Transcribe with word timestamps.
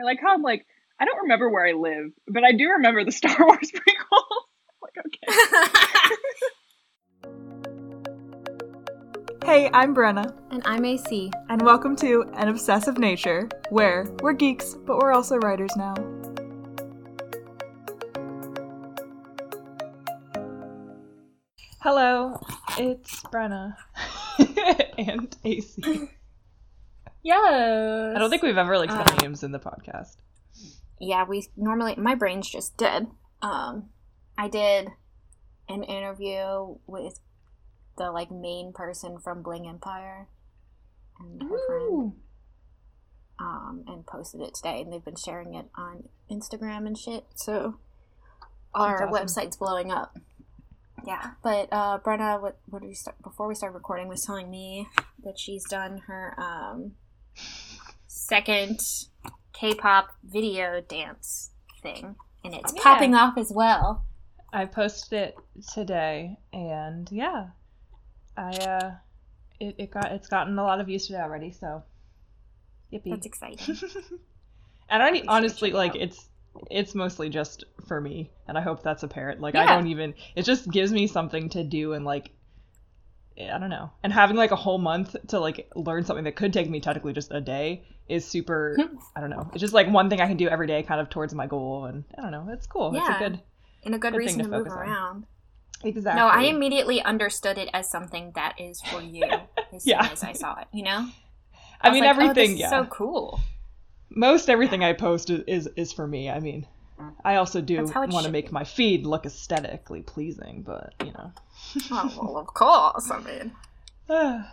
I 0.00 0.02
like 0.02 0.18
how 0.22 0.32
I'm 0.32 0.40
like, 0.40 0.66
I 0.98 1.04
don't 1.04 1.20
remember 1.20 1.50
where 1.50 1.66
I 1.66 1.72
live, 1.72 2.12
but 2.26 2.42
I 2.42 2.52
do 2.52 2.70
remember 2.70 3.04
the 3.04 3.12
Star 3.20 3.36
Wars 3.38 3.70
prequels. 3.70 4.46
like, 4.82 4.96
okay. 5.06 5.26
hey, 9.44 9.70
I'm 9.74 9.94
Brenna. 9.94 10.34
And 10.50 10.62
I'm 10.64 10.86
AC. 10.86 11.30
And 11.50 11.60
welcome 11.60 11.96
to 11.96 12.24
An 12.32 12.48
Obsessive 12.48 12.96
Nature, 12.96 13.50
where 13.68 14.06
we're 14.22 14.32
geeks, 14.32 14.72
but 14.72 14.96
we're 14.96 15.12
also 15.12 15.36
writers 15.36 15.76
now. 15.76 15.94
Hello, 21.82 22.40
it's 22.78 23.20
Brenna 23.24 23.76
and 24.96 25.36
AC. 25.44 26.08
Yes. 27.22 28.16
I 28.16 28.18
don't 28.18 28.30
think 28.30 28.42
we've 28.42 28.56
ever 28.56 28.78
like 28.78 28.90
said 28.90 29.10
Uh, 29.10 29.16
names 29.22 29.42
in 29.42 29.52
the 29.52 29.58
podcast. 29.58 30.16
Yeah, 30.98 31.24
we 31.24 31.46
normally 31.56 31.94
my 31.96 32.14
brain's 32.14 32.48
just 32.48 32.76
dead. 32.76 33.08
Um, 33.42 33.90
I 34.36 34.48
did 34.48 34.88
an 35.68 35.82
interview 35.84 36.76
with 36.86 37.20
the 37.96 38.10
like 38.10 38.30
main 38.30 38.72
person 38.72 39.18
from 39.18 39.42
Bling 39.42 39.66
Empire 39.68 40.28
and 41.18 41.42
her 41.42 41.58
friend. 41.66 42.12
Um, 43.38 43.84
and 43.86 44.06
posted 44.06 44.42
it 44.42 44.54
today, 44.54 44.82
and 44.82 44.92
they've 44.92 45.04
been 45.04 45.16
sharing 45.16 45.54
it 45.54 45.64
on 45.74 46.10
Instagram 46.30 46.86
and 46.86 46.98
shit. 46.98 47.24
So 47.34 47.78
our 48.74 49.08
awesome. 49.08 49.14
website's 49.14 49.56
blowing 49.56 49.90
up. 49.90 50.18
Yeah, 51.06 51.30
but 51.42 51.68
uh, 51.72 51.98
Brenna, 52.00 52.40
what 52.40 52.58
what 52.66 52.82
did 52.82 52.88
we 52.88 52.94
start 52.94 53.16
before 53.22 53.48
we 53.48 53.54
started 53.54 53.74
recording? 53.74 54.08
Was 54.08 54.26
telling 54.26 54.50
me 54.50 54.88
that 55.24 55.38
she's 55.38 55.64
done 55.64 56.02
her 56.06 56.34
um 56.38 56.92
second 58.06 58.80
K-pop 59.52 60.10
video 60.24 60.80
dance 60.80 61.50
thing, 61.82 62.16
and 62.44 62.54
it's 62.54 62.72
Yeah. 62.72 62.82
popping 62.82 63.14
off 63.14 63.36
as 63.36 63.50
well. 63.52 64.04
I 64.52 64.66
posted 64.66 65.12
it 65.12 65.38
today, 65.72 66.36
and 66.52 67.10
yeah, 67.12 67.50
I 68.36 68.50
uh, 68.50 68.94
it, 69.60 69.76
it 69.78 69.90
got 69.90 70.12
it's 70.12 70.28
gotten 70.28 70.58
a 70.58 70.62
lot 70.62 70.80
of 70.80 70.86
views 70.86 71.06
today 71.06 71.20
already. 71.20 71.52
So, 71.52 71.84
yippee! 72.92 73.10
That's 73.10 73.26
exciting. 73.26 73.76
and 74.88 75.02
I 75.02 75.22
honestly 75.28 75.72
like 75.72 75.94
it's 75.94 76.28
it's 76.70 76.94
mostly 76.94 77.28
just 77.28 77.64
for 77.86 78.00
me, 78.00 78.30
and 78.48 78.58
I 78.58 78.60
hope 78.60 78.82
that's 78.82 79.02
apparent. 79.02 79.40
Like 79.40 79.54
I 79.54 79.66
don't 79.66 79.86
even 79.86 80.14
it 80.34 80.42
just 80.42 80.70
gives 80.70 80.92
me 80.92 81.06
something 81.06 81.48
to 81.50 81.62
do 81.62 81.92
and 81.92 82.04
like 82.04 82.30
I 83.48 83.58
don't 83.58 83.70
know. 83.70 83.90
And 84.02 84.12
having 84.12 84.36
like 84.36 84.50
a 84.50 84.56
whole 84.56 84.78
month 84.78 85.14
to 85.28 85.38
like 85.38 85.70
learn 85.76 86.04
something 86.04 86.24
that 86.24 86.36
could 86.36 86.52
take 86.52 86.68
me 86.68 86.80
technically 86.80 87.12
just 87.12 87.30
a 87.32 87.40
day 87.40 87.84
is 88.08 88.24
super 88.24 88.76
hmm. 88.76 88.96
I 89.14 89.20
don't 89.20 89.30
know. 89.30 89.48
It's 89.52 89.60
just 89.60 89.72
like 89.72 89.88
one 89.88 90.10
thing 90.10 90.20
I 90.20 90.26
can 90.26 90.36
do 90.36 90.48
every 90.48 90.66
day 90.66 90.82
kind 90.82 91.00
of 91.00 91.08
towards 91.10 91.32
my 91.34 91.46
goal 91.46 91.84
and 91.86 92.04
I 92.18 92.22
don't 92.22 92.32
know. 92.32 92.48
It's 92.52 92.66
cool. 92.66 92.94
It's 92.94 93.08
a 93.08 93.18
good 93.18 93.40
and 93.84 93.94
a 93.94 93.98
good, 93.98 94.12
Good 94.12 94.18
reason 94.18 94.38
to 94.38 94.44
to, 94.44 94.50
move 94.50 94.58
focus 94.66 94.72
on. 94.74 94.78
around. 94.78 95.26
exactly. 95.84 96.20
No, 96.20 96.26
I 96.28 96.42
immediately 96.42 97.00
understood 97.00 97.56
it 97.56 97.70
as 97.72 97.88
something 97.90 98.32
that 98.34 98.60
is 98.60 98.82
for 98.82 99.00
you 99.00 99.24
as 99.72 99.86
Yeah. 99.86 100.02
soon 100.02 100.12
as 100.12 100.24
I 100.24 100.32
saw 100.32 100.58
it. 100.60 100.66
You 100.72 100.82
know, 100.82 101.08
I, 101.80 101.88
was 101.88 101.94
mean 101.94 102.04
like, 102.04 102.16
oh, 102.16 102.20
everything 102.20 102.52
is 102.54 102.58
yeah. 102.60 102.70
so 102.70 102.84
cool. 102.86 103.40
most 104.10 104.50
everything 104.50 104.84
I 104.84 104.92
post 104.92 105.30
is, 105.30 105.44
is 105.46 105.68
is 105.76 105.92
for 105.92 106.06
me. 106.06 106.28
I 106.28 106.40
mean, 106.40 106.66
I 107.24 107.36
also 107.36 107.60
do 107.62 107.76
That's 107.78 107.90
how 107.90 108.02
it 108.02 108.10
want 108.10 108.26
to 108.26 108.32
make 108.32 108.46
be. 108.48 108.52
my 108.52 108.64
feed 108.64 109.06
look 109.06 109.24
aesthetically 109.24 110.02
pleasing, 110.02 110.62
but 110.66 110.92
you 111.04 111.12
know. 111.12 111.32
oh 111.90 112.12
well, 112.20 112.36
of 112.38 112.46
course. 112.48 113.10
I 113.10 113.20
mean, 113.20 113.52
but 114.06 114.46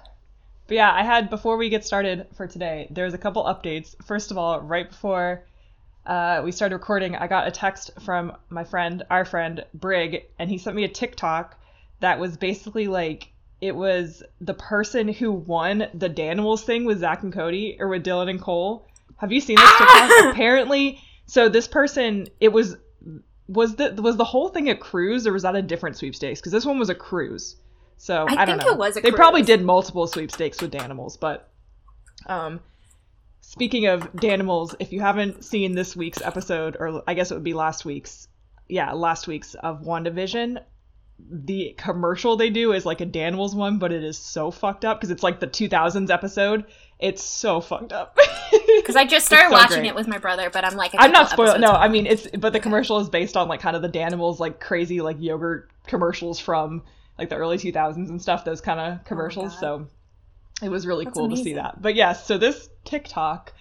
yeah, 0.70 0.92
I 0.92 1.04
had 1.04 1.30
before 1.30 1.58
we 1.58 1.70
get 1.70 1.86
started 1.86 2.28
for 2.36 2.48
today. 2.48 2.88
There's 2.90 3.14
a 3.14 3.18
couple 3.18 3.44
updates. 3.44 3.96
First 4.06 4.32
of 4.32 4.38
all, 4.38 4.62
right 4.62 4.90
before 4.90 5.44
uh, 6.06 6.42
we 6.44 6.52
started 6.52 6.76
recording, 6.76 7.16
I 7.16 7.28
got 7.28 7.48
a 7.48 7.52
text 7.52 7.92
from 8.02 8.34
my 8.50 8.64
friend, 8.64 9.04
our 9.10 9.26
friend 9.26 9.66
Brig, 9.74 10.26
and 10.40 10.50
he 10.50 10.58
sent 10.58 10.76
me 10.76 10.84
a 10.84 10.90
TikTok 10.90 11.58
that 12.00 12.20
was 12.20 12.38
basically 12.38 12.88
like 12.88 13.30
it 13.60 13.76
was 13.76 14.24
the 14.40 14.54
person 14.54 15.08
who 15.08 15.32
won 15.32 15.88
the 15.94 16.10
Danimals 16.10 16.64
thing 16.64 16.86
with 16.86 17.00
Zack 17.00 17.24
and 17.24 17.34
Cody 17.34 17.78
or 17.80 17.88
with 17.88 18.04
Dylan 18.04 18.30
and 18.30 18.42
Cole. 18.42 18.88
Have 19.18 19.32
you 19.32 19.42
seen 19.42 19.56
this 19.56 19.78
TikTok? 19.78 20.12
Apparently, 20.32 21.02
so 21.26 21.50
this 21.50 21.68
person, 21.68 22.28
it 22.40 22.54
was 22.54 22.78
was 23.48 23.76
the 23.76 23.94
was 24.02 24.18
the 24.18 24.26
whole 24.26 24.50
thing 24.50 24.70
a 24.70 24.76
cruise 24.76 25.26
or 25.26 25.34
was 25.34 25.44
that 25.44 25.56
a 25.56 25.62
different 25.62 25.98
sweepstakes? 25.98 26.40
Because 26.40 26.52
this 26.52 26.66
one 26.66 26.80
was 26.80 26.90
a 26.90 26.96
cruise. 26.96 27.56
So 27.98 28.28
I 28.28 28.42
I, 28.42 28.46
don't 28.46 28.58
think 28.60 28.70
know. 28.70 28.74
it 28.74 28.78
was 28.78 28.98
a 28.98 29.02
they 29.02 29.12
probably 29.12 29.42
did 29.42 29.64
multiple 29.64 30.06
sweepstakes 30.06 30.62
with 30.62 30.72
Danimals, 30.72 31.20
but 31.20 31.50
um, 32.28 32.60
speaking 33.42 33.88
of 33.88 34.12
Danimals, 34.14 34.76
if 34.80 34.92
you 34.92 35.00
haven't 35.00 35.44
seen 35.44 35.74
this 35.74 35.96
week's 35.96 36.22
episode, 36.22 36.78
or 36.80 37.02
I 37.08 37.14
guess 37.14 37.32
it 37.32 37.34
would 37.34 37.44
be 37.44 37.54
last 37.54 37.86
week's, 37.86 38.28
yeah, 38.68 38.92
last 38.92 39.28
week's 39.28 39.56
of 39.56 39.82
WandaVision, 39.82 40.62
the 41.20 41.74
commercial 41.78 42.38
they 42.38 42.50
do 42.50 42.74
is 42.74 42.86
like 42.86 43.02
a 43.02 43.06
Danimals 43.06 43.56
one, 43.56 43.80
but 43.80 43.92
it 43.92 44.04
is 44.04 44.18
so 44.18 44.52
fucked 44.52 44.86
up 44.86 45.00
because 45.00 45.12
it's 45.12 45.24
like 45.24 45.40
the 45.40 45.48
2000s 45.48 46.10
episode. 46.10 46.66
It's 47.00 47.24
so 47.24 47.62
fucked 47.62 47.92
up. 47.92 48.18
because 48.78 48.96
I 48.96 49.06
just 49.06 49.26
started 49.26 49.50
so 49.50 49.52
watching 49.52 49.80
great. 49.80 49.90
it 49.90 49.96
with 49.96 50.08
my 50.08 50.18
brother, 50.18 50.50
but 50.50 50.66
I'm 50.66 50.76
like, 50.76 50.92
I'm 50.98 51.12
not 51.12 51.30
couple 51.30 51.46
spoiling. 51.46 51.62
No, 51.62 51.72
I 51.72 51.88
mean 51.88 52.06
it's 52.06 52.28
but 52.38 52.54
the 52.54 52.60
commercial 52.60 53.00
is 53.00 53.10
based 53.10 53.38
on 53.38 53.48
like 53.48 53.60
kind 53.60 53.76
of 53.76 53.82
the 53.82 53.90
Danimals 53.90 54.40
like 54.40 54.60
crazy 54.60 55.02
like 55.02 55.18
yogurt 55.20 55.70
commercials 55.86 56.40
from 56.40 56.84
like 57.18 57.30
the 57.30 57.36
early 57.36 57.58
2000s 57.58 58.10
and 58.10 58.22
stuff. 58.22 58.46
Those 58.46 58.62
kind 58.62 58.80
of 58.80 59.00
oh 59.00 59.00
commercials. 59.06 59.54
God. 59.54 59.60
so 59.60 59.88
it 60.62 60.70
was 60.70 60.88
really 60.88 61.06
That's 61.06 61.18
cool 61.18 61.30
to 61.30 61.38
see 61.38 61.54
that. 61.54 61.82
But 61.82 61.96
yes, 61.96 62.26
so 62.26 62.38
this 62.38 62.70
TikTok, 62.86 63.54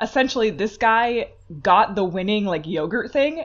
essentially 0.00 0.50
this 0.50 0.76
guy 0.76 1.30
got 1.62 1.94
the 1.94 2.04
winning 2.04 2.44
like 2.44 2.66
yogurt 2.66 3.12
thing. 3.12 3.44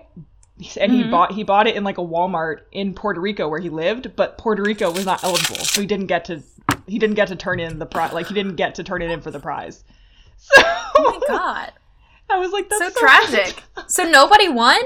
And 0.80 0.92
he 0.92 1.04
Mhm. 1.04 1.12
bought 1.12 1.32
he 1.34 1.44
bought 1.44 1.68
it 1.68 1.76
in 1.76 1.84
like 1.84 1.98
a 1.98 2.02
Walmart 2.02 2.62
in 2.72 2.94
Puerto 2.94 3.20
Rico 3.20 3.48
where 3.50 3.60
he 3.60 3.70
lived, 3.70 4.16
but 4.16 4.38
Puerto 4.38 4.64
Rico 4.64 4.90
was 4.92 5.06
not 5.06 5.24
eligible, 5.24 5.58
so 5.58 5.82
he 5.82 5.88
didn't 5.88 6.08
get 6.08 6.26
to 6.26 6.42
he 6.88 6.98
didn't 7.00 7.16
get 7.16 7.28
to 7.30 7.36
turn 7.36 7.60
in 7.60 7.78
the 7.80 7.86
prize 7.86 8.14
like 8.14 8.28
he 8.28 8.34
didn't 8.34 8.56
get 8.56 8.76
to 8.76 8.84
turn 8.84 9.02
it 9.02 9.12
in 9.12 9.22
for 9.22 9.32
the 9.32 9.40
prize. 9.40 9.84
So 10.38 10.62
Oh 10.64 11.20
my 11.28 11.36
god, 11.36 11.72
I 12.30 12.38
was 12.40 12.52
like, 12.52 12.70
that's 12.70 12.82
so 12.82 12.90
so 12.90 13.00
tragic. 13.00 13.64
So 13.88 14.04
nobody 14.10 14.50
won. 14.50 14.80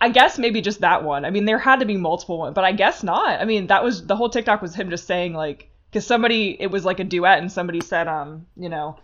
I 0.00 0.08
guess 0.08 0.38
maybe 0.38 0.60
just 0.60 0.80
that 0.80 1.04
one. 1.04 1.24
I 1.24 1.30
mean, 1.30 1.44
there 1.44 1.58
had 1.58 1.80
to 1.80 1.86
be 1.86 1.96
multiple 1.96 2.38
ones, 2.38 2.54
but 2.54 2.64
I 2.64 2.72
guess 2.72 3.02
not. 3.02 3.40
I 3.40 3.44
mean, 3.44 3.66
that 3.68 3.84
was 3.84 4.06
the 4.06 4.16
whole 4.16 4.28
TikTok 4.30 4.60
was 4.62 4.74
him 4.74 4.90
just 4.90 5.06
saying 5.06 5.32
like, 5.34 5.70
because 5.90 6.06
somebody 6.06 6.56
it 6.60 6.70
was 6.70 6.84
like 6.84 7.00
a 7.00 7.04
duet, 7.04 7.38
and 7.38 7.52
somebody 7.52 7.80
said, 7.80 8.08
um, 8.08 8.46
you 8.56 8.68
know, 8.68 8.98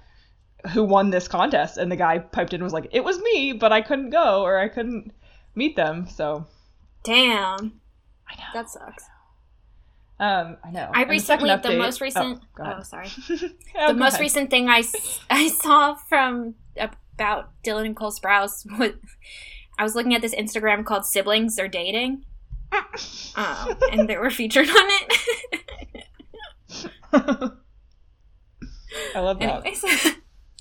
who 0.73 0.83
won 0.85 1.11
this 1.11 1.29
contest, 1.29 1.77
and 1.77 1.93
the 1.93 1.97
guy 1.97 2.19
piped 2.19 2.53
in 2.53 2.57
and 2.61 2.65
was 2.65 2.73
like, 2.73 2.89
it 2.91 3.05
was 3.05 3.19
me, 3.21 3.53
but 3.53 3.73
I 3.73 3.81
couldn't 3.81 4.11
go 4.11 4.43
or 4.43 4.59
I 4.59 4.69
couldn't 4.69 5.13
meet 5.59 5.77
them, 5.77 6.07
so 6.09 6.47
Damn, 7.05 7.81
I 8.29 8.35
know. 8.37 8.45
that 8.55 8.71
sucks. 8.71 9.05
Um, 10.21 10.57
I 10.65 10.71
know. 10.73 10.91
I 10.93 11.03
And 11.03 11.11
recently, 11.11 11.49
the 11.49 11.57
update- 11.57 11.79
most 11.79 12.01
recent. 12.01 12.41
Oh, 12.59 12.75
Oh, 12.79 12.83
sorry. 12.83 13.09
Yeah, 13.29 13.87
the 13.89 13.95
most 13.95 14.15
ahead. 14.15 14.21
recent 14.21 14.51
thing 14.51 14.69
I, 14.69 14.83
I 15.31 15.49
saw 15.49 15.95
from 15.95 16.55
about 16.77 17.51
Dylan 17.63 17.87
and 17.87 17.97
Cole 17.97 18.11
Sprouse 18.13 18.65
was 18.79 18.93
I 19.79 19.83
was 19.85 19.95
looking 19.95 20.15
at 20.15 20.23
this 20.23 20.35
Instagram 20.35 20.85
called 20.85 21.05
Siblings 21.07 21.59
Are 21.61 21.69
Dating, 21.69 22.25
um, 23.37 23.77
and 23.93 24.09
they 24.09 24.17
were 24.17 24.31
featured 24.31 24.69
on 24.69 24.77
it. 24.77 26.05
I 29.15 29.21
love 29.21 29.39
that. 29.39 29.65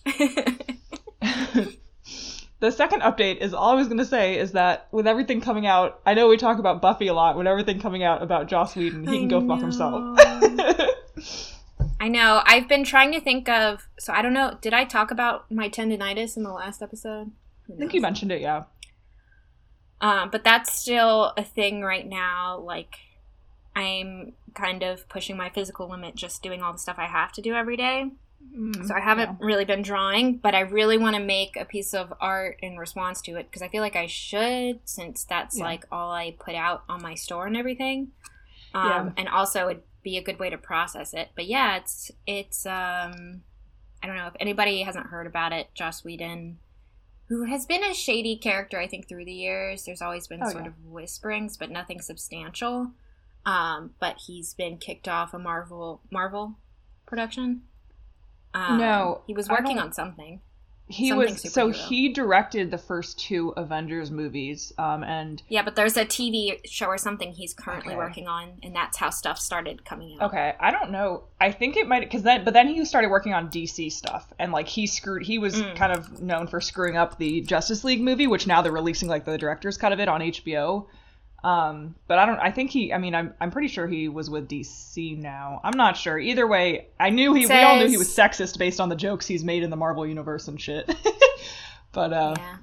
Anyways. 0.06 1.78
The 2.60 2.72
second 2.72 3.02
update 3.02 3.38
is 3.38 3.54
all 3.54 3.72
I 3.72 3.76
was 3.76 3.88
going 3.88 4.00
to 4.00 4.06
say 4.06 4.38
is 4.38 4.54
that 4.54 4.88
with 4.92 5.06
everything 5.06 5.42
coming 5.42 5.68
out, 5.68 6.00
I 6.06 6.14
know 6.16 6.28
we 6.28 6.38
talk 6.38 6.58
about 6.58 6.82
Buffy 6.82 7.08
a 7.08 7.14
lot. 7.14 7.38
With 7.38 7.46
everything 7.46 7.80
coming 7.80 8.04
out 8.04 8.24
about 8.24 8.48
Joss 8.48 8.76
Whedon, 8.76 9.06
he 9.06 9.16
I 9.16 9.20
can 9.20 9.28
go 9.28 9.48
fuck 9.48 9.60
himself. 9.60 10.20
I 12.00 12.08
know. 12.08 12.42
I've 12.46 12.68
been 12.68 12.84
trying 12.84 13.12
to 13.12 13.22
think 13.22 13.48
of. 13.48 13.88
So 14.00 14.12
I 14.12 14.22
don't 14.22 14.34
know. 14.34 14.58
Did 14.62 14.74
I 14.74 14.86
talk 14.86 15.12
about 15.12 15.52
my 15.52 15.70
tendonitis 15.70 16.36
in 16.36 16.44
the 16.44 16.52
last 16.52 16.82
episode? 16.82 17.32
I 17.72 17.78
think 17.78 17.94
you 17.94 18.02
mentioned 18.02 18.32
it, 18.32 18.42
yeah. 18.42 18.64
Um, 20.02 20.30
but 20.32 20.44
that's 20.44 20.74
still 20.74 21.34
a 21.38 21.44
thing 21.44 21.82
right 21.82 22.08
now. 22.08 22.60
Like, 22.60 22.96
I'm 23.76 24.34
kind 24.54 24.84
of 24.84 25.08
pushing 25.10 25.38
my 25.38 25.50
physical 25.50 25.90
limit, 25.90 26.16
just 26.16 26.42
doing 26.42 26.62
all 26.62 26.72
the 26.72 26.80
stuff 26.80 26.98
I 26.98 27.06
have 27.06 27.32
to 27.34 27.42
do 27.42 27.54
every 27.54 27.78
day. 27.78 28.12
So 28.88 28.94
I 28.96 29.00
haven't 29.00 29.40
really 29.40 29.66
been 29.66 29.82
drawing, 29.82 30.38
but 30.38 30.56
I 30.56 30.62
really 30.62 30.98
want 30.98 31.16
to 31.16 31.22
make 31.22 31.56
a 31.56 31.66
piece 31.66 31.94
of 31.94 32.14
art 32.20 32.58
in 32.62 32.78
response 32.78 33.22
to 33.24 33.36
it 33.36 33.48
because 33.48 33.62
I 33.62 33.68
feel 33.68 33.82
like 33.82 33.96
I 33.96 34.08
should, 34.08 34.80
since 34.86 35.24
that's 35.26 35.58
Yeah. 35.58 35.66
like 35.66 35.86
all 35.92 36.12
I 36.12 36.32
put 36.40 36.56
out 36.56 36.84
on 36.90 37.02
my 37.02 37.14
store 37.16 37.46
and 37.48 37.56
everything. 37.58 38.12
Um, 38.74 38.88
Yeah. 38.90 39.10
And 39.18 39.30
also, 39.30 39.68
it'd 39.70 39.84
be 40.04 40.18
a 40.18 40.24
good 40.24 40.40
way 40.40 40.50
to 40.50 40.58
process 40.58 41.14
it. 41.14 41.30
But 41.36 41.46
yeah, 41.48 41.78
it's 41.78 42.12
it's 42.26 42.66
um, 42.66 43.42
I 44.02 44.08
don't 44.08 44.16
know 44.16 44.28
if 44.28 44.36
anybody 44.40 44.82
hasn't 44.84 45.08
heard 45.08 45.28
about 45.28 45.54
it. 45.54 45.68
Joss 45.76 46.04
Whedon, 46.04 46.60
who 47.30 47.44
has 47.46 47.66
been 47.66 47.84
a 47.84 47.94
shady 47.94 48.38
character, 48.38 48.80
I 48.80 48.88
think 48.88 49.08
through 49.08 49.26
the 49.26 49.34
years. 49.34 49.86
There's 49.86 50.02
always 50.02 50.28
been 50.28 50.42
Oh, 50.44 50.50
sort 50.50 50.64
yeah. 50.64 50.70
of 50.70 50.86
whisperings, 50.86 51.58
but 51.58 51.70
nothing 51.70 52.02
substantial. 52.02 52.92
Um, 53.46 53.92
but 54.00 54.18
he's 54.26 54.54
been 54.54 54.78
kicked 54.78 55.08
off 55.08 55.34
a 55.34 55.40
Marvel 55.40 56.02
Marvel 56.12 56.58
production. 57.06 57.64
Um, 58.54 58.78
No, 58.78 59.22
he 59.28 59.34
was 59.34 59.50
working 59.50 59.78
on 59.80 59.94
something. 59.94 60.42
he 60.90 61.10
Something 61.10 61.34
was 61.34 61.52
so 61.54 61.70
he 61.70 62.14
directed 62.14 62.72
the 62.72 62.78
first 62.78 63.20
two 63.20 63.50
Avengers 63.58 64.10
movies, 64.10 64.72
um, 64.78 65.04
and 65.04 65.44
Yeah, 65.50 65.62
but 65.64 65.76
there's 65.76 65.98
a 65.98 66.06
TV 66.06 66.62
show 66.66 66.86
or 66.88 66.98
something 66.98 67.34
he's 67.34 67.54
currently 67.54 67.92
Okay. 67.94 67.98
working 67.98 68.28
on, 68.28 68.54
and 68.64 68.74
that's 68.74 68.96
how 68.98 69.10
stuff 69.10 69.38
started 69.38 69.84
coming 69.84 70.16
out. 70.16 70.30
okay, 70.30 70.56
I 70.62 70.72
don't 70.72 70.92
know. 70.92 71.24
I 71.42 71.52
think 71.52 71.76
it 71.76 71.90
might 71.90 72.00
because 72.00 72.24
then, 72.24 72.46
but 72.46 72.54
then 72.54 72.70
he 72.70 72.86
started 72.86 73.10
working 73.10 73.34
on 73.34 73.50
DC 73.50 73.92
stuff, 73.92 74.32
and 74.40 74.54
like 74.54 74.70
he 74.70 74.88
screwed. 74.88 75.24
He 75.26 75.38
was 75.38 75.62
Mm. 75.62 75.76
kind 75.76 75.92
of 75.92 76.22
known 76.22 76.48
for 76.48 76.62
screwing 76.62 76.96
up 76.96 77.18
the 77.18 77.42
Justice 77.42 77.84
League 77.84 78.02
movie, 78.02 78.28
which 78.28 78.48
now 78.48 78.62
they're 78.62 78.72
releasing 78.72 79.10
like 79.10 79.26
the 79.26 79.38
director's 79.38 79.78
cut 79.78 79.92
of 79.92 80.00
it 80.00 80.08
on 80.08 80.22
HBO. 80.22 80.88
Um, 81.48 81.96
but 82.08 82.20
I 82.20 82.26
don't. 82.26 82.40
I 82.40 82.52
think 82.52 82.72
he. 82.72 82.92
I 82.92 82.98
mean, 82.98 83.16
I'm. 83.16 83.34
I'm 83.40 83.52
pretty 83.52 83.70
sure 83.70 83.88
he 83.88 84.10
was 84.10 84.30
with 84.30 84.50
DC 84.50 85.18
now. 85.18 85.62
I'm 85.64 85.78
not 85.78 85.96
sure. 85.96 86.20
Either 86.20 86.46
way, 86.46 86.88
I 87.00 87.10
knew 87.10 87.34
he. 87.34 87.46
we 87.46 87.54
all 87.54 87.80
knew 87.80 87.88
he 87.88 87.96
was 87.96 88.10
sexist 88.10 88.58
based 88.58 88.82
on 88.82 88.90
the 88.90 88.98
jokes 88.98 89.26
he's 89.26 89.46
made 89.46 89.64
in 89.64 89.70
the 89.70 89.78
Marvel 89.78 90.06
universe 90.06 90.50
and 90.50 90.60
shit. 90.60 90.94
but 91.94 92.12
uh, 92.12 92.36
Yeah. 92.38 92.58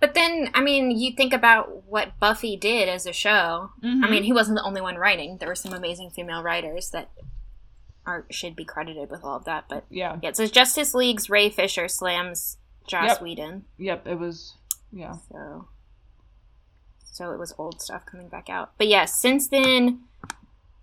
But 0.00 0.14
then, 0.14 0.50
I 0.52 0.62
mean, 0.62 0.90
you 0.90 1.12
think 1.12 1.32
about 1.32 1.84
what 1.84 2.18
Buffy 2.18 2.56
did 2.56 2.88
as 2.88 3.06
a 3.06 3.12
show. 3.12 3.70
I 3.84 3.86
mhm. 3.86 4.10
mean, 4.10 4.24
he 4.24 4.32
wasn't 4.32 4.56
the 4.56 4.64
only 4.64 4.80
one 4.80 4.96
writing. 4.96 5.38
There 5.38 5.48
were 5.48 5.54
some 5.54 5.72
amazing 5.72 6.10
female 6.10 6.42
writers 6.42 6.90
that 6.90 7.08
are 8.04 8.26
should 8.28 8.56
be 8.56 8.64
credited 8.64 9.12
with 9.12 9.22
all 9.22 9.36
of 9.36 9.44
that. 9.44 9.66
But 9.68 9.84
yeah. 9.90 10.18
yeah, 10.20 10.32
so 10.32 10.48
Justice 10.48 10.92
League's 10.92 11.30
Ray 11.30 11.50
Fisher 11.50 11.86
slams 11.86 12.56
Joss 12.88 13.10
Yep. 13.10 13.22
Whedon. 13.22 13.64
Yep. 13.78 14.08
It 14.08 14.18
was. 14.18 14.54
Yeah. 14.90 15.18
So, 15.30 15.68
so 17.12 17.30
it 17.30 17.38
was 17.38 17.54
old 17.58 17.80
stuff 17.80 18.06
coming 18.06 18.28
back 18.28 18.48
out. 18.48 18.72
But 18.78 18.88
yes, 18.88 19.20
since 19.20 19.46
then, 19.46 20.00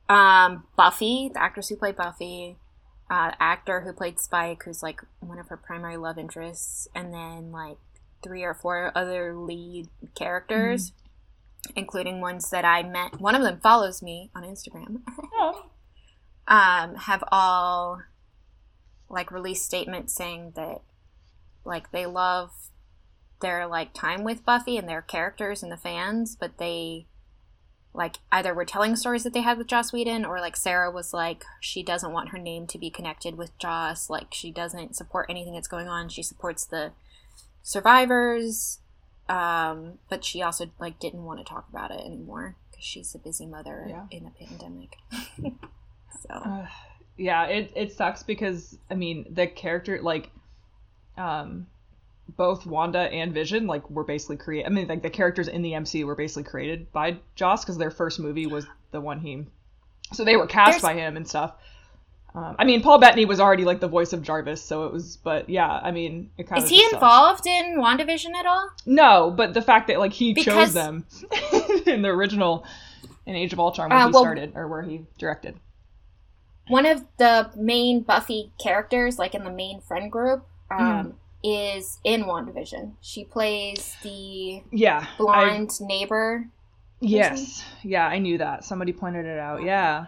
um, 0.07 0.63
Buffy, 0.77 1.29
the 1.33 1.41
actress 1.41 1.69
who 1.69 1.75
played 1.75 1.97
Buffy, 1.97 2.55
uh, 3.09 3.31
actor 3.39 3.81
who 3.81 3.91
played 3.91 4.19
Spike, 4.19 4.63
who's 4.63 4.83
like 4.83 5.01
one 5.19 5.39
of 5.39 5.47
her 5.47 5.57
primary 5.57 5.97
love 5.97 6.19
interests, 6.19 6.87
and 6.95 7.11
then 7.11 7.51
like 7.51 7.77
three 8.23 8.43
or 8.43 8.53
four 8.53 8.91
other 8.93 9.35
lead 9.35 9.87
characters, 10.15 10.93
including 11.75 12.21
ones 12.21 12.51
that 12.51 12.63
I 12.63 12.83
met. 12.83 13.19
One 13.19 13.33
of 13.33 13.41
them 13.41 13.59
follows 13.59 14.03
me 14.03 14.29
on 14.35 14.43
Instagram. 14.43 15.01
Oh. 15.33 15.65
um, 16.47 16.95
have 16.95 17.23
all 17.31 18.01
like 19.09 19.31
released 19.31 19.65
statements 19.65 20.13
saying 20.13 20.53
that 20.55 20.81
like 21.65 21.91
they 21.91 22.05
love 22.05 22.51
their 23.41 23.67
like 23.67 23.93
time 23.93 24.23
with 24.23 24.45
Buffy 24.45 24.77
and 24.77 24.87
their 24.87 25.01
characters 25.01 25.63
and 25.63 25.71
the 25.71 25.77
fans, 25.77 26.35
but 26.35 26.57
they 26.57 27.05
like 27.93 28.17
either 28.31 28.53
were 28.53 28.65
telling 28.65 28.95
stories 28.95 29.23
that 29.23 29.33
they 29.33 29.41
had 29.41 29.57
with 29.57 29.67
Joss 29.67 29.91
Whedon 29.91 30.23
or 30.23 30.39
like 30.39 30.55
Sarah 30.55 30.91
was 30.91 31.13
like 31.13 31.43
she 31.59 31.81
doesn't 31.81 32.11
want 32.11 32.29
her 32.29 32.37
name 32.37 32.67
to 32.67 32.77
be 32.77 32.89
connected 32.89 33.35
with 33.37 33.57
Joss, 33.57 34.09
like 34.09 34.33
she 34.33 34.51
doesn't 34.51 34.95
support 34.95 35.25
anything 35.29 35.53
that's 35.53 35.67
going 35.67 35.87
on. 35.87 36.09
She 36.09 36.21
supports 36.23 36.65
the 36.65 36.91
survivors, 37.63 38.79
um, 39.27 39.99
but 40.09 40.23
she 40.25 40.41
also 40.41 40.69
like 40.79 40.99
didn't 40.99 41.23
want 41.23 41.39
to 41.39 41.45
talk 41.45 41.67
about 41.69 41.91
it 41.91 41.99
anymore 42.05 42.55
because 42.71 42.85
she's 42.85 43.13
a 43.15 43.19
busy 43.19 43.45
mother 43.45 43.85
Yeah. 43.87 44.05
in 44.11 44.25
a 44.25 44.31
pandemic. 44.31 44.95
so 46.21 46.33
Uh, 46.33 46.67
yeah, 47.17 47.45
it 47.45 47.71
it 47.75 47.91
sucks 47.93 48.23
because 48.23 48.77
I 48.89 48.95
mean 48.95 49.25
the 49.33 49.47
character 49.47 49.99
like 50.01 50.29
um 51.17 51.67
both 52.37 52.65
Wanda 52.65 52.99
and 52.99 53.33
Vision 53.33 53.67
like 53.67 53.89
were 53.89 54.03
basically 54.03 54.37
created. 54.37 54.67
I 54.67 54.69
mean 54.69 54.87
like 54.87 55.01
the 55.01 55.09
characters 55.09 55.47
in 55.47 55.61
the 55.61 55.71
MCU 55.73 56.05
were 56.05 56.15
basically 56.15 56.43
created 56.43 56.91
by 56.91 57.17
Joss 57.35 57.63
because 57.63 57.77
their 57.77 57.91
first 57.91 58.19
movie 58.19 58.47
was 58.47 58.65
the 58.91 59.01
one 59.01 59.19
he 59.19 59.45
so 60.13 60.23
they 60.25 60.35
were 60.35 60.47
cast 60.47 60.71
There's- 60.71 60.81
by 60.81 60.93
him 60.93 61.17
and 61.17 61.27
stuff. 61.27 61.53
Um, 62.35 62.55
I 62.59 62.63
mean 62.63 62.81
Paul 62.83 62.99
Bettany 62.99 63.25
was 63.25 63.39
already 63.39 63.65
like 63.65 63.79
the 63.79 63.87
voice 63.87 64.13
of 64.13 64.21
Jarvis, 64.21 64.61
so 64.61 64.85
it 64.85 64.93
was 64.93 65.17
but 65.17 65.49
yeah, 65.49 65.67
I 65.81 65.89
mean 65.91 66.29
it 66.37 66.47
kind 66.47 66.59
of 66.59 66.63
Is 66.65 66.69
he 66.69 66.83
involved 66.93 67.47
in 67.47 67.77
WandaVision 67.79 68.35
at 68.35 68.45
all? 68.45 68.69
No, 68.85 69.31
but 69.35 69.53
the 69.55 69.61
fact 69.63 69.87
that 69.87 69.97
like 69.99 70.13
he 70.13 70.35
chose 70.35 70.73
them 70.73 71.05
in 71.87 72.03
the 72.03 72.09
original 72.09 72.65
in 73.25 73.35
Age 73.35 73.51
of 73.53 73.59
Ultron 73.59 73.89
when 73.89 73.97
Uh, 73.99 74.07
he 74.07 74.11
well- 74.13 74.23
started 74.23 74.51
or 74.55 74.67
where 74.67 74.83
he 74.83 75.01
directed. 75.17 75.55
One 76.67 76.85
of 76.85 77.03
the 77.17 77.49
main 77.55 78.01
Buffy 78.01 78.51
characters, 78.61 79.17
like 79.17 79.33
in 79.33 79.43
the 79.43 79.49
main 79.51 79.81
friend 79.81 80.11
group, 80.11 80.45
um, 80.69 80.77
Mm-hmm. 80.79 81.09
Is 81.43 81.99
in 82.03 82.23
WandaVision. 82.23 82.93
She 83.01 83.23
plays 83.25 83.95
the 84.03 84.61
Yeah. 84.71 85.05
I- 85.05 85.17
blonde 85.17 85.71
neighbor. 85.81 86.47
Yes. 87.01 87.63
Yeah, 87.83 88.05
I 88.05 88.19
knew 88.19 88.37
that. 88.39 88.65
Somebody 88.65 88.91
pointed 88.93 89.25
it 89.25 89.39
out. 89.39 89.63
Yeah. 89.63 90.07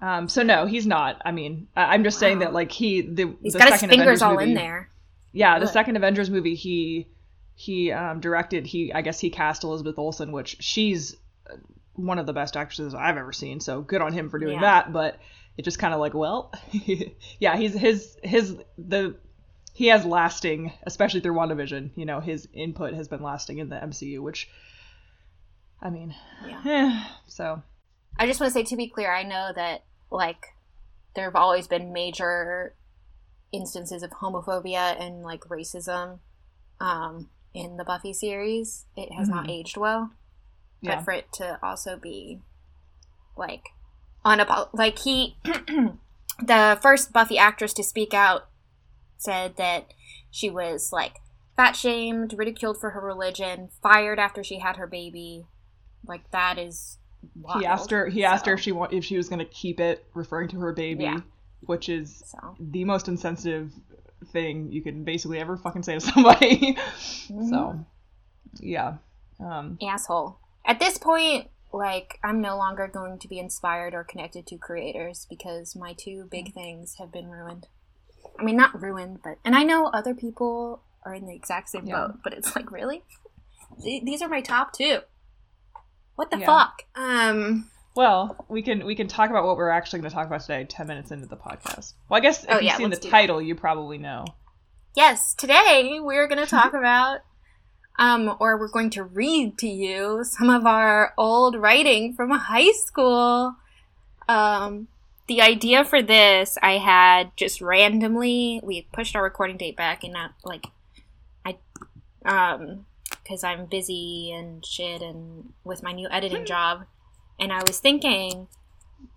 Um, 0.00 0.28
so 0.28 0.42
no, 0.42 0.66
he's 0.66 0.86
not. 0.86 1.20
I 1.24 1.32
mean, 1.32 1.68
I- 1.74 1.94
I'm 1.94 2.04
just 2.04 2.18
saying 2.18 2.40
that 2.40 2.52
like 2.52 2.70
he 2.70 3.00
the 3.02 3.34
He's 3.42 3.54
the 3.54 3.58
got 3.58 3.70
his 3.70 3.80
second 3.80 3.90
fingers 3.90 4.04
Avengers 4.20 4.22
all 4.22 4.32
movie, 4.34 4.44
in 4.50 4.54
there. 4.54 4.90
Yeah, 5.32 5.58
the 5.58 5.66
second 5.66 5.96
Avengers 5.96 6.30
movie 6.30 6.54
he 6.54 7.08
he 7.54 7.90
um, 7.90 8.20
directed. 8.20 8.66
He 8.66 8.92
I 8.92 9.00
guess 9.02 9.18
he 9.18 9.30
cast 9.30 9.64
Elizabeth 9.64 9.98
Olsen, 9.98 10.30
which 10.30 10.56
she's 10.60 11.16
uh, 11.50 11.56
one 11.94 12.18
of 12.18 12.26
the 12.26 12.32
best 12.32 12.56
actresses 12.56 12.94
I've 12.94 13.16
ever 13.16 13.32
seen. 13.32 13.58
So 13.60 13.80
good 13.80 14.00
on 14.02 14.12
him 14.12 14.30
for 14.30 14.38
doing 14.38 14.54
Yeah. 14.54 14.82
that. 14.82 14.92
But 14.92 15.18
it 15.56 15.62
just 15.64 15.78
kind 15.80 15.92
of 15.94 15.98
like 16.00 16.14
well, 16.14 16.52
yeah, 17.40 17.56
he's 17.56 17.74
his 17.74 18.16
his 18.22 18.56
the 18.76 19.16
he 19.78 19.86
has 19.86 20.04
lasting, 20.04 20.72
especially 20.82 21.20
through 21.20 21.34
WandaVision. 21.34 21.90
You 21.94 22.04
know, 22.04 22.18
his 22.18 22.48
input 22.52 22.94
has 22.94 23.06
been 23.06 23.22
lasting 23.22 23.58
in 23.58 23.68
the 23.68 23.76
MCU, 23.76 24.18
which 24.20 24.50
I 25.80 25.88
mean, 25.90 26.16
Yeah. 26.64 27.04
so 27.28 27.62
I 28.18 28.26
just 28.26 28.40
want 28.40 28.52
to 28.52 28.54
say, 28.58 28.64
to 28.64 28.76
be 28.76 28.88
clear, 28.88 29.12
I 29.12 29.22
know 29.22 29.52
that 29.54 29.84
like 30.10 30.46
there 31.14 31.26
have 31.26 31.36
always 31.36 31.68
been 31.68 31.92
major 31.92 32.74
instances 33.52 34.02
of 34.02 34.10
homophobia 34.10 35.00
and 35.00 35.22
like 35.22 35.42
racism 35.42 36.18
um, 36.80 37.30
in 37.54 37.76
the 37.76 37.84
Buffy 37.84 38.12
series. 38.12 38.86
It 38.96 39.12
has 39.12 39.28
not 39.28 39.46
Mhm. 39.46 39.50
aged 39.50 39.76
well. 39.76 40.10
yeah. 40.80 40.96
but 40.96 41.04
for 41.04 41.12
it 41.12 41.32
to 41.34 41.58
also 41.62 41.96
be 41.96 42.40
like 43.36 43.70
on 44.24 44.38
unapol 44.40 44.68
like 44.72 44.98
he 45.00 45.36
the 46.42 46.78
first 46.80 47.12
buffy 47.12 47.36
actress 47.38 47.72
to 47.74 47.82
speak 47.84 48.12
out 48.14 48.48
said 49.18 49.56
that 49.56 49.92
she 50.30 50.48
was 50.50 50.90
like 50.92 51.16
fat 51.56 51.72
shamed 51.76 52.34
ridiculed 52.36 52.78
for 52.80 52.90
her 52.90 53.00
religion 53.00 53.68
fired 53.82 54.18
after 54.18 54.42
she 54.44 54.58
had 54.60 54.76
her 54.76 54.86
baby 54.86 55.44
like 56.06 56.30
that 56.30 56.56
is 56.58 56.98
wild. 57.34 57.60
he 57.60 57.66
asked 57.66 57.90
her 57.90 58.06
he 58.06 58.24
asked 58.24 58.46
her 58.46 58.54
if 58.54 58.60
she 58.60 58.72
wa- 58.72 58.88
if 58.90 59.04
she 59.04 59.16
was 59.16 59.28
going 59.28 59.40
to 59.40 59.44
keep 59.44 59.80
it 59.80 60.04
referring 60.14 60.48
to 60.48 60.58
her 60.60 60.72
baby 60.72 61.04
Yeah. 61.04 61.20
which 61.62 61.88
is 61.88 62.22
so 62.26 62.54
the 62.60 62.84
most 62.84 63.08
insensitive 63.08 63.72
thing 64.32 64.70
you 64.72 64.82
can 64.82 65.04
basically 65.04 65.38
ever 65.40 65.56
fucking 65.56 65.82
say 65.82 65.94
to 65.94 66.00
somebody 66.12 66.74
Mm-hmm. 66.76 67.48
so 67.50 67.84
yeah 68.60 68.94
um 69.40 69.78
asshole 69.82 70.38
at 70.64 70.78
this 70.80 70.96
point 70.98 71.48
like 71.72 72.18
i'm 72.24 72.40
no 72.40 72.56
longer 72.56 72.88
going 72.88 73.18
to 73.18 73.28
be 73.28 73.38
inspired 73.38 73.94
or 73.94 74.02
connected 74.04 74.46
to 74.46 74.56
creators 74.56 75.26
because 75.28 75.76
my 75.76 75.92
two 75.98 76.26
big 76.30 76.54
things 76.54 76.96
have 76.98 77.12
been 77.12 77.28
ruined 77.28 77.66
i 78.38 78.44
mean 78.44 78.56
not 78.56 78.80
ruined 78.80 79.20
but 79.22 79.38
and 79.44 79.54
i 79.54 79.62
know 79.62 79.86
other 79.86 80.14
people 80.14 80.82
are 81.04 81.14
in 81.14 81.26
the 81.26 81.34
exact 81.34 81.68
same 81.70 81.86
Yeah. 81.86 82.06
boat 82.08 82.18
but 82.24 82.32
it's 82.32 82.54
like 82.56 82.70
really 82.70 83.02
these 83.82 84.22
are 84.22 84.28
my 84.28 84.40
top 84.40 84.72
two 84.72 85.00
what 86.16 86.30
the 86.30 86.38
Yeah. 86.38 86.46
fuck 86.46 86.82
um 86.96 87.70
well 87.94 88.44
we 88.48 88.62
can 88.62 88.84
we 88.86 88.94
can 88.94 89.08
talk 89.08 89.30
about 89.30 89.44
what 89.44 89.56
we're 89.56 89.70
actually 89.70 90.00
going 90.00 90.10
to 90.10 90.14
talk 90.14 90.26
about 90.26 90.40
today 90.40 90.64
10 90.64 90.86
minutes 90.86 91.10
into 91.10 91.26
the 91.26 91.36
podcast 91.36 91.94
well 92.08 92.18
i 92.18 92.20
guess 92.20 92.44
if 92.44 92.50
Oh, 92.50 92.54
you've 92.54 92.62
yeah, 92.64 92.76
seen 92.76 92.90
the 92.90 92.96
let's 92.96 93.04
that. 93.04 93.10
title 93.10 93.40
you 93.42 93.54
probably 93.54 93.98
know 93.98 94.24
yes 94.96 95.34
today 95.34 95.98
we're 96.00 96.26
going 96.28 96.40
to 96.44 96.46
talk 96.50 96.74
about 96.74 97.20
um 97.98 98.36
or 98.40 98.58
we're 98.58 98.70
going 98.70 98.90
to 98.90 99.04
read 99.04 99.58
to 99.58 99.66
you 99.68 100.24
some 100.24 100.50
of 100.50 100.66
our 100.66 101.12
old 101.18 101.56
writing 101.56 102.14
from 102.14 102.30
high 102.30 102.70
school 102.72 103.54
um 104.28 104.88
the 105.28 105.40
idea 105.40 105.84
for 105.84 106.02
this 106.02 106.58
i 106.62 106.72
had 106.78 107.30
just 107.36 107.60
randomly 107.60 108.60
we 108.62 108.88
pushed 108.92 109.14
our 109.14 109.22
recording 109.22 109.56
date 109.56 109.76
back 109.76 110.02
and 110.02 110.12
not 110.12 110.32
like 110.44 110.66
i 111.44 111.56
um 112.24 112.86
because 113.22 113.44
i'm 113.44 113.66
busy 113.66 114.32
and 114.32 114.64
shit 114.64 115.02
and 115.02 115.52
with 115.64 115.82
my 115.82 115.92
new 115.92 116.08
editing 116.10 116.44
job 116.44 116.84
and 117.38 117.52
i 117.52 117.62
was 117.66 117.78
thinking 117.78 118.48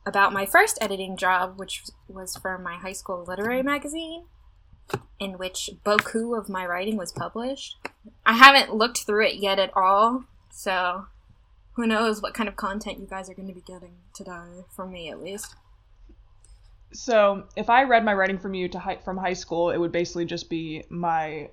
about 0.06 0.34
my 0.34 0.46
first 0.46 0.78
editing 0.82 1.18
job 1.18 1.58
which 1.58 1.84
was 2.08 2.36
for 2.36 2.58
my 2.58 2.76
high 2.76 2.92
school 2.92 3.24
literary 3.28 3.64
magazine 3.64 4.26
in 5.20 5.38
which 5.38 5.70
Boku 5.86 6.38
of 6.38 6.50
my 6.50 6.66
writing 6.66 6.98
was 6.98 7.12
published. 7.12 7.78
I 8.26 8.34
haven't 8.34 8.76
looked 8.76 9.00
through 9.00 9.28
it 9.28 9.36
yet 9.36 9.60
at 9.60 9.72
all, 9.76 10.26
so 10.50 11.06
who 11.74 11.88
knows 11.88 12.22
what 12.22 12.34
kind 12.34 12.50
of 12.50 12.56
content 12.56 13.00
you 13.00 13.08
guys 13.08 13.30
are 13.30 13.34
going 13.34 13.48
to 13.48 13.54
be 13.54 13.62
getting 13.62 13.96
today, 14.14 14.66
from 14.76 14.92
me 14.92 15.10
at 15.10 15.22
least. 15.22 15.56
So 16.94 17.44
if 17.56 17.70
i 17.70 17.84
read 17.84 18.04
my 18.04 18.14
writing 18.14 18.38
from 18.38 18.54
you 18.54 18.68
to 18.68 18.80
high, 18.80 18.98
from 18.98 19.18
high 19.18 19.34
school 19.34 19.72
it 19.72 19.78
would 19.78 19.92
basically 19.92 20.26
just 20.26 20.50
be 20.50 20.84
my 20.90 21.50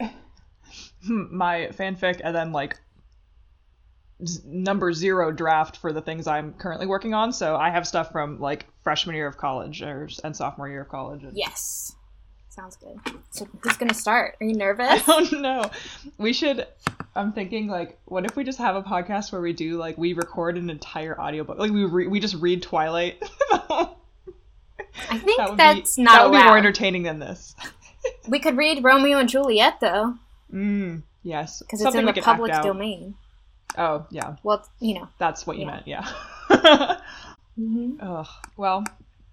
my 1.08 1.68
fanfic 1.72 2.20
and 2.22 2.34
then 2.34 2.52
like 2.52 2.78
z- 4.26 4.40
number 4.44 4.92
zero 4.92 5.30
draft 5.32 5.76
for 5.76 5.92
the 5.92 6.00
things 6.00 6.26
i'm 6.26 6.52
currently 6.54 6.86
working 6.86 7.14
on 7.14 7.32
so 7.32 7.56
i 7.56 7.70
have 7.70 7.86
stuff 7.86 8.10
from 8.12 8.40
like 8.40 8.66
freshman 8.82 9.14
year 9.16 9.26
of 9.26 9.36
college 9.36 9.82
or 9.82 10.08
and 10.24 10.36
sophomore 10.36 10.68
year 10.68 10.82
of 10.82 10.88
college 10.88 11.22
and, 11.22 11.36
Yes. 11.36 11.94
Sounds 12.52 12.74
good. 12.76 12.98
So 13.30 13.46
who's 13.62 13.76
gonna 13.76 13.94
start? 13.94 14.36
Are 14.40 14.44
you 14.44 14.54
nervous? 14.56 14.86
I 14.90 15.02
don't 15.06 15.40
know. 15.40 15.70
We 16.18 16.32
should. 16.32 16.66
I'm 17.14 17.32
thinking 17.32 17.68
like, 17.68 17.96
what 18.06 18.24
if 18.26 18.34
we 18.34 18.42
just 18.42 18.58
have 18.58 18.74
a 18.74 18.82
podcast 18.82 19.30
where 19.30 19.40
we 19.40 19.52
do 19.52 19.78
like 19.78 19.96
we 19.96 20.14
record 20.14 20.58
an 20.58 20.68
entire 20.68 21.18
audiobook, 21.18 21.58
like 21.58 21.70
we 21.70 21.84
re- 21.84 22.08
we 22.08 22.18
just 22.18 22.34
read 22.34 22.60
Twilight. 22.60 23.22
I 25.08 25.18
think 25.18 25.38
That 25.38 25.56
that's 25.56 25.96
be, 25.96 26.02
not 26.02 26.12
that 26.12 26.30
would 26.30 26.38
be 26.38 26.44
more 26.44 26.58
entertaining 26.58 27.02
than 27.04 27.18
this. 27.18 27.54
we 28.28 28.38
could 28.38 28.56
read 28.56 28.82
Romeo 28.84 29.18
and 29.18 29.28
Juliet 29.28 29.80
though, 29.80 30.14
Mm, 30.52 31.02
yes, 31.22 31.60
because 31.60 31.80
it's 31.80 31.94
in 31.94 32.04
the 32.04 32.12
public 32.14 32.52
domain. 32.52 33.14
Oh 33.78 34.06
yeah, 34.10 34.36
Well, 34.42 34.66
you 34.80 34.94
know. 34.94 35.08
that's 35.18 35.46
what 35.46 35.56
you 35.56 35.66
Yeah. 35.66 35.70
meant. 35.70 35.86
Yeah. 35.86 36.98
hmm 37.56 37.92
Ugh. 38.00 38.26
Well, 38.56 38.84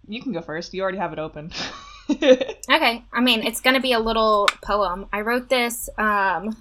you 0.08 0.22
can 0.22 0.32
go 0.32 0.42
first. 0.42 0.74
You 0.74 0.84
already 0.84 1.00
have 1.00 1.14
it 1.14 1.20
open. 1.20 1.52
Okay, 2.10 3.04
I 3.12 3.20
mean, 3.20 3.44
it's 3.44 3.60
gonna 3.60 3.82
be 3.82 3.92
a 3.92 4.00
little 4.00 4.48
poem. 4.64 5.08
I 5.12 5.22
wrote 5.22 5.50
this 5.50 5.90
um, 5.98 6.56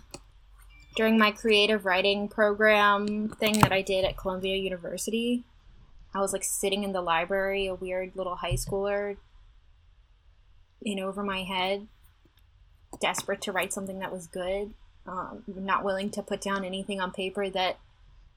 during 0.96 1.18
my 1.18 1.30
creative 1.30 1.84
writing 1.84 2.26
program 2.28 3.28
thing 3.28 3.60
that 3.60 3.70
I 3.72 3.82
did 3.82 4.04
at 4.04 4.16
Columbia 4.16 4.56
University. 4.56 5.44
I 6.16 6.20
was 6.20 6.32
like 6.32 6.44
sitting 6.44 6.82
in 6.82 6.92
the 6.92 7.02
library, 7.02 7.66
a 7.66 7.74
weird 7.74 8.12
little 8.14 8.36
high 8.36 8.54
schooler, 8.54 9.18
in 10.82 10.98
over 10.98 11.22
my 11.22 11.42
head, 11.42 11.88
desperate 13.00 13.42
to 13.42 13.52
write 13.52 13.72
something 13.72 13.98
that 13.98 14.12
was 14.12 14.26
good, 14.26 14.72
um, 15.06 15.42
not 15.46 15.84
willing 15.84 16.08
to 16.10 16.22
put 16.22 16.40
down 16.40 16.64
anything 16.64 17.00
on 17.00 17.10
paper 17.10 17.50
that 17.50 17.78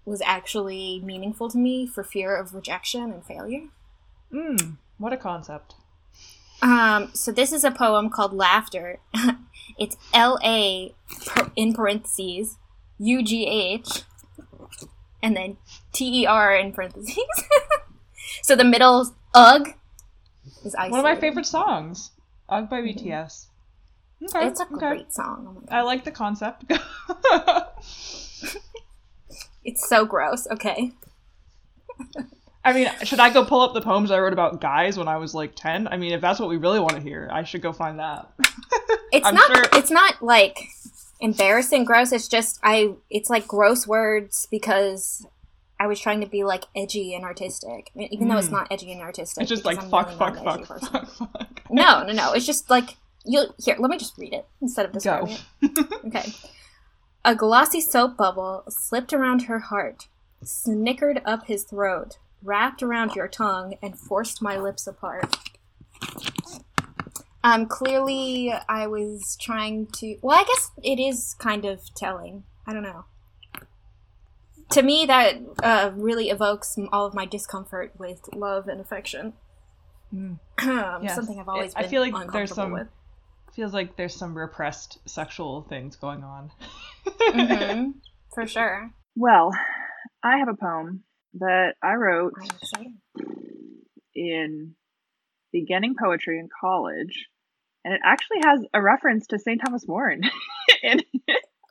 was 0.03 0.21
actually 0.25 1.01
meaningful 1.05 1.49
to 1.49 1.57
me 1.57 1.87
for 1.87 2.03
fear 2.03 2.35
of 2.35 2.53
rejection 2.53 3.11
and 3.11 3.23
failure. 3.25 3.67
mm, 4.33 4.75
what 4.97 5.13
a 5.13 5.17
concept. 5.17 5.75
Um, 6.61 7.11
so 7.13 7.31
this 7.31 7.53
is 7.53 7.63
a 7.63 7.71
poem 7.71 8.09
called 8.09 8.33
Laughter. 8.33 8.99
it's 9.79 9.95
L 10.13 10.37
A 10.43 10.93
in 11.55 11.73
parentheses 11.73 12.57
U 12.97 13.23
G 13.23 13.47
H 13.47 14.03
and 15.21 15.35
then 15.35 15.57
T 15.93 16.21
E 16.21 16.25
R 16.25 16.55
in 16.55 16.71
parentheses. 16.71 17.17
so 18.43 18.55
the 18.55 18.63
middle 18.63 19.13
ugh 19.33 19.69
is 20.65 20.75
isolated. 20.75 20.91
One 20.91 20.99
of 20.99 21.03
my 21.03 21.15
favorite 21.15 21.45
songs, 21.45 22.11
"Ugh" 22.49 22.69
by 22.69 22.81
BTS. 22.81 23.47
Okay, 24.23 24.47
It's 24.47 24.59
a 24.59 24.63
okay. 24.63 24.75
great 24.75 25.13
song. 25.13 25.63
Oh. 25.71 25.75
I 25.75 25.81
like 25.81 26.03
the 26.03 26.11
concept. 26.11 26.65
It's 29.65 29.87
so 29.87 30.05
gross. 30.05 30.47
Okay. 30.51 30.91
I 32.63 32.73
mean, 32.73 32.89
should 33.03 33.19
I 33.19 33.29
go 33.29 33.45
pull 33.45 33.61
up 33.61 33.73
the 33.73 33.81
poems 33.81 34.09
I 34.09 34.19
wrote 34.19 34.33
about 34.33 34.61
guys 34.61 34.97
when 34.97 35.07
I 35.07 35.17
was 35.17 35.33
like 35.35 35.53
10? 35.55 35.87
I 35.87 35.97
mean, 35.97 36.11
if 36.13 36.21
that's 36.21 36.39
what 36.39 36.49
we 36.49 36.57
really 36.57 36.79
want 36.79 36.93
to 36.95 37.01
hear, 37.01 37.29
I 37.31 37.43
should 37.43 37.61
go 37.61 37.71
find 37.73 37.99
that. 37.99 38.31
It's 39.11 39.31
not 39.31 39.55
sure- 39.55 39.65
it's 39.73 39.89
not 39.89 40.21
like 40.21 40.59
embarrassing 41.19 41.83
gross. 41.83 42.11
It's 42.11 42.27
just 42.27 42.59
I 42.63 42.93
it's 43.09 43.27
like 43.27 43.47
gross 43.47 43.87
words 43.87 44.47
because 44.51 45.25
I 45.79 45.87
was 45.87 45.99
trying 45.99 46.21
to 46.21 46.27
be 46.27 46.43
like 46.43 46.65
edgy 46.75 47.13
and 47.15 47.23
artistic, 47.23 47.91
I 47.95 47.97
mean, 47.97 48.09
even 48.11 48.27
though 48.27 48.37
it's 48.37 48.49
Mm. 48.49 48.51
not 48.53 48.67
edgy 48.71 48.91
and 48.91 49.01
artistic. 49.01 49.41
It's 49.43 49.49
just 49.49 49.63
like 49.65 49.81
I'm 49.81 49.89
fuck, 49.89 50.07
really 50.07 50.17
fuck, 50.19 50.43
fuck, 50.43 50.67
person. 50.67 50.89
fuck, 50.89 51.07
fuck. 51.09 51.61
No, 51.71 52.03
no, 52.03 52.13
no. 52.13 52.33
It's 52.33 52.45
just 52.45 52.69
like 52.69 52.97
you 53.25 53.45
here. 53.63 53.75
Let 53.79 53.89
me 53.91 53.97
just 53.97 54.17
read 54.17 54.33
it 54.33 54.47
instead 54.61 54.85
of 54.87 54.91
describing 54.91 55.37
Go. 55.61 55.67
it. 55.67 56.05
Okay. 56.07 56.33
A 57.23 57.35
glossy 57.35 57.79
soap 57.81 58.17
bubble 58.17 58.63
slipped 58.69 59.13
around 59.13 59.43
her 59.43 59.59
heart, 59.59 60.07
snickered 60.43 61.21
up 61.25 61.45
his 61.47 61.63
throat, 61.63 62.17
wrapped 62.41 62.81
around 62.81 63.13
your 63.15 63.27
tongue, 63.27 63.75
and 63.83 63.97
forced 63.99 64.41
my 64.41 64.57
lips 64.57 64.87
apart. 64.87 65.37
Um, 67.43 67.67
clearly, 67.67 68.53
I 68.67 68.87
was 68.87 69.37
trying 69.39 69.87
to. 69.97 70.17
Well, 70.21 70.37
I 70.37 70.43
guess 70.43 70.71
it 70.83 70.99
is 70.99 71.35
kind 71.39 71.65
of 71.65 71.93
telling. 71.95 72.43
I 72.67 72.73
don't 72.73 72.83
know. 72.83 73.05
To 74.71 74.81
me, 74.83 75.05
that 75.07 75.35
uh, 75.63 75.91
really 75.95 76.29
evokes 76.29 76.77
all 76.91 77.05
of 77.05 77.13
my 77.13 77.25
discomfort 77.25 77.93
with 77.97 78.21
love 78.35 78.67
and 78.67 78.79
affection. 78.79 79.33
Mm. 80.13 80.39
Um, 80.61 81.03
Yes. 81.03 81.15
Something 81.15 81.39
I've 81.39 81.47
always 81.49 81.73
I 81.75 81.81
been 81.81 81.89
feel 81.89 82.01
like 82.01 82.31
there's 82.31 82.53
some- 82.53 82.71
with. 82.71 82.87
Feels 83.55 83.73
like 83.73 83.95
there's 83.97 84.13
some 84.15 84.37
repressed 84.37 84.99
sexual 85.05 85.63
things 85.63 85.95
going 85.95 86.23
on. 86.23 86.51
hmm 87.05 87.91
For 88.33 88.45
sure. 88.45 88.91
Well, 89.15 89.51
I 90.23 90.37
have 90.37 90.47
a 90.47 90.53
poem 90.55 91.03
that 91.35 91.73
I 91.83 91.95
wrote 91.95 92.33
in 94.15 94.75
beginning 95.51 95.95
poetry 96.01 96.39
in 96.39 96.47
college, 96.61 97.25
and 97.83 97.93
it 97.95 98.01
actually 98.05 98.37
has 98.45 98.61
a 98.73 98.81
reference 98.81 99.27
to 99.27 99.39
St. 99.39 99.59
Thomas 99.65 99.87
More 99.87 100.09
in 100.09 100.21
it, 100.83 101.05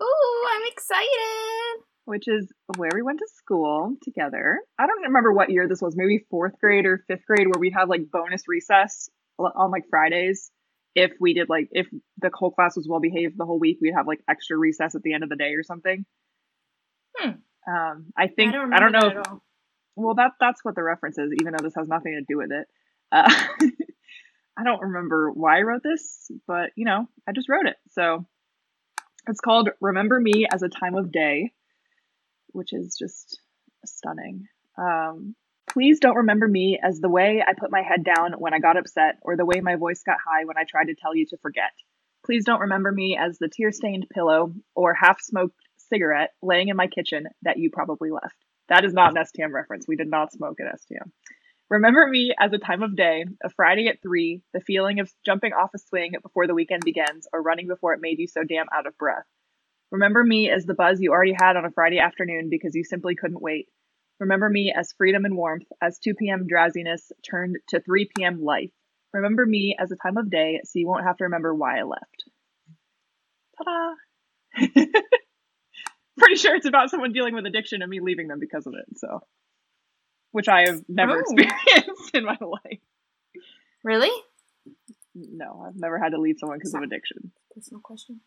Ooh, 0.02 0.46
I'm 0.50 0.62
excited. 0.66 1.84
Which 2.08 2.26
is 2.26 2.50
where 2.78 2.90
we 2.94 3.02
went 3.02 3.18
to 3.18 3.28
school 3.36 3.94
together. 4.02 4.60
I 4.78 4.86
don't 4.86 5.02
remember 5.02 5.30
what 5.30 5.50
year 5.50 5.68
this 5.68 5.82
was, 5.82 5.94
maybe 5.94 6.24
fourth 6.30 6.58
grade 6.58 6.86
or 6.86 7.04
fifth 7.06 7.26
grade, 7.26 7.46
where 7.46 7.60
we'd 7.60 7.74
have 7.74 7.90
like 7.90 8.10
bonus 8.10 8.42
recess 8.48 9.10
on 9.38 9.70
like 9.70 9.84
Fridays. 9.90 10.50
If 10.94 11.12
we 11.20 11.34
did 11.34 11.48
like, 11.50 11.68
if 11.70 11.86
the 12.16 12.30
whole 12.32 12.50
class 12.50 12.76
was 12.76 12.88
well 12.88 12.98
behaved 13.00 13.34
the 13.36 13.44
whole 13.44 13.58
week, 13.58 13.76
we'd 13.82 13.92
have 13.94 14.06
like 14.06 14.20
extra 14.28 14.56
recess 14.56 14.94
at 14.94 15.02
the 15.02 15.12
end 15.12 15.22
of 15.22 15.28
the 15.28 15.36
day 15.36 15.52
or 15.52 15.62
something. 15.62 16.06
Hmm. 17.16 17.30
Um, 17.70 18.06
I 18.16 18.28
think 18.28 18.54
I 18.54 18.56
don't, 18.56 18.72
I 18.72 18.80
don't 18.80 18.92
know. 18.92 19.00
that 19.22 19.26
if- 19.32 19.38
well 19.96 20.14
that 20.14 20.30
that's 20.40 20.64
what 20.64 20.74
the 20.76 20.82
reference 20.82 21.18
is 21.18 21.32
even 21.40 21.52
though 21.52 21.62
this 21.62 21.74
has 21.74 21.88
nothing 21.88 22.12
to 22.14 22.24
do 22.32 22.38
with 22.38 22.52
it 22.52 22.66
uh, 23.10 23.28
i 24.56 24.62
don't 24.62 24.80
remember 24.80 25.30
why 25.32 25.58
i 25.58 25.62
wrote 25.62 25.82
this 25.82 26.30
but 26.46 26.70
you 26.76 26.84
know 26.84 27.06
i 27.28 27.32
just 27.32 27.48
wrote 27.48 27.66
it 27.66 27.74
so 27.90 28.24
it's 29.26 29.40
called 29.40 29.70
remember 29.80 30.18
me 30.20 30.46
as 30.52 30.62
a 30.62 30.68
time 30.68 30.94
of 30.94 31.10
day 31.10 31.52
which 32.52 32.72
is 32.72 32.96
just 32.98 33.40
stunning 33.84 34.46
um, 34.76 35.34
please 35.68 36.00
don't 36.00 36.16
remember 36.16 36.48
me 36.48 36.78
as 36.82 37.00
the 37.00 37.08
way 37.08 37.42
i 37.46 37.52
put 37.58 37.70
my 37.70 37.82
head 37.82 38.04
down 38.04 38.32
when 38.38 38.54
i 38.54 38.58
got 38.58 38.76
upset 38.76 39.16
or 39.22 39.36
the 39.36 39.46
way 39.46 39.60
my 39.60 39.76
voice 39.76 40.02
got 40.04 40.18
high 40.24 40.44
when 40.44 40.56
i 40.56 40.64
tried 40.68 40.86
to 40.86 40.94
tell 40.94 41.14
you 41.14 41.26
to 41.26 41.36
forget 41.38 41.72
please 42.24 42.44
don't 42.44 42.60
remember 42.60 42.90
me 42.90 43.18
as 43.20 43.38
the 43.38 43.48
tear-stained 43.48 44.06
pillow 44.12 44.52
or 44.74 44.94
half-smoked 44.94 45.56
cigarette 45.76 46.30
laying 46.42 46.68
in 46.68 46.76
my 46.76 46.86
kitchen 46.86 47.26
that 47.42 47.58
you 47.58 47.70
probably 47.70 48.10
left 48.10 48.36
that 48.68 48.84
is 48.84 48.92
not 48.92 49.16
an 49.16 49.24
STM 49.24 49.52
reference. 49.52 49.86
We 49.88 49.96
did 49.96 50.08
not 50.08 50.32
smoke 50.32 50.58
at 50.60 50.66
STM. 50.66 51.10
Remember 51.70 52.06
me 52.06 52.34
as 52.38 52.52
a 52.52 52.58
time 52.58 52.82
of 52.82 52.96
day, 52.96 53.24
a 53.42 53.50
Friday 53.50 53.88
at 53.88 54.00
3, 54.02 54.42
the 54.54 54.60
feeling 54.60 55.00
of 55.00 55.12
jumping 55.24 55.52
off 55.52 55.70
a 55.74 55.78
swing 55.78 56.14
before 56.22 56.46
the 56.46 56.54
weekend 56.54 56.82
begins, 56.84 57.26
or 57.32 57.42
running 57.42 57.66
before 57.66 57.92
it 57.92 58.00
made 58.00 58.18
you 58.18 58.26
so 58.26 58.42
damn 58.42 58.66
out 58.72 58.86
of 58.86 58.96
breath. 58.96 59.26
Remember 59.90 60.22
me 60.22 60.50
as 60.50 60.64
the 60.66 60.74
buzz 60.74 61.00
you 61.00 61.12
already 61.12 61.34
had 61.38 61.56
on 61.56 61.64
a 61.64 61.70
Friday 61.70 61.98
afternoon 61.98 62.48
because 62.50 62.74
you 62.74 62.84
simply 62.84 63.14
couldn't 63.14 63.40
wait. 63.40 63.68
Remember 64.20 64.48
me 64.50 64.72
as 64.76 64.92
freedom 64.98 65.24
and 65.24 65.36
warmth, 65.36 65.66
as 65.80 65.98
2 65.98 66.14
p.m. 66.14 66.46
drowsiness 66.46 67.10
turned 67.28 67.56
to 67.68 67.80
3 67.80 68.08
p.m. 68.16 68.42
life. 68.42 68.70
Remember 69.14 69.46
me 69.46 69.76
as 69.78 69.90
a 69.90 69.96
time 69.96 70.16
of 70.18 70.30
day 70.30 70.60
so 70.64 70.72
you 70.78 70.86
won't 70.88 71.04
have 71.04 71.16
to 71.18 71.24
remember 71.24 71.54
why 71.54 71.78
I 71.78 71.82
left. 71.84 72.24
Ta 73.56 73.64
da! 73.64 74.86
Pretty 76.18 76.34
sure 76.36 76.54
it's 76.56 76.66
about 76.66 76.90
someone 76.90 77.12
dealing 77.12 77.34
with 77.34 77.46
addiction 77.46 77.80
and 77.80 77.88
me 77.90 78.00
leaving 78.00 78.28
them 78.28 78.40
because 78.40 78.66
of 78.66 78.74
it, 78.74 78.98
so. 78.98 79.20
Which 80.32 80.48
I 80.48 80.62
have 80.68 80.82
never 80.88 81.16
Oh. 81.16 81.20
experienced 81.36 82.14
in 82.14 82.24
my 82.24 82.36
life. 82.40 82.80
Really? 83.84 84.10
No, 85.18 85.64
I've 85.66 85.76
never 85.76 85.98
had 85.98 86.10
to 86.10 86.20
leave 86.20 86.36
someone 86.38 86.58
because 86.58 86.74
of 86.74 86.82
addiction. 86.82 87.32
Personal 87.54 87.80
question. 87.80 88.20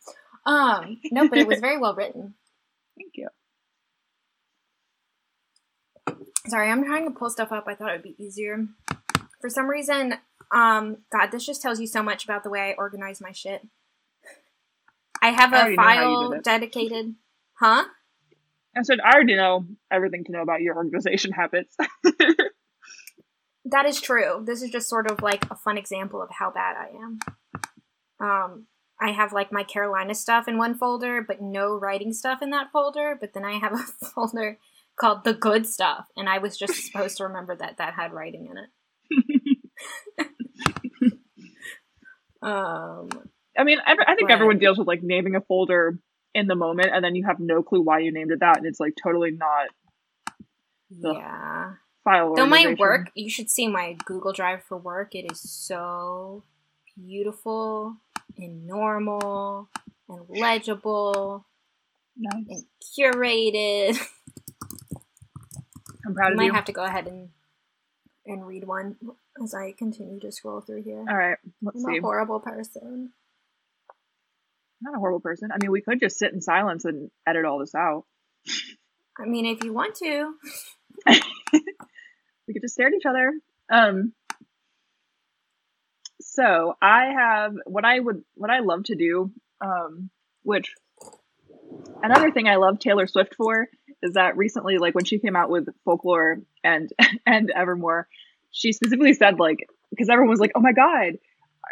Um, 0.46 1.00
no, 1.12 1.30
but 1.30 1.38
it 1.38 1.48
was 1.48 1.60
very 1.60 1.78
well 1.78 1.96
written. 1.96 2.34
Thank 2.98 3.14
you. 3.16 3.30
Sorry, 6.48 6.70
I'm 6.70 6.84
trying 6.84 7.06
to 7.06 7.18
pull 7.18 7.30
stuff 7.30 7.52
up. 7.52 7.66
I 7.68 7.76
thought 7.76 7.90
it 7.90 8.04
would 8.04 8.18
be 8.18 8.24
easier. 8.24 8.66
For 9.40 9.50
some 9.50 9.68
reason, 9.68 10.16
um, 10.52 10.98
God, 11.12 11.32
this 11.32 11.46
just 11.46 11.62
tells 11.62 11.80
you 11.80 11.88
so 11.88 12.04
much 12.04 12.26
about 12.26 12.44
the 12.44 12.50
way 12.50 12.60
I 12.60 12.74
organize 12.78 13.22
my 13.22 13.32
shit. 13.32 13.62
I 15.22 15.30
have 15.30 15.54
I 15.54 15.58
a 15.58 15.60
already 15.62 15.76
know 15.76 15.84
how 15.84 15.94
you 15.94 16.30
file 16.30 16.42
dedicated. 16.42 17.16
Huh? 17.54 17.86
I 18.76 18.82
said, 18.84 19.00
I 19.00 19.14
already 19.14 19.36
know 19.36 19.66
everything 19.92 20.24
to 20.26 20.32
know 20.32 20.42
about 20.42 20.62
your 20.62 20.76
organization 20.76 21.32
habits. 21.32 21.76
That 23.66 23.86
is 23.86 24.02
true. 24.02 24.44
This 24.46 24.62
is 24.62 24.70
just 24.72 24.90
sort 24.90 25.10
of 25.10 25.22
like 25.22 25.46
a 25.52 25.56
fun 25.56 25.78
example 25.78 26.22
of 26.22 26.30
how 26.32 26.52
bad 26.52 26.76
I 26.78 26.90
am. 27.04 27.20
Um, 28.20 28.68
I 29.00 29.12
have 29.12 29.34
like 29.34 29.52
my 29.52 29.64
Carolina 29.64 30.14
stuff 30.16 30.48
in 30.48 30.58
one 30.58 30.76
folder, 30.76 31.24
but 31.26 31.42
no 31.42 31.76
writing 31.76 32.14
stuff 32.14 32.42
in 32.42 32.50
that 32.52 32.72
folder. 32.72 33.18
But 33.20 33.34
then 33.34 33.46
I 33.46 33.60
have 33.60 33.74
a 34.02 34.06
folder 34.06 34.58
called 35.00 35.24
the 35.24 35.34
good 35.34 35.66
stuff, 35.68 36.06
and 36.16 36.28
I 36.30 36.38
was 36.40 36.58
just 36.58 36.74
supposed 36.86 37.18
to 37.18 37.24
remember 37.26 37.56
that 37.56 37.78
that 37.78 37.94
had 37.94 38.14
writing 38.14 38.48
in 38.50 38.58
it. 38.58 38.70
um, 42.42 43.10
I 43.58 43.64
mean, 43.64 43.80
I 43.86 43.96
think 44.16 44.30
Right. 44.30 44.32
everyone 44.32 44.60
deals 44.60 44.78
with 44.78 44.88
like 44.88 45.04
naming 45.04 45.36
a 45.36 45.42
folder 45.42 46.00
in 46.34 46.48
the 46.48 46.56
moment 46.56 46.90
and 46.94 47.04
then 47.04 47.14
you 47.16 47.26
have 47.26 47.40
no 47.40 47.62
clue 47.62 47.82
why 47.82 48.00
you 48.00 48.12
named 48.14 48.32
it 48.32 48.40
that 48.40 48.58
and 48.58 48.66
it's 48.66 48.80
like 48.80 48.94
totally 49.02 49.32
not 49.32 49.68
Ugh. 51.06 51.16
yeah. 51.18 51.74
File 52.04 52.36
Though 52.36 52.46
my 52.46 52.76
work, 52.80 53.12
you 53.16 53.30
should 53.30 53.50
see 53.50 53.68
my 53.68 53.96
Google 54.06 54.34
Drive 54.34 54.64
for 54.64 54.78
work. 54.78 55.16
It 55.16 55.32
is 55.32 55.40
so 55.42 56.44
beautiful 56.98 57.96
and 58.38 58.66
normal 58.68 59.70
and 60.10 60.26
legible 60.30 61.46
Nice. 62.18 62.46
and 62.50 62.64
curated. 62.98 63.98
I'm 66.06 66.16
proud 66.16 66.30
I 66.30 66.32
of 66.32 66.38
might 66.38 66.46
you. 66.46 66.54
have 66.54 66.66
to 66.66 66.72
go 66.74 66.84
ahead 66.84 67.08
and 67.08 67.30
and 68.26 68.46
read 68.46 68.66
one 68.68 68.96
as 69.44 69.54
I 69.54 69.72
continue 69.72 70.20
to 70.20 70.32
scroll 70.32 70.62
through 70.62 70.84
here. 70.84 71.04
All 71.10 71.16
right, 71.18 71.38
let's 71.62 71.84
I'm 71.84 71.92
see. 71.94 71.98
a 71.98 72.02
horrible 72.02 72.40
person. 72.40 73.12
Not 74.82 74.96
a 74.96 75.00
horrible 75.00 75.20
person. 75.20 75.50
I 75.52 75.58
mean, 75.62 75.72
we 75.72 75.82
could 75.82 76.00
just 76.00 76.18
sit 76.18 76.34
in 76.34 76.42
silence 76.42 76.86
and 76.86 77.10
edit 77.28 77.46
all 77.46 77.60
this 77.60 77.76
out. 77.76 78.06
I 79.20 79.26
mean, 79.26 79.46
if 79.46 79.64
you 79.64 79.74
want 79.74 79.96
to, 79.96 80.34
we 82.52 82.54
could 82.54 82.64
just 82.64 82.74
stare 82.74 82.88
at 82.88 82.94
each 82.94 83.06
other. 83.06 83.32
Um. 83.70 84.12
So 86.20 86.76
I 86.82 87.06
have 87.18 87.56
what 87.66 87.86
I 87.86 87.98
would 87.98 88.24
what 88.36 88.50
I 88.50 88.60
love 88.60 88.84
to 88.86 88.96
do. 88.96 89.32
Um, 89.62 90.10
which 90.44 90.74
another 92.04 92.32
thing 92.32 92.50
I 92.50 92.58
love 92.58 92.80
Taylor 92.80 93.08
Swift 93.08 93.36
for 93.36 93.70
is 94.04 94.16
that 94.16 94.36
recently, 94.36 94.80
like 94.80 94.96
when 94.96 95.06
she 95.06 95.20
came 95.20 95.36
out 95.36 95.50
with 95.50 95.70
Folklore 95.86 96.40
and 96.62 96.92
and 97.26 97.52
Evermore, 97.52 98.08
she 98.52 98.74
specifically 98.74 99.14
said 99.14 99.40
like 99.40 99.70
because 99.90 100.10
everyone 100.10 100.30
was 100.30 100.42
like, 100.42 100.52
oh 100.56 100.62
my 100.62 100.74
god. 100.74 101.20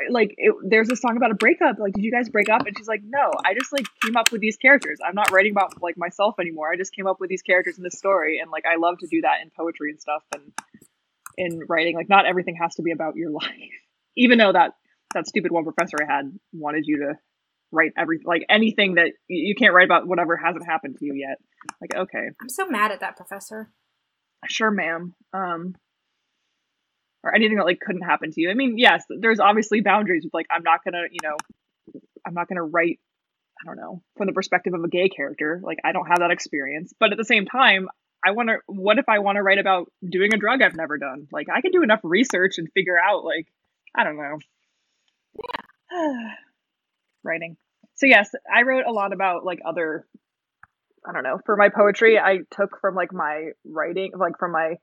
Like 0.10 0.36
it, 0.38 0.54
there's 0.64 0.90
a 0.90 0.96
song 0.96 1.18
about 1.18 1.32
a 1.32 1.36
breakup. 1.36 1.80
Like, 1.80 1.94
did 1.94 2.04
you 2.04 2.12
guys 2.12 2.30
break 2.30 2.50
up? 2.50 2.66
And 2.66 2.78
she's 2.78 2.88
like, 2.88 3.02
no, 3.04 3.32
I 3.46 3.54
just 3.54 3.72
like 3.72 3.86
came 4.04 4.16
up 4.16 4.32
with 4.32 4.42
these 4.42 4.58
characters. 4.58 5.00
I'm 5.06 5.16
not 5.16 5.32
writing 5.32 5.52
about 5.52 5.82
like 5.82 5.98
myself 5.98 6.36
anymore. 6.40 6.72
I 6.72 6.78
just 6.78 6.94
came 6.94 7.08
up 7.08 7.20
with 7.20 7.30
these 7.30 7.42
characters 7.42 7.78
in 7.78 7.84
this 7.84 7.98
story, 7.98 8.40
and 8.40 8.52
like 8.52 8.66
I 8.66 8.78
love 8.78 9.00
to 9.00 9.08
do 9.08 9.22
that 9.22 9.42
in 9.42 9.52
poetry 9.56 9.92
and 9.92 10.00
stuff. 10.00 10.24
And 10.34 10.52
in 11.40 11.62
writing. 11.68 11.96
Like 11.96 12.10
not 12.10 12.28
everything 12.28 12.58
has 12.62 12.76
to 12.76 12.84
be 12.84 12.92
about 12.92 13.16
your 13.16 13.32
life. 13.42 13.74
Even 14.16 14.38
though 14.38 14.52
that 14.52 14.74
that 15.16 15.28
stupid 15.28 15.52
one 15.52 15.64
professor 15.64 15.98
I 16.02 16.14
had 16.14 16.32
wanted 16.54 16.84
you 16.86 16.98
to 17.00 17.14
write 17.72 17.94
every 17.98 18.20
like 18.24 18.46
anything 18.50 18.96
that 18.96 19.14
you 19.28 19.48
you 19.50 19.56
can't 19.56 19.74
write 19.74 19.86
about 19.86 20.08
whatever 20.08 20.38
hasn't 20.38 20.66
happened 20.66 20.98
to 21.00 21.06
you 21.06 21.14
yet. 21.16 21.38
Like 21.82 21.96
okay, 21.96 22.28
I'm 22.40 22.50
so 22.50 22.68
mad 22.68 22.92
at 22.92 23.00
that 23.00 23.16
professor. 23.16 23.72
sure, 24.48 24.72
ma'am. 24.72 25.16
Um, 25.34 25.76
or 27.24 27.36
anything 27.36 27.58
that 27.58 27.66
like 27.66 27.80
couldn't 27.80 28.02
happen 28.02 28.32
to 28.32 28.42
you. 28.42 28.50
I 28.50 28.54
mean, 28.54 28.78
yes, 28.78 29.04
there's 29.10 29.40
obviously 29.40 29.82
boundaries 29.82 30.24
with 30.24 30.34
like 30.34 30.48
I'm 30.50 30.64
not 30.64 30.84
gonna, 30.84 31.04
you 31.12 31.20
know, 31.24 31.36
I'm 32.26 32.34
not 32.34 32.48
gonna 32.48 32.64
write. 32.64 33.00
I 33.62 33.66
don't 33.66 33.78
know 33.78 34.02
from 34.16 34.28
the 34.28 34.34
perspective 34.34 34.74
of 34.74 34.84
a 34.84 34.88
gay 34.88 35.10
character. 35.10 35.60
Like 35.64 35.80
I 35.84 35.92
don't 35.92 36.08
have 36.08 36.20
that 36.20 36.32
experience, 36.32 36.94
but 36.98 37.12
at 37.12 37.18
the 37.18 37.26
same 37.26 37.46
time, 37.46 37.90
I 38.26 38.32
want 38.32 38.50
to. 38.50 38.58
What 38.68 39.00
if 39.00 39.10
I 39.10 39.20
want 39.20 39.36
to 39.36 39.44
write 39.44 39.60
about 39.60 39.92
doing 40.08 40.34
a 40.34 40.38
drug 40.38 40.62
I've 40.62 40.76
never 40.76 40.98
done? 40.98 41.28
Like 41.32 41.48
I 41.54 41.62
can 41.62 41.72
do 41.72 41.84
enough 41.84 42.00
research 42.04 42.58
and 42.58 42.70
figure 42.74 42.98
out. 42.98 43.24
Like 43.24 43.48
I 43.96 44.04
don't 44.04 44.18
know. 44.18 44.38
Yeah. 45.92 46.34
Writing. 47.24 47.58
So 47.96 48.06
yes, 48.06 48.30
I 48.54 48.62
wrote 48.62 48.86
a 48.86 48.92
lot 48.92 49.14
about 49.14 49.46
like 49.46 49.60
other. 49.66 50.06
I 51.08 51.14
don't 51.14 51.24
know. 51.24 51.40
For 51.46 51.56
my 51.56 51.70
poetry, 51.70 52.20
I 52.20 52.40
took 52.52 52.80
from 52.82 52.96
like 52.96 53.14
my 53.14 53.52
writing, 53.66 54.12
like 54.18 54.38
from 54.38 54.52
my 54.52 54.76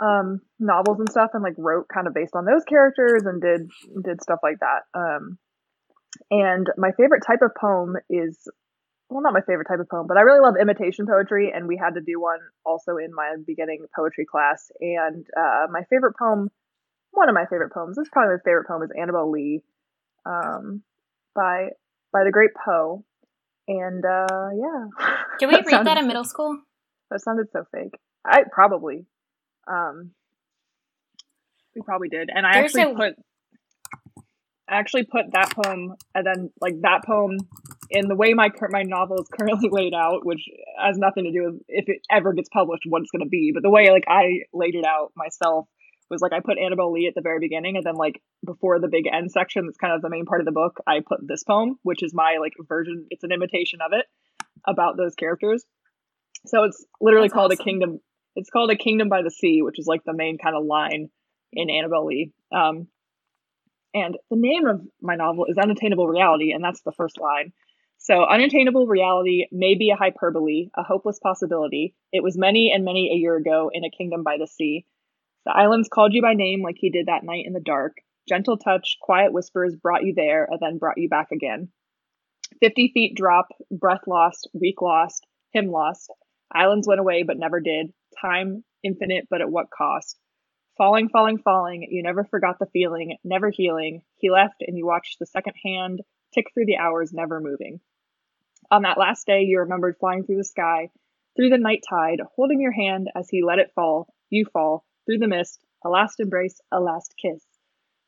um 0.00 0.40
novels 0.58 0.98
and 0.98 1.10
stuff 1.10 1.30
and 1.34 1.42
like 1.42 1.54
wrote 1.56 1.86
kind 1.92 2.06
of 2.06 2.14
based 2.14 2.34
on 2.34 2.44
those 2.44 2.64
characters 2.64 3.22
and 3.24 3.40
did 3.40 3.70
did 4.04 4.22
stuff 4.22 4.40
like 4.42 4.58
that 4.60 4.82
um 4.94 5.38
and 6.30 6.66
my 6.76 6.90
favorite 6.92 7.22
type 7.26 7.40
of 7.42 7.50
poem 7.58 7.96
is 8.10 8.48
well 9.08 9.22
not 9.22 9.32
my 9.32 9.40
favorite 9.40 9.66
type 9.66 9.80
of 9.80 9.88
poem 9.88 10.06
but 10.06 10.16
i 10.16 10.20
really 10.20 10.40
love 10.40 10.54
imitation 10.60 11.06
poetry 11.06 11.52
and 11.54 11.66
we 11.66 11.76
had 11.76 11.94
to 11.94 12.00
do 12.00 12.20
one 12.20 12.40
also 12.64 12.96
in 12.96 13.14
my 13.14 13.34
beginning 13.46 13.84
poetry 13.94 14.26
class 14.30 14.70
and 14.80 15.26
uh 15.36 15.66
my 15.70 15.82
favorite 15.88 16.14
poem 16.18 16.50
one 17.12 17.28
of 17.28 17.34
my 17.34 17.46
favorite 17.46 17.72
poems 17.72 17.96
this 17.96 18.04
is 18.04 18.10
probably 18.12 18.34
my 18.34 18.40
favorite 18.44 18.66
poem 18.66 18.82
is 18.82 18.90
Annabel 18.98 19.30
Lee 19.30 19.62
um 20.26 20.82
by 21.34 21.68
by 22.12 22.24
the 22.24 22.30
great 22.30 22.50
poe 22.64 23.04
and 23.68 24.04
uh 24.04 24.48
yeah. 24.54 24.86
Did 25.38 25.48
we 25.48 25.54
read 25.72 25.86
that 25.86 25.98
in 25.98 26.06
middle 26.06 26.24
school? 26.24 26.58
that 27.10 27.20
sounded 27.20 27.46
so 27.52 27.64
fake. 27.72 27.98
I 28.24 28.42
probably 28.50 29.06
um 29.68 30.12
we 31.74 31.82
probably 31.82 32.08
did. 32.08 32.30
And 32.34 32.46
i 32.46 32.54
There's 32.54 32.74
actually 32.74 32.92
a- 32.92 32.94
put 32.94 33.14
I 34.68 34.78
actually 34.78 35.04
put 35.04 35.26
that 35.32 35.54
poem 35.54 35.94
and 36.14 36.26
then 36.26 36.50
like 36.60 36.80
that 36.80 37.04
poem 37.06 37.38
in 37.88 38.08
the 38.08 38.16
way 38.16 38.34
my 38.34 38.50
my 38.70 38.82
novel 38.82 39.20
is 39.20 39.28
currently 39.32 39.68
laid 39.72 39.94
out 39.94 40.26
which 40.26 40.48
has 40.78 40.98
nothing 40.98 41.24
to 41.24 41.32
do 41.32 41.44
with 41.44 41.62
if 41.68 41.88
it 41.88 42.02
ever 42.10 42.32
gets 42.32 42.48
published 42.48 42.82
what 42.88 43.02
it's 43.02 43.10
going 43.10 43.24
to 43.24 43.28
be. 43.28 43.52
But 43.54 43.62
the 43.62 43.70
way 43.70 43.90
like 43.90 44.04
i 44.08 44.40
laid 44.52 44.74
it 44.74 44.84
out 44.84 45.12
myself 45.16 45.68
was 46.10 46.20
like 46.20 46.32
i 46.32 46.40
put 46.40 46.58
Annabel 46.58 46.92
Lee 46.92 47.06
at 47.06 47.14
the 47.14 47.20
very 47.20 47.38
beginning 47.38 47.76
and 47.76 47.84
then 47.84 47.94
like 47.94 48.20
before 48.44 48.80
the 48.80 48.88
big 48.88 49.04
end 49.12 49.30
section 49.30 49.66
that's 49.66 49.78
kind 49.78 49.94
of 49.94 50.02
the 50.02 50.10
main 50.10 50.24
part 50.24 50.40
of 50.40 50.46
the 50.46 50.52
book 50.52 50.78
i 50.86 51.00
put 51.06 51.18
this 51.26 51.44
poem 51.44 51.78
which 51.82 52.02
is 52.02 52.12
my 52.12 52.38
like 52.40 52.52
version 52.68 53.06
it's 53.10 53.24
an 53.24 53.32
imitation 53.32 53.80
of 53.84 53.92
it 53.92 54.06
about 54.66 54.96
those 54.96 55.14
characters. 55.14 55.64
So 56.46 56.64
it's 56.64 56.84
literally 57.00 57.28
That's 57.28 57.34
called 57.34 57.52
a 57.52 57.56
kingdom 57.56 58.00
it's 58.36 58.50
called 58.50 58.70
a 58.70 58.76
kingdom 58.76 59.08
by 59.08 59.22
the 59.22 59.30
sea 59.30 59.62
which 59.62 59.78
is 59.78 59.86
like 59.86 60.04
the 60.04 60.12
main 60.12 60.38
kind 60.38 60.56
of 60.56 60.64
line 60.64 61.08
in 61.52 61.70
Annabel 61.70 62.06
Lee 62.06 62.32
um 62.54 62.86
and 63.96 64.18
the 64.28 64.36
name 64.36 64.66
of 64.66 64.82
my 65.00 65.16
novel 65.16 65.46
is 65.46 65.56
Unattainable 65.56 66.06
Reality, 66.06 66.52
and 66.52 66.62
that's 66.62 66.82
the 66.82 66.92
first 66.92 67.18
line. 67.18 67.54
So, 67.96 68.26
unattainable 68.26 68.86
reality 68.86 69.46
may 69.50 69.74
be 69.74 69.88
a 69.88 69.96
hyperbole, 69.96 70.68
a 70.76 70.82
hopeless 70.82 71.18
possibility. 71.18 71.94
It 72.12 72.22
was 72.22 72.36
many 72.36 72.70
and 72.74 72.84
many 72.84 73.10
a 73.10 73.16
year 73.16 73.36
ago 73.36 73.70
in 73.72 73.84
a 73.84 73.90
kingdom 73.90 74.22
by 74.22 74.36
the 74.38 74.46
sea. 74.46 74.84
The 75.46 75.56
islands 75.56 75.88
called 75.88 76.12
you 76.12 76.20
by 76.20 76.34
name 76.34 76.62
like 76.62 76.76
he 76.78 76.90
did 76.90 77.06
that 77.06 77.24
night 77.24 77.46
in 77.46 77.54
the 77.54 77.60
dark. 77.60 77.96
Gentle 78.28 78.58
touch, 78.58 78.98
quiet 79.00 79.32
whispers 79.32 79.74
brought 79.76 80.04
you 80.04 80.12
there 80.14 80.46
and 80.50 80.60
then 80.60 80.76
brought 80.76 80.98
you 80.98 81.08
back 81.08 81.30
again. 81.32 81.70
Fifty 82.60 82.90
feet 82.92 83.14
drop, 83.16 83.48
breath 83.70 84.06
lost, 84.06 84.50
week 84.52 84.82
lost, 84.82 85.26
him 85.52 85.70
lost. 85.70 86.12
Islands 86.52 86.86
went 86.86 87.00
away 87.00 87.22
but 87.22 87.38
never 87.38 87.60
did. 87.60 87.94
Time 88.20 88.64
infinite, 88.82 89.26
but 89.28 89.40
at 89.40 89.50
what 89.50 89.70
cost? 89.70 90.18
Falling, 90.78 91.08
falling, 91.08 91.38
falling, 91.38 91.86
you 91.90 92.02
never 92.02 92.24
forgot 92.24 92.58
the 92.58 92.66
feeling, 92.66 93.16
never 93.24 93.50
healing. 93.50 94.02
He 94.16 94.30
left, 94.30 94.56
and 94.60 94.76
you 94.76 94.86
watched 94.86 95.18
the 95.18 95.26
second 95.26 95.54
hand 95.64 96.02
tick 96.34 96.46
through 96.52 96.66
the 96.66 96.76
hours, 96.76 97.12
never 97.12 97.40
moving. 97.40 97.80
On 98.70 98.82
that 98.82 98.98
last 98.98 99.26
day, 99.26 99.42
you 99.42 99.60
remembered 99.60 99.96
flying 99.98 100.24
through 100.24 100.38
the 100.38 100.44
sky, 100.44 100.90
through 101.36 101.50
the 101.50 101.58
night 101.58 101.82
tide, 101.88 102.20
holding 102.34 102.60
your 102.60 102.72
hand 102.72 103.08
as 103.14 103.28
he 103.28 103.42
let 103.42 103.58
it 103.58 103.72
fall, 103.74 104.12
you 104.28 104.44
fall, 104.52 104.84
through 105.06 105.18
the 105.18 105.28
mist, 105.28 105.60
a 105.84 105.88
last 105.88 106.20
embrace, 106.20 106.60
a 106.72 106.80
last 106.80 107.14
kiss. 107.20 107.44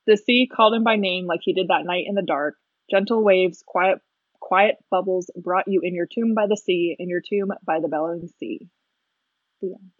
The 0.07 0.17
sea 0.17 0.47
called 0.47 0.75
him 0.75 0.85
by 0.85 0.97
name 0.97 1.27
like 1.27 1.41
he 1.43 1.53
did 1.53 1.69
that 1.69 1.85
night 1.85 2.07
in 2.07 2.15
the 2.15 2.23
dark. 2.23 2.57
Gentle 2.91 3.23
waves, 3.23 3.63
quiet, 3.67 3.99
quiet 4.41 4.77
bubbles 4.91 5.31
brought 5.37 5.69
you 5.69 5.81
in 5.83 5.95
your 5.95 6.07
tomb 6.07 6.35
by 6.35 6.47
the 6.47 6.57
sea, 6.57 6.97
in 6.99 7.09
your 7.09 7.21
tomb 7.21 7.53
by 7.65 7.81
the 7.81 7.89
bellowing 7.89 8.29
sea. 8.39 8.69
The 9.61 9.69
end. 9.69 9.91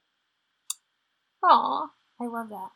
Aw, 1.45 1.87
I 2.21 2.27
love 2.27 2.49
that. 2.51 2.71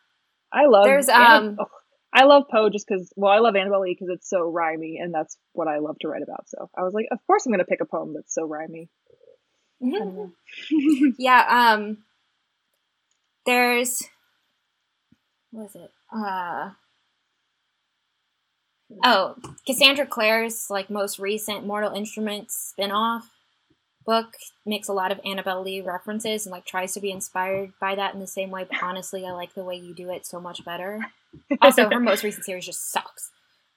I 0.53 0.67
love 0.67 0.85
There's, 0.85 1.09
um, 1.09 1.57
oh, 1.59 1.67
I 2.13 2.25
love 2.25 2.45
Poe 2.51 2.69
just 2.69 2.87
because 2.87 3.13
well 3.17 3.33
I 3.33 3.39
love 3.39 3.57
Annabel 3.57 3.81
Lee 3.81 3.97
because 3.99 4.15
it's 4.15 4.29
so 4.29 4.41
rhymy 4.51 4.99
and 5.01 5.15
that's 5.15 5.39
what 5.53 5.69
I 5.69 5.79
love 5.79 5.99
to 6.01 6.09
write 6.09 6.23
about. 6.23 6.49
So 6.49 6.71
I 6.77 6.83
was 6.83 6.93
like, 6.93 7.07
of 7.11 7.19
course 7.27 7.47
I'm 7.47 7.53
gonna 7.53 7.65
pick 7.65 7.81
a 7.81 7.87
poem 7.87 8.13
that's 8.15 8.35
so 8.35 8.47
rhymy. 8.47 8.89
Anyway. 9.83 10.29
yeah, 11.19 11.73
um 11.73 11.99
there's 13.47 14.03
what 15.51 15.67
is 15.67 15.77
it? 15.77 15.91
Uh 16.15 16.71
Oh, 19.03 19.37
Cassandra 19.67 20.05
Clare's 20.05 20.69
like 20.69 20.91
most 20.91 21.19
recent 21.19 21.67
Mortal 21.67 21.93
Instruments 21.93 22.55
spin-off 22.71 23.27
book 24.05 24.35
makes 24.67 24.89
a 24.89 24.93
lot 24.93 25.13
of 25.13 25.21
Annabel 25.25 25.63
Lee 25.63 25.81
references 25.81 26.47
and 26.47 26.53
like 26.53 26.65
tries 26.67 26.93
to 26.95 27.01
be 27.01 27.11
inspired 27.11 27.73
by 27.81 27.95
that 27.95 28.15
in 28.15 28.21
the 28.21 28.27
same 28.27 28.51
way, 28.51 28.65
but 28.69 28.83
honestly 28.83 29.27
I 29.27 29.33
like 29.33 29.55
the 29.55 29.65
way 29.65 29.77
you 29.77 29.95
do 29.95 30.11
it 30.11 30.27
so 30.27 30.41
much 30.41 30.65
better. 30.65 31.01
Also, 31.61 31.89
her 31.89 32.01
most 32.01 32.23
recent 32.25 32.45
series 32.45 32.67
just 32.67 32.91
sucks. 32.93 33.31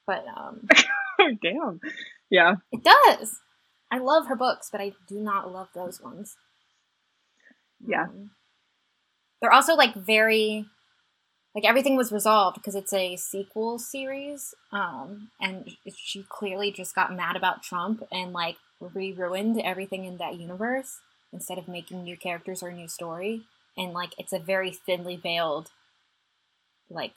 But 0.08 0.26
um 0.36 0.68
Damn. 1.42 1.80
Yeah. 2.30 2.56
it 2.72 2.84
does. 2.84 3.40
I 3.92 4.00
love 4.00 4.28
her 4.28 4.36
books, 4.36 4.70
but 4.72 4.82
I 4.82 4.94
do 5.08 5.20
not 5.20 5.52
love 5.52 5.70
those 5.74 6.02
ones. 6.02 6.36
Yeah. 7.86 8.04
Um, 8.06 8.32
they're 9.42 9.54
also 9.54 9.76
like 9.76 9.94
very 9.96 10.66
like 11.54 11.66
everything 11.66 11.96
was 11.96 12.12
resolved 12.12 12.56
because 12.56 12.76
it's 12.76 12.94
a 12.94 13.16
sequel 13.16 13.80
series 13.80 14.54
um 14.72 15.30
and 15.40 15.72
she 15.96 16.26
clearly 16.28 16.72
just 16.72 16.96
got 16.96 17.16
mad 17.16 17.36
about 17.36 17.64
Trump 17.64 18.04
and 18.12 18.34
like 18.34 18.58
re-ruined 18.80 19.60
everything 19.62 20.06
in 20.06 20.18
that 20.18 20.36
universe 20.40 21.00
instead 21.32 21.58
of 21.58 21.68
making 21.68 22.04
new 22.04 22.18
characters 22.18 22.62
or 22.64 22.70
a 22.70 22.74
new 22.74 22.88
story 22.88 23.44
and 23.78 23.94
like 23.94 24.14
it's 24.18 24.34
a 24.34 24.40
very 24.40 24.72
thinly 24.72 25.16
veiled 25.16 25.70
like 26.90 27.14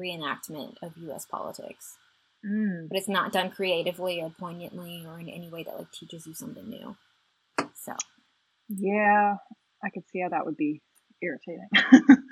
reenactment 0.00 0.76
of 0.82 0.96
US 0.96 1.24
politics 1.26 1.96
Mm. 2.44 2.88
but 2.88 2.98
it's 2.98 3.08
not 3.08 3.32
done 3.32 3.50
creatively 3.50 4.20
or 4.20 4.28
poignantly 4.30 5.04
or 5.06 5.20
in 5.20 5.28
any 5.28 5.48
way 5.48 5.62
that 5.62 5.78
like 5.78 5.92
teaches 5.92 6.26
you 6.26 6.34
something 6.34 6.68
new. 6.68 6.96
So 7.76 7.92
Yeah. 8.68 9.36
I 9.84 9.90
could 9.90 10.02
see 10.10 10.20
how 10.20 10.28
that 10.30 10.44
would 10.44 10.56
be 10.56 10.82
irritating. 11.22 11.68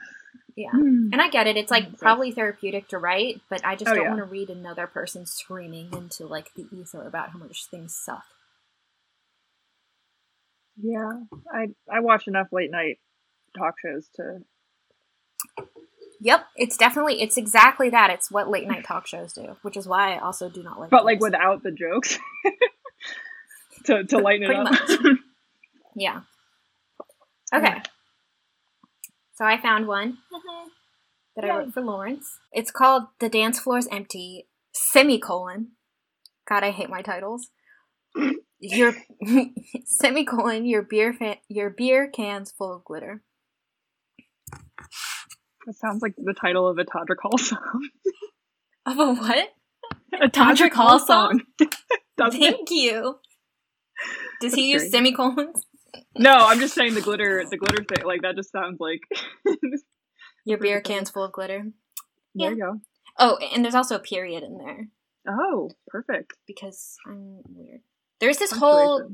Yeah. 0.56 0.72
Hmm. 0.72 1.10
And 1.12 1.22
I 1.22 1.30
get 1.30 1.46
it. 1.46 1.56
It's 1.56 1.70
like 1.70 1.92
Mm, 1.92 1.98
probably 1.98 2.32
therapeutic 2.32 2.88
to 2.88 2.98
write, 2.98 3.40
but 3.48 3.64
I 3.64 3.76
just 3.76 3.90
Oh, 3.90 3.94
don't 3.94 4.04
yeah. 4.04 4.10
want 4.10 4.20
to 4.20 4.24
read 4.24 4.50
another 4.50 4.86
person 4.88 5.24
screaming 5.24 5.90
into 5.92 6.26
like 6.26 6.52
the 6.54 6.66
ether 6.72 7.06
about 7.06 7.30
how 7.30 7.38
much 7.38 7.66
things 7.66 7.94
suck. 7.94 8.24
Yeah, 10.82 11.12
I 11.52 11.68
I 11.90 12.00
watch 12.00 12.26
enough 12.26 12.48
late 12.52 12.70
night 12.70 12.98
talk 13.56 13.74
shows 13.84 14.08
to. 14.16 14.40
Yep, 16.20 16.46
it's 16.56 16.76
definitely 16.76 17.22
it's 17.22 17.36
exactly 17.36 17.90
that. 17.90 18.10
It's 18.10 18.30
what 18.30 18.48
late 18.48 18.66
night 18.68 18.84
talk 18.84 19.06
shows 19.06 19.32
do, 19.32 19.56
which 19.62 19.76
is 19.76 19.86
why 19.86 20.14
I 20.14 20.18
also 20.18 20.48
do 20.50 20.62
not 20.62 20.78
like. 20.78 20.90
But 20.90 21.04
like 21.04 21.20
without 21.20 21.62
the 21.62 21.70
jokes, 21.70 22.18
to 23.86 24.04
to 24.04 24.18
lighten 24.18 24.50
it 24.50 24.56
up. 24.56 24.74
yeah. 25.96 26.20
Okay. 27.54 27.82
So 29.34 29.44
I 29.44 29.60
found 29.60 29.86
one 29.86 30.18
that 31.36 31.44
I 31.46 31.48
wrote 31.48 31.72
for 31.72 31.80
Lawrence. 31.80 32.38
It's 32.52 32.70
called 32.70 33.04
"The 33.18 33.28
Dance 33.28 33.58
Floor's 33.58 33.88
Empty." 33.90 34.46
Semicolon. 34.72 35.72
God, 36.48 36.62
I 36.62 36.70
hate 36.70 36.90
my 36.90 37.02
titles. 37.02 37.50
Your 38.60 38.94
semicolon. 39.84 40.64
Your 40.66 40.82
beer 40.82 41.12
fa- 41.12 41.38
your 41.48 41.70
beer 41.70 42.08
cans 42.08 42.52
full 42.52 42.74
of 42.74 42.84
glitter. 42.84 43.22
That 45.66 45.74
sounds 45.76 46.02
like 46.02 46.14
the 46.16 46.34
title 46.34 46.66
of 46.68 46.78
a 46.78 46.84
Todrick 46.84 47.20
Hall 47.22 47.38
song. 47.38 47.88
Of 48.86 48.98
a 48.98 49.14
what? 49.14 49.48
a 50.20 50.28
Todrick 50.28 50.72
Hall 50.72 50.98
song? 50.98 51.42
Doesn't 52.16 52.42
it? 52.42 52.54
Thank 52.56 52.70
you. 52.70 53.18
Does 54.40 54.54
he 54.54 54.72
That's 54.72 54.84
use 54.84 54.90
great. 54.90 54.92
semicolons? 54.92 55.66
No, 56.16 56.32
I'm 56.32 56.60
just 56.60 56.74
saying 56.74 56.94
the 56.94 57.00
glitter, 57.02 57.44
the 57.48 57.56
glitter 57.58 57.84
thing. 57.84 58.04
Like 58.06 58.22
that 58.22 58.36
just 58.36 58.50
sounds 58.52 58.78
like. 58.80 59.00
Your 60.44 60.58
beer 60.58 60.80
cans 60.80 61.10
full 61.10 61.24
of 61.24 61.32
glitter. 61.32 61.64
there 62.34 62.52
you 62.52 62.58
go. 62.62 62.80
Oh, 63.18 63.36
and 63.54 63.62
there's 63.64 63.74
also 63.74 63.96
a 63.96 64.00
period 64.00 64.42
in 64.42 64.56
there 64.56 64.88
Oh, 65.28 65.70
perfect. 65.88 66.32
because 66.46 66.96
I'm 67.06 67.40
weird. 67.48 67.80
There's 68.20 68.38
this 68.38 68.52
whole 68.52 69.12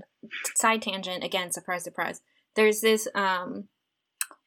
side 0.54 0.82
tangent 0.82 1.24
again. 1.24 1.52
Surprise, 1.52 1.84
surprise. 1.84 2.20
There's 2.54 2.80
this 2.80 3.08
um 3.14 3.68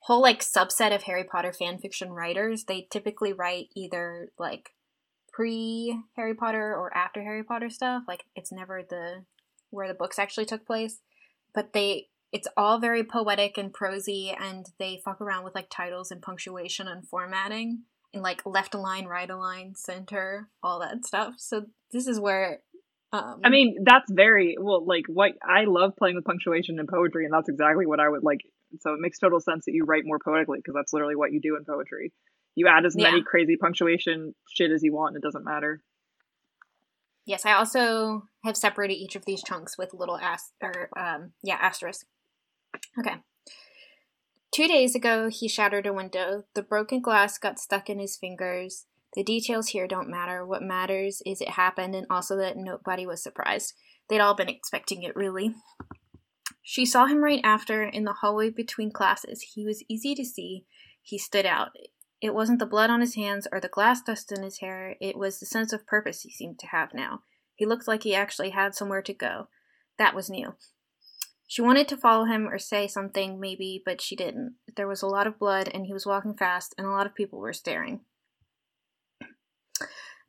whole 0.02 0.22
like 0.22 0.42
subset 0.42 0.94
of 0.94 1.04
Harry 1.04 1.24
Potter 1.24 1.54
fan 1.54 1.78
fiction 1.78 2.12
writers. 2.12 2.66
They 2.66 2.88
typically 2.90 3.34
write 3.34 3.70
either 3.76 4.32
like 4.38 4.72
pre 5.32 6.02
Harry 6.16 6.34
Potter 6.34 6.76
or 6.76 6.96
after 6.96 7.24
Harry 7.24 7.44
Potter 7.44 7.70
stuff. 7.70 8.04
Like 8.08 8.26
it's 8.36 8.52
never 8.52 8.84
the 8.88 9.24
where 9.70 9.88
the 9.88 9.94
books 9.94 10.20
actually 10.20 10.46
took 10.46 10.66
place, 10.66 11.00
but 11.54 11.74
they 11.74 12.08
it's 12.32 12.48
all 12.56 12.80
very 12.80 13.04
poetic 13.04 13.58
and 13.58 13.74
prosy, 13.74 14.36
and 14.40 14.68
they 14.78 15.02
fuck 15.04 15.20
around 15.20 15.44
with 15.44 15.56
like 15.56 15.70
titles 15.70 16.12
and 16.12 16.22
punctuation 16.22 16.88
and 16.88 17.08
formatting 17.08 17.84
and 18.14 18.24
like 18.24 18.46
left 18.46 18.74
align, 18.76 19.06
right 19.06 19.30
align, 19.30 19.76
center, 19.76 20.50
all 20.62 20.80
that 20.80 21.06
stuff. 21.06 21.36
So 21.38 21.68
this 21.92 22.08
is 22.08 22.20
where. 22.20 22.60
Um, 23.12 23.42
I 23.44 23.50
mean, 23.50 23.78
that's 23.84 24.12
very 24.12 24.56
well. 24.60 24.86
Like, 24.86 25.06
what 25.08 25.32
I 25.44 25.64
love 25.66 25.96
playing 25.98 26.16
with 26.16 26.26
punctuation 26.26 26.80
in 26.80 26.88
poetry, 26.88 27.26
and 27.26 27.34
that's 27.34 27.50
exactly 27.50 27.86
what 27.86 28.00
I 28.00 28.08
would 28.08 28.24
like. 28.24 28.42
So 28.82 28.94
it 28.94 29.00
makes 29.00 29.18
total 29.18 29.40
sense 29.40 29.66
that 29.66 29.74
you 29.74 29.84
write 29.86 30.04
more 30.06 30.20
poetically 30.24 30.60
because 30.60 30.76
that's 30.76 30.94
literally 30.94 31.16
what 31.16 31.32
you 31.32 31.42
do 31.42 31.56
in 31.56 31.66
poetry. 31.66 32.14
You 32.56 32.68
add 32.68 32.86
as 32.86 32.96
many 32.96 33.18
Yeah. 33.18 33.24
crazy 33.24 33.58
punctuation 33.58 34.36
shit 34.48 34.70
as 34.72 34.84
you 34.84 34.94
want, 34.94 35.16
and 35.16 35.24
it 35.24 35.26
doesn't 35.26 35.44
matter. 35.44 35.82
Yes, 37.26 37.46
I 37.46 37.54
also 37.54 38.28
have 38.44 38.58
separated 38.58 38.96
each 38.96 39.16
of 39.16 39.26
these 39.26 39.44
chunks 39.44 39.78
with 39.78 39.94
little 39.94 40.18
ast 40.18 40.52
or 40.62 40.90
um 40.98 41.34
yeah, 41.44 41.58
asterisk. 41.62 42.06
Okay. 42.98 43.16
Two 44.52 44.68
days 44.68 44.96
ago, 44.96 45.30
he 45.30 45.48
shattered 45.48 45.86
a 45.86 45.94
window. 45.94 46.44
The 46.56 46.64
broken 46.64 47.02
glass 47.02 47.38
got 47.38 47.60
stuck 47.60 47.90
in 47.90 48.00
his 48.00 48.18
fingers. 48.18 48.86
The 49.16 49.24
details 49.24 49.70
here 49.70 49.88
don't 49.88 50.10
matter. 50.10 50.46
What 50.46 50.62
matters 50.62 51.22
is 51.26 51.42
it 51.42 51.50
happened 51.50 51.96
and 51.96 52.06
also 52.10 52.38
that 52.38 52.58
nobody 52.58 53.06
was 53.06 53.24
surprised. 53.24 53.74
They'd 54.08 54.20
all 54.20 54.36
been 54.36 54.50
expecting 54.50 55.04
it, 55.04 55.16
really. 55.16 55.56
She 56.62 56.86
saw 56.86 57.08
him 57.08 57.24
right 57.24 57.42
after 57.44 57.84
in 57.84 58.04
the 58.04 58.14
hallway 58.14 58.50
between 58.52 58.92
classes. 58.92 59.42
He 59.54 59.66
was 59.66 59.84
easy 59.90 60.14
to 60.16 60.24
see. 60.24 60.66
He 61.02 61.18
stood 61.18 61.46
out. 61.46 61.70
It 62.22 62.34
wasn't 62.34 62.60
the 62.60 62.66
blood 62.66 62.90
on 62.90 63.02
his 63.02 63.16
hands 63.16 63.48
or 63.52 63.60
the 63.60 63.70
glass 63.70 64.02
dust 64.02 64.32
in 64.32 64.44
his 64.44 64.60
hair, 64.60 64.96
it 65.00 65.18
was 65.18 65.40
the 65.40 65.46
sense 65.46 65.72
of 65.72 65.88
purpose 65.88 66.22
he 66.22 66.32
seemed 66.32 66.60
to 66.60 66.68
have 66.68 66.94
now. 66.94 67.22
He 67.56 67.66
looked 67.66 67.88
like 67.88 68.04
he 68.04 68.14
actually 68.14 68.52
had 68.52 68.76
somewhere 68.76 69.02
to 69.02 69.14
go. 69.14 69.48
That 69.98 70.16
was 70.16 70.30
new. 70.30 70.56
She 71.48 71.62
wanted 71.62 71.88
to 71.88 71.98
follow 71.98 72.26
him 72.26 72.48
or 72.48 72.60
say 72.60 72.88
something, 72.88 73.40
maybe, 73.40 73.82
but 73.84 74.02
she 74.02 74.16
didn't. 74.16 74.58
There 74.76 74.88
was 74.88 75.02
a 75.02 75.08
lot 75.08 75.28
of 75.28 75.40
blood, 75.40 75.68
and 75.74 75.86
he 75.86 75.94
was 75.94 76.06
walking 76.06 76.36
fast, 76.36 76.76
and 76.78 76.86
a 76.86 76.92
lot 76.92 77.08
of 77.08 77.16
people 77.16 77.40
were 77.40 77.54
staring. 77.54 78.02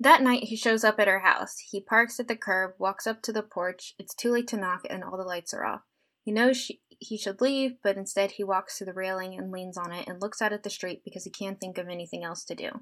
That 0.03 0.23
night, 0.23 0.45
he 0.45 0.57
shows 0.57 0.83
up 0.83 0.99
at 0.99 1.09
her 1.09 1.19
house. 1.19 1.59
He 1.59 1.79
parks 1.79 2.19
at 2.19 2.27
the 2.27 2.35
curb, 2.35 2.73
walks 2.79 3.07
up 3.07 3.21
to 3.23 3.35
the 3.35 3.43
porch. 3.43 3.95
It's 3.99 4.15
too 4.15 4.33
late 4.33 4.49
to 4.49 4.57
knock, 4.57 4.87
and 4.89 5.05
all 5.05 5.19
the 5.19 5.25
lights 5.25 5.53
are 5.53 5.67
off. 5.67 5.83
He 6.23 6.33
knows 6.33 6.57
she, 6.57 6.81
he 6.89 7.19
should 7.19 7.43
leave, 7.43 7.73
but 7.83 7.99
instead 7.99 8.33
he 8.33 8.45
walks 8.45 8.79
to 8.79 8.87
the 8.87 8.95
railing 8.95 9.37
and 9.37 9.53
leans 9.53 9.77
on 9.77 9.93
it 9.93 10.09
and 10.09 10.21
looks 10.21 10.41
out 10.41 10.55
at 10.55 10.63
the 10.63 10.71
street 10.71 11.03
because 11.05 11.25
he 11.25 11.31
can't 11.31 11.61
think 11.61 11.77
of 11.77 11.89
anything 11.89 12.25
else 12.25 12.45
to 12.45 12.55
do. 12.55 12.81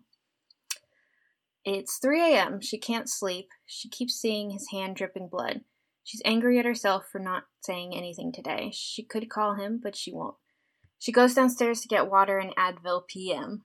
It's 1.64 1.98
3 1.98 2.34
a.m. 2.34 2.60
She 2.60 2.78
can't 2.78 3.10
sleep. 3.10 3.48
She 3.66 3.88
keeps 3.88 4.14
seeing 4.14 4.50
his 4.50 4.68
hand 4.70 4.94
dripping 4.94 5.28
blood. 5.28 5.62
She's 6.04 6.22
angry 6.24 6.58
at 6.60 6.64
herself 6.64 7.06
for 7.10 7.18
not 7.18 7.44
saying 7.62 7.96
anything 7.96 8.32
today. 8.32 8.70
She 8.72 9.02
could 9.02 9.28
call 9.28 9.56
him, 9.56 9.80
but 9.82 9.96
she 9.96 10.12
won't. 10.12 10.36
She 11.00 11.12
goes 11.12 11.34
downstairs 11.34 11.80
to 11.80 11.88
get 11.88 12.10
water 12.10 12.38
and 12.38 12.54
Advil 12.56 13.06
PM. 13.06 13.64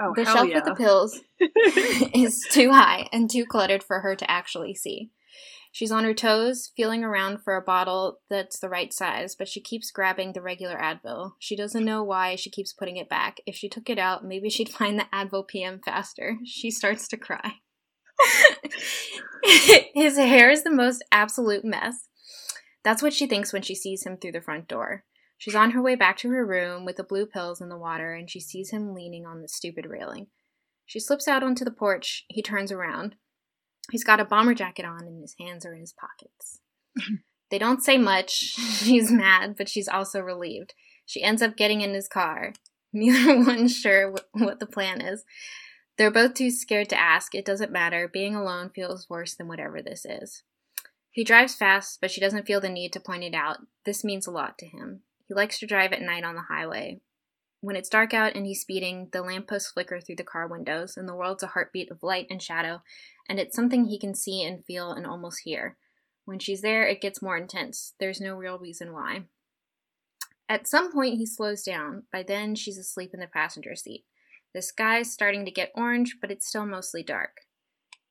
Oh, 0.00 0.12
the 0.14 0.24
shelf 0.24 0.48
yeah. 0.48 0.56
with 0.56 0.64
the 0.64 0.74
pills 0.74 1.20
is 2.14 2.46
too 2.50 2.70
high 2.70 3.08
and 3.12 3.28
too 3.28 3.44
cluttered 3.44 3.82
for 3.82 4.00
her 4.00 4.14
to 4.14 4.30
actually 4.30 4.74
see. 4.74 5.10
She's 5.72 5.92
on 5.92 6.04
her 6.04 6.14
toes, 6.14 6.72
feeling 6.76 7.04
around 7.04 7.42
for 7.42 7.56
a 7.56 7.62
bottle 7.62 8.20
that's 8.30 8.58
the 8.58 8.68
right 8.68 8.92
size, 8.92 9.34
but 9.36 9.48
she 9.48 9.60
keeps 9.60 9.90
grabbing 9.90 10.32
the 10.32 10.42
regular 10.42 10.76
Advil. 10.76 11.32
She 11.38 11.56
doesn't 11.56 11.84
know 11.84 12.02
why 12.02 12.36
she 12.36 12.50
keeps 12.50 12.72
putting 12.72 12.96
it 12.96 13.08
back. 13.08 13.40
If 13.46 13.54
she 13.54 13.68
took 13.68 13.90
it 13.90 13.98
out, 13.98 14.24
maybe 14.24 14.50
she'd 14.50 14.68
find 14.72 14.98
the 14.98 15.06
Advil 15.12 15.46
PM 15.46 15.80
faster. 15.84 16.38
She 16.44 16.70
starts 16.70 17.06
to 17.08 17.16
cry. 17.16 17.54
His 19.94 20.16
hair 20.16 20.50
is 20.50 20.64
the 20.64 20.70
most 20.70 21.04
absolute 21.12 21.64
mess. 21.64 22.08
That's 22.82 23.02
what 23.02 23.12
she 23.12 23.26
thinks 23.26 23.52
when 23.52 23.62
she 23.62 23.74
sees 23.74 24.04
him 24.04 24.16
through 24.16 24.32
the 24.32 24.40
front 24.40 24.66
door. 24.68 25.04
She's 25.38 25.54
on 25.54 25.70
her 25.70 25.80
way 25.80 25.94
back 25.94 26.16
to 26.18 26.30
her 26.30 26.44
room 26.44 26.84
with 26.84 26.96
the 26.96 27.04
blue 27.04 27.24
pills 27.24 27.60
in 27.60 27.68
the 27.68 27.78
water, 27.78 28.12
and 28.12 28.28
she 28.28 28.40
sees 28.40 28.70
him 28.70 28.92
leaning 28.92 29.24
on 29.24 29.40
the 29.40 29.48
stupid 29.48 29.86
railing. 29.86 30.26
She 30.84 30.98
slips 30.98 31.28
out 31.28 31.44
onto 31.44 31.64
the 31.64 31.70
porch. 31.70 32.24
He 32.28 32.42
turns 32.42 32.72
around. 32.72 33.14
He's 33.90 34.04
got 34.04 34.20
a 34.20 34.24
bomber 34.24 34.54
jacket 34.54 34.84
on, 34.84 35.04
and 35.04 35.22
his 35.22 35.36
hands 35.38 35.64
are 35.64 35.72
in 35.72 35.80
his 35.80 35.94
pockets. 35.94 36.60
they 37.50 37.58
don't 37.58 37.82
say 37.82 37.96
much. 37.96 38.32
She's 38.32 39.12
mad, 39.12 39.54
but 39.56 39.68
she's 39.68 39.88
also 39.88 40.20
relieved. 40.20 40.74
She 41.06 41.22
ends 41.22 41.40
up 41.40 41.56
getting 41.56 41.82
in 41.82 41.94
his 41.94 42.08
car. 42.08 42.52
Neither 42.92 43.38
one's 43.38 43.76
sure 43.76 44.12
wh- 44.12 44.40
what 44.40 44.60
the 44.60 44.66
plan 44.66 45.00
is. 45.00 45.24
They're 45.96 46.10
both 46.10 46.34
too 46.34 46.50
scared 46.50 46.88
to 46.90 47.00
ask. 47.00 47.34
It 47.34 47.44
doesn't 47.44 47.72
matter. 47.72 48.08
Being 48.08 48.34
alone 48.34 48.70
feels 48.74 49.08
worse 49.08 49.34
than 49.34 49.48
whatever 49.48 49.82
this 49.82 50.04
is. 50.04 50.42
He 51.10 51.24
drives 51.24 51.54
fast, 51.54 51.98
but 52.00 52.10
she 52.10 52.20
doesn't 52.20 52.46
feel 52.46 52.60
the 52.60 52.68
need 52.68 52.92
to 52.92 53.00
point 53.00 53.24
it 53.24 53.34
out. 53.34 53.58
This 53.84 54.04
means 54.04 54.26
a 54.26 54.30
lot 54.30 54.56
to 54.58 54.66
him. 54.66 55.02
He 55.28 55.34
likes 55.34 55.58
to 55.58 55.66
drive 55.66 55.92
at 55.92 56.02
night 56.02 56.24
on 56.24 56.34
the 56.34 56.42
highway. 56.42 57.00
When 57.60 57.76
it's 57.76 57.88
dark 57.88 58.14
out 58.14 58.34
and 58.34 58.46
he's 58.46 58.60
speeding, 58.60 59.08
the 59.12 59.22
lampposts 59.22 59.70
flicker 59.72 60.00
through 60.00 60.16
the 60.16 60.24
car 60.24 60.46
windows, 60.46 60.96
and 60.96 61.08
the 61.08 61.14
world's 61.14 61.42
a 61.42 61.48
heartbeat 61.48 61.90
of 61.90 62.02
light 62.02 62.26
and 62.30 62.42
shadow, 62.42 62.82
and 63.28 63.38
it's 63.38 63.54
something 63.54 63.84
he 63.84 63.98
can 63.98 64.14
see 64.14 64.42
and 64.42 64.64
feel 64.64 64.92
and 64.92 65.06
almost 65.06 65.40
hear. 65.44 65.76
When 66.24 66.38
she's 66.38 66.62
there, 66.62 66.86
it 66.86 67.00
gets 67.00 67.20
more 67.20 67.36
intense. 67.36 67.94
There's 67.98 68.20
no 68.20 68.36
real 68.36 68.58
reason 68.58 68.92
why. 68.92 69.24
At 70.48 70.68
some 70.68 70.92
point, 70.92 71.16
he 71.16 71.26
slows 71.26 71.62
down. 71.62 72.04
By 72.12 72.22
then, 72.22 72.54
she's 72.54 72.78
asleep 72.78 73.10
in 73.12 73.20
the 73.20 73.26
passenger 73.26 73.74
seat. 73.74 74.04
The 74.54 74.62
sky's 74.62 75.12
starting 75.12 75.44
to 75.44 75.50
get 75.50 75.72
orange, 75.74 76.16
but 76.20 76.30
it's 76.30 76.46
still 76.46 76.64
mostly 76.64 77.02
dark. 77.02 77.38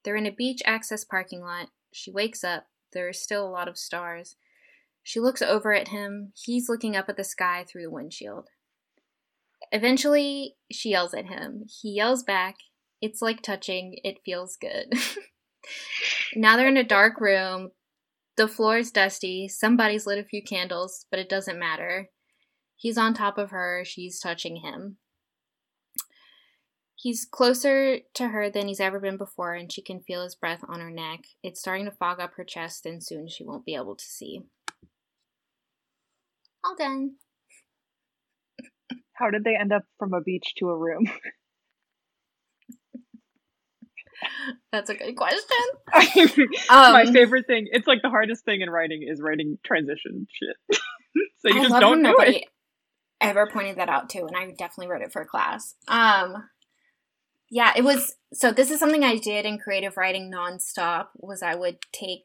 They're 0.03 0.15
in 0.15 0.27
a 0.27 0.31
beach 0.31 0.61
access 0.65 1.03
parking 1.03 1.41
lot. 1.41 1.69
She 1.91 2.11
wakes 2.11 2.43
up. 2.43 2.67
There 2.93 3.07
are 3.07 3.13
still 3.13 3.47
a 3.47 3.49
lot 3.49 3.67
of 3.67 3.77
stars. 3.77 4.35
She 5.07 5.21
looks 5.21 5.41
over 5.41 5.73
at 5.73 5.87
him. 5.87 6.33
He's 6.35 6.67
looking 6.67 6.97
up 6.97 7.07
at 7.07 7.15
the 7.15 7.23
sky 7.23 7.63
through 7.65 7.83
the 7.83 7.89
windshield. 7.89 8.49
Eventually, 9.71 10.57
she 10.69 10.89
yells 10.89 11.13
at 11.13 11.27
him. 11.27 11.63
He 11.81 11.91
yells 11.91 12.23
back. 12.23 12.55
It's 13.01 13.21
like 13.21 13.41
touching. 13.41 13.99
It 14.03 14.17
feels 14.25 14.57
good. 14.57 14.91
now 16.35 16.57
they're 16.57 16.67
in 16.67 16.75
a 16.75 16.83
dark 16.83 17.21
room. 17.21 17.71
The 18.35 18.49
floor 18.49 18.79
is 18.79 18.91
dusty. 18.91 19.47
Somebody's 19.47 20.05
lit 20.05 20.19
a 20.19 20.25
few 20.25 20.43
candles, 20.43 21.05
but 21.09 21.21
it 21.21 21.29
doesn't 21.29 21.57
matter. 21.57 22.09
He's 22.75 22.97
on 22.97 23.13
top 23.13 23.37
of 23.37 23.51
her. 23.51 23.83
She's 23.85 24.19
touching 24.19 24.57
him. 24.57 24.97
He's 26.95 27.23
closer 27.23 27.99
to 28.15 28.27
her 28.27 28.49
than 28.49 28.67
he's 28.67 28.81
ever 28.81 28.99
been 28.99 29.15
before, 29.15 29.53
and 29.53 29.71
she 29.71 29.81
can 29.81 30.01
feel 30.01 30.23
his 30.23 30.35
breath 30.35 30.65
on 30.67 30.81
her 30.81 30.91
neck. 30.91 31.21
It's 31.43 31.61
starting 31.61 31.85
to 31.85 31.91
fog 31.91 32.19
up 32.19 32.33
her 32.33 32.43
chest, 32.43 32.85
and 32.85 33.01
soon 33.01 33.29
she 33.29 33.45
won't 33.45 33.63
be 33.63 33.75
able 33.75 33.95
to 33.95 34.05
see. 34.05 34.41
All 36.67 36.75
done. 36.77 37.11
How 39.13 39.29
did 39.31 39.43
they 39.43 39.55
end 39.59 39.71
up 39.71 39.83
from 39.97 40.13
a 40.13 40.21
beach 40.21 40.53
to 40.57 40.69
a 40.69 40.77
room? 40.77 41.05
That's 44.71 44.89
a 44.89 44.95
good 44.95 45.15
question. 45.15 45.57
My 46.69 47.03
Um, 47.03 47.13
favorite 47.13 47.45
thing. 47.47 47.67
It's 47.71 47.87
like 47.87 48.01
the 48.01 48.09
hardest 48.09 48.45
thing 48.45 48.61
in 48.61 48.69
writing 48.69 49.05
is 49.07 49.21
writing 49.21 49.57
transition 49.63 50.27
shit. 50.31 50.79
so 51.39 51.49
you 51.49 51.59
I 51.59 51.63
just 51.63 51.79
don't 51.79 52.03
when 52.03 52.13
do 52.13 52.19
it. 52.21 52.43
ever 53.21 53.47
pointed 53.47 53.77
that 53.77 53.89
out 53.89 54.09
too, 54.09 54.25
and 54.27 54.35
I 54.35 54.45
definitely 54.57 54.87
wrote 54.91 55.03
it 55.03 55.11
for 55.13 55.23
class. 55.25 55.75
Um, 55.87 56.49
yeah, 57.51 57.73
it 57.75 57.83
was. 57.83 58.15
So 58.33 58.51
this 58.51 58.71
is 58.71 58.79
something 58.79 59.03
I 59.03 59.17
did 59.17 59.45
in 59.45 59.59
creative 59.59 59.97
writing 59.97 60.31
nonstop. 60.33 61.07
Was 61.15 61.43
I 61.43 61.55
would 61.55 61.77
take 61.93 62.23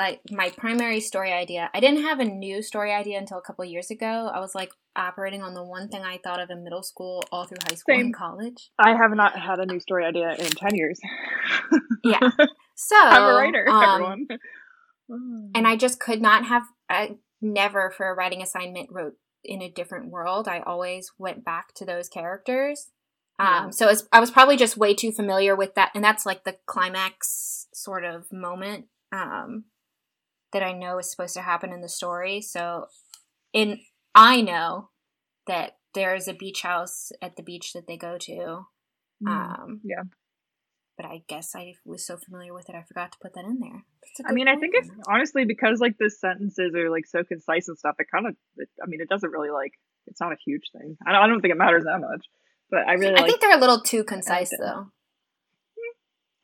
like 0.00 0.22
my 0.30 0.48
primary 0.56 0.98
story 0.98 1.30
idea. 1.30 1.68
I 1.74 1.80
didn't 1.80 2.04
have 2.04 2.20
a 2.20 2.24
new 2.24 2.62
story 2.62 2.90
idea 2.90 3.18
until 3.18 3.36
a 3.36 3.42
couple 3.42 3.66
years 3.66 3.90
ago. 3.90 4.30
I 4.32 4.40
was 4.40 4.54
like 4.54 4.72
operating 4.96 5.42
on 5.42 5.52
the 5.52 5.62
one 5.62 5.88
thing 5.88 6.02
I 6.02 6.16
thought 6.16 6.40
of 6.40 6.48
in 6.48 6.64
middle 6.64 6.82
school, 6.82 7.22
all 7.30 7.44
through 7.44 7.58
high 7.68 7.74
school 7.74 7.94
Same. 7.94 8.06
and 8.06 8.16
college. 8.16 8.70
I 8.78 8.94
have 8.96 9.14
not 9.14 9.38
had 9.38 9.58
a 9.58 9.66
new 9.66 9.78
story 9.78 10.06
idea 10.06 10.34
in 10.36 10.50
ten 10.50 10.74
years. 10.74 10.98
Yeah. 12.02 12.30
So 12.76 12.96
I'm 12.98 13.22
a 13.22 13.34
writer, 13.34 13.68
um, 13.68 13.84
everyone. 13.84 14.26
and 15.54 15.68
I 15.68 15.76
just 15.76 16.00
could 16.00 16.22
not 16.22 16.46
have. 16.46 16.62
I 16.88 17.16
never 17.42 17.90
for 17.90 18.08
a 18.08 18.14
writing 18.14 18.40
assignment 18.40 18.88
wrote 18.90 19.16
in 19.44 19.60
a 19.60 19.70
different 19.70 20.08
world. 20.08 20.48
I 20.48 20.60
always 20.60 21.12
went 21.18 21.44
back 21.44 21.74
to 21.74 21.84
those 21.84 22.08
characters. 22.08 22.88
Um, 23.38 23.70
so 23.70 23.88
it's, 23.88 24.04
I 24.12 24.20
was 24.20 24.30
probably 24.30 24.56
just 24.56 24.78
way 24.78 24.94
too 24.94 25.12
familiar 25.12 25.54
with 25.54 25.74
that, 25.74 25.90
and 25.94 26.02
that's 26.02 26.24
like 26.24 26.44
the 26.44 26.56
climax 26.64 27.66
sort 27.74 28.06
of 28.06 28.32
moment 28.32 28.86
um, 29.12 29.64
that 30.52 30.62
I 30.62 30.72
know 30.72 30.98
is 30.98 31.10
supposed 31.10 31.34
to 31.34 31.42
happen 31.42 31.72
in 31.72 31.80
the 31.80 31.88
story. 31.88 32.40
So, 32.40 32.86
in 33.52 33.80
I 34.14 34.40
know 34.40 34.90
that 35.46 35.78
there 35.94 36.14
is 36.14 36.28
a 36.28 36.34
beach 36.34 36.62
house 36.62 37.10
at 37.20 37.36
the 37.36 37.42
beach 37.42 37.72
that 37.72 37.86
they 37.86 37.96
go 37.96 38.16
to. 38.18 38.66
Mm. 39.24 39.28
Um, 39.28 39.80
Yeah. 39.84 40.02
But 40.96 41.06
I 41.06 41.22
guess 41.28 41.54
I 41.56 41.74
was 41.86 42.06
so 42.06 42.18
familiar 42.18 42.52
with 42.52 42.68
it, 42.68 42.74
I 42.74 42.82
forgot 42.82 43.12
to 43.12 43.18
put 43.22 43.32
that 43.34 43.44
in 43.44 43.58
there. 43.58 43.70
I 43.70 43.72
a 43.72 44.26
I 44.26 44.28
good 44.28 44.34
mean, 44.34 44.48
I 44.48 44.56
think 44.56 44.74
it's 44.74 44.90
honestly 45.08 45.46
because 45.46 45.80
like 45.80 45.96
the 45.98 46.10
sentences 46.10 46.74
are 46.74 46.90
like 46.90 47.06
so 47.06 47.24
concise 47.24 47.68
and 47.68 47.78
stuff. 47.78 47.96
It 47.98 48.08
kind 48.12 48.26
of, 48.26 48.36
it, 48.56 48.68
I 48.82 48.86
mean, 48.86 49.00
it 49.00 49.08
doesn't 49.08 49.30
really 49.30 49.50
like. 49.50 49.72
It's 50.06 50.20
not 50.20 50.32
a 50.32 50.36
huge 50.44 50.64
thing. 50.76 50.96
I 51.06 51.12
don't, 51.12 51.22
I 51.22 51.26
don't 51.26 51.40
think 51.40 51.52
it 51.52 51.58
matters 51.58 51.84
that 51.84 52.00
much. 52.00 52.26
But 52.70 52.80
I 52.86 52.94
really 52.94 53.14
I 53.14 53.20
like. 53.20 53.30
think 53.30 53.40
they're 53.40 53.56
a 53.56 53.60
little 53.60 53.80
too 53.80 54.04
concise, 54.04 54.50
though. 54.50 54.88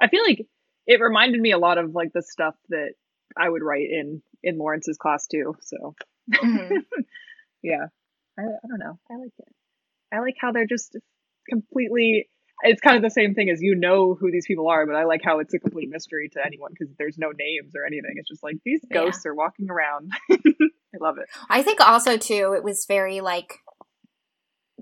I 0.01 0.09
feel 0.09 0.23
like 0.25 0.47
it 0.87 1.01
reminded 1.01 1.41
me 1.41 1.53
a 1.53 1.59
lot 1.59 1.79
of 1.79 1.95
like 1.95 2.13
the 2.13 2.23
stuff 2.23 2.55
that 2.69 2.93
I 3.39 3.49
would 3.49 3.63
write 3.63 3.89
in 3.91 4.23
in 4.43 4.59
Lawrence's 4.59 4.97
class 4.97 5.27
too. 5.27 5.57
So 5.61 5.95
Mhm. 6.33 6.85
yeah, 7.63 7.87
I, 8.39 8.43
I 8.43 8.69
don't 8.69 8.79
know. 8.79 8.99
I 9.11 9.17
like 9.17 9.33
it. 9.39 9.55
I 10.13 10.21
like 10.21 10.37
how 10.41 10.53
they're 10.53 10.67
just 10.67 10.97
completely. 11.49 12.29
It's 12.63 12.81
kind 12.81 12.97
of 12.97 13.03
the 13.03 13.11
same 13.11 13.35
thing 13.35 13.51
as 13.51 13.61
you 13.61 13.75
know 13.75 14.15
who 14.15 14.31
these 14.31 14.47
people 14.47 14.69
are, 14.69 14.87
but 14.87 14.95
I 14.95 15.05
like 15.05 15.21
how 15.23 15.41
it's 15.41 15.53
a 15.53 15.59
complete 15.59 15.91
mystery 15.91 16.31
to 16.33 16.41
anyone 16.45 16.71
because 16.73 16.95
there's 16.99 17.19
no 17.19 17.29
names 17.29 17.75
or 17.77 17.85
anything. 17.85 18.15
It's 18.17 18.29
just 18.29 18.43
like 18.43 18.57
these 18.65 18.81
Yeah. 18.91 19.01
ghosts 19.01 19.27
are 19.27 19.35
walking 19.35 19.69
around. 19.69 20.11
I 20.31 20.99
love 20.99 21.19
it. 21.19 21.27
I 21.51 21.63
think 21.63 21.81
also 21.87 22.17
too, 22.17 22.55
it 22.57 22.65
was 22.65 22.87
very 22.89 23.21
like, 23.21 23.59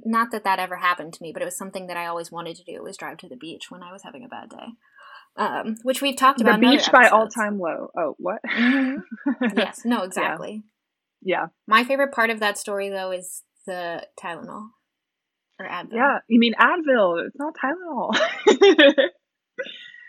not 0.04 0.30
that 0.30 0.44
that 0.44 0.60
ever 0.60 0.76
happened 0.76 1.14
to 1.14 1.22
me, 1.22 1.32
but 1.32 1.42
it 1.42 1.46
was 1.46 1.56
something 1.56 1.88
that 1.88 1.96
I 1.96 2.06
always 2.06 2.30
wanted 2.30 2.56
to 2.56 2.64
do 2.64 2.80
was 2.80 2.96
drive 2.96 3.16
to 3.18 3.28
the 3.28 3.36
beach 3.36 3.70
when 3.70 3.82
I 3.82 3.92
was 3.92 4.04
having 4.04 4.24
a 4.24 4.28
bad 4.28 4.50
day, 4.50 4.66
um, 5.36 5.76
which 5.82 6.00
we've 6.02 6.16
talked 6.16 6.38
The 6.38 6.44
about. 6.44 6.62
other 6.64 6.76
beach 6.76 6.90
by 6.92 7.08
all 7.08 7.28
time 7.28 7.58
low. 7.58 7.88
Oh, 7.96 8.14
what? 8.18 8.38
Mhm. 8.48 9.02
yes, 9.56 9.82
no, 9.84 10.02
exactly. 10.02 10.62
yeah, 11.22 11.46
My 11.66 11.84
favorite 11.84 12.12
part 12.12 12.30
of 12.30 12.40
that 12.40 12.58
story 12.58 12.88
though 12.88 13.10
is 13.12 13.42
the 13.66 14.06
Tylenol 14.22 14.68
or 15.58 15.66
Advil. 15.66 15.92
yeah. 15.94 16.18
You 16.28 16.38
mean 16.38 16.54
Advil? 16.54 17.26
It's 17.26 17.36
not 17.38 17.54
Tylenol. 17.62 19.10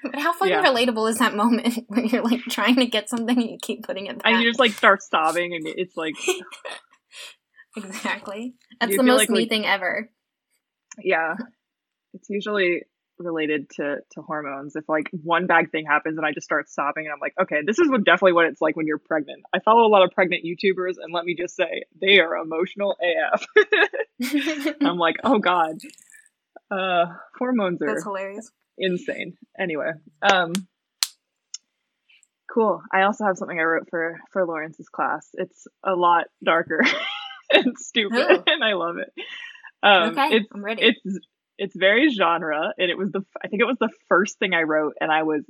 But 0.03 0.19
how 0.19 0.33
fucking 0.33 0.51
Yeah. 0.53 0.63
relatable 0.63 1.09
is 1.09 1.17
that 1.17 1.33
moment 1.35 1.79
when 1.87 2.05
you're 2.05 2.21
like 2.23 2.41
trying 2.43 2.75
to 2.75 2.85
get 2.85 3.09
something 3.09 3.35
and 3.41 3.49
you 3.49 3.57
keep 3.59 3.83
putting 3.83 4.05
it 4.05 4.21
back? 4.21 4.31
and 4.33 4.43
you 4.43 4.47
just 4.49 4.59
like 4.59 4.71
start 4.73 5.01
sobbing, 5.01 5.55
and 5.55 5.65
it's 5.65 5.97
like 5.97 6.13
exactly. 7.77 8.53
That's 8.79 8.95
the 8.97 9.03
most 9.03 9.17
like, 9.21 9.29
me 9.29 9.39
like- 9.41 9.49
thing 9.49 9.65
ever. 9.65 10.09
yeah 11.03 11.35
it's 12.13 12.29
usually 12.29 12.83
related 13.19 13.69
to 13.71 13.97
to 14.11 14.21
hormones. 14.21 14.75
If 14.75 14.87
like 14.89 15.09
one 15.11 15.47
bad 15.47 15.71
thing 15.71 15.85
happens 15.85 16.17
and 16.17 16.25
i 16.25 16.31
just 16.31 16.45
start 16.45 16.69
sobbing 16.69 17.05
and 17.05 17.13
i'm 17.13 17.19
like 17.21 17.33
okay 17.41 17.61
this 17.65 17.79
is 17.79 17.89
what 17.89 18.03
definitely 18.03 18.33
what 18.33 18.45
it's 18.45 18.61
like 18.61 18.75
when 18.75 18.87
you're 18.87 18.97
pregnant. 18.97 19.43
I 19.53 19.59
follow 19.59 19.85
a 19.85 19.89
lot 19.89 20.03
of 20.03 20.11
pregnant 20.11 20.43
youtubers 20.43 20.95
and 21.01 21.13
let 21.13 21.25
me 21.25 21.35
just 21.35 21.55
say 21.55 21.83
they 22.01 22.19
are 22.19 22.35
emotional 22.35 22.95
af 23.01 23.45
i'm 24.81 24.97
like 24.97 25.15
oh 25.23 25.39
god. 25.39 25.75
Uh 26.71 27.05
hormones 27.37 27.81
are 27.81 27.87
That's 27.87 28.03
hilarious. 28.03 28.51
insane. 28.77 29.37
Anyway 29.59 29.91
um 30.21 30.53
cool. 32.51 32.81
I 32.91 33.03
also 33.03 33.25
have 33.25 33.37
something 33.37 33.59
i 33.59 33.63
wrote 33.63 33.87
for 33.89 34.19
for 34.31 34.45
lawrence's 34.45 34.89
class. 34.89 35.27
It's 35.33 35.67
a 35.83 35.93
lot 35.95 36.25
darker 36.43 36.81
and 37.51 37.77
stupid 37.77 38.17
Ooh. 38.17 38.43
and 38.47 38.63
i 38.63 38.73
love 38.73 38.97
it. 38.97 39.11
Um 39.83 40.09
okay, 40.11 40.37
it's 40.37 40.47
I'm 40.53 40.63
ready. 40.65 40.81
it's 40.83 41.19
it's 41.57 41.75
very 41.75 42.09
genre 42.09 42.73
and 42.77 42.89
it 42.91 42.97
was 42.97 43.11
the 43.11 43.21
i 43.43 43.47
think 43.47 43.61
it 43.61 43.65
was 43.65 43.77
the 43.79 43.89
first 44.09 44.37
thing 44.39 44.53
i 44.53 44.63
wrote 44.63 44.93
and 44.99 45.11
i 45.11 45.23
was 45.23 45.43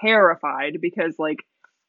terrified 0.00 0.78
because 0.80 1.14
like 1.18 1.38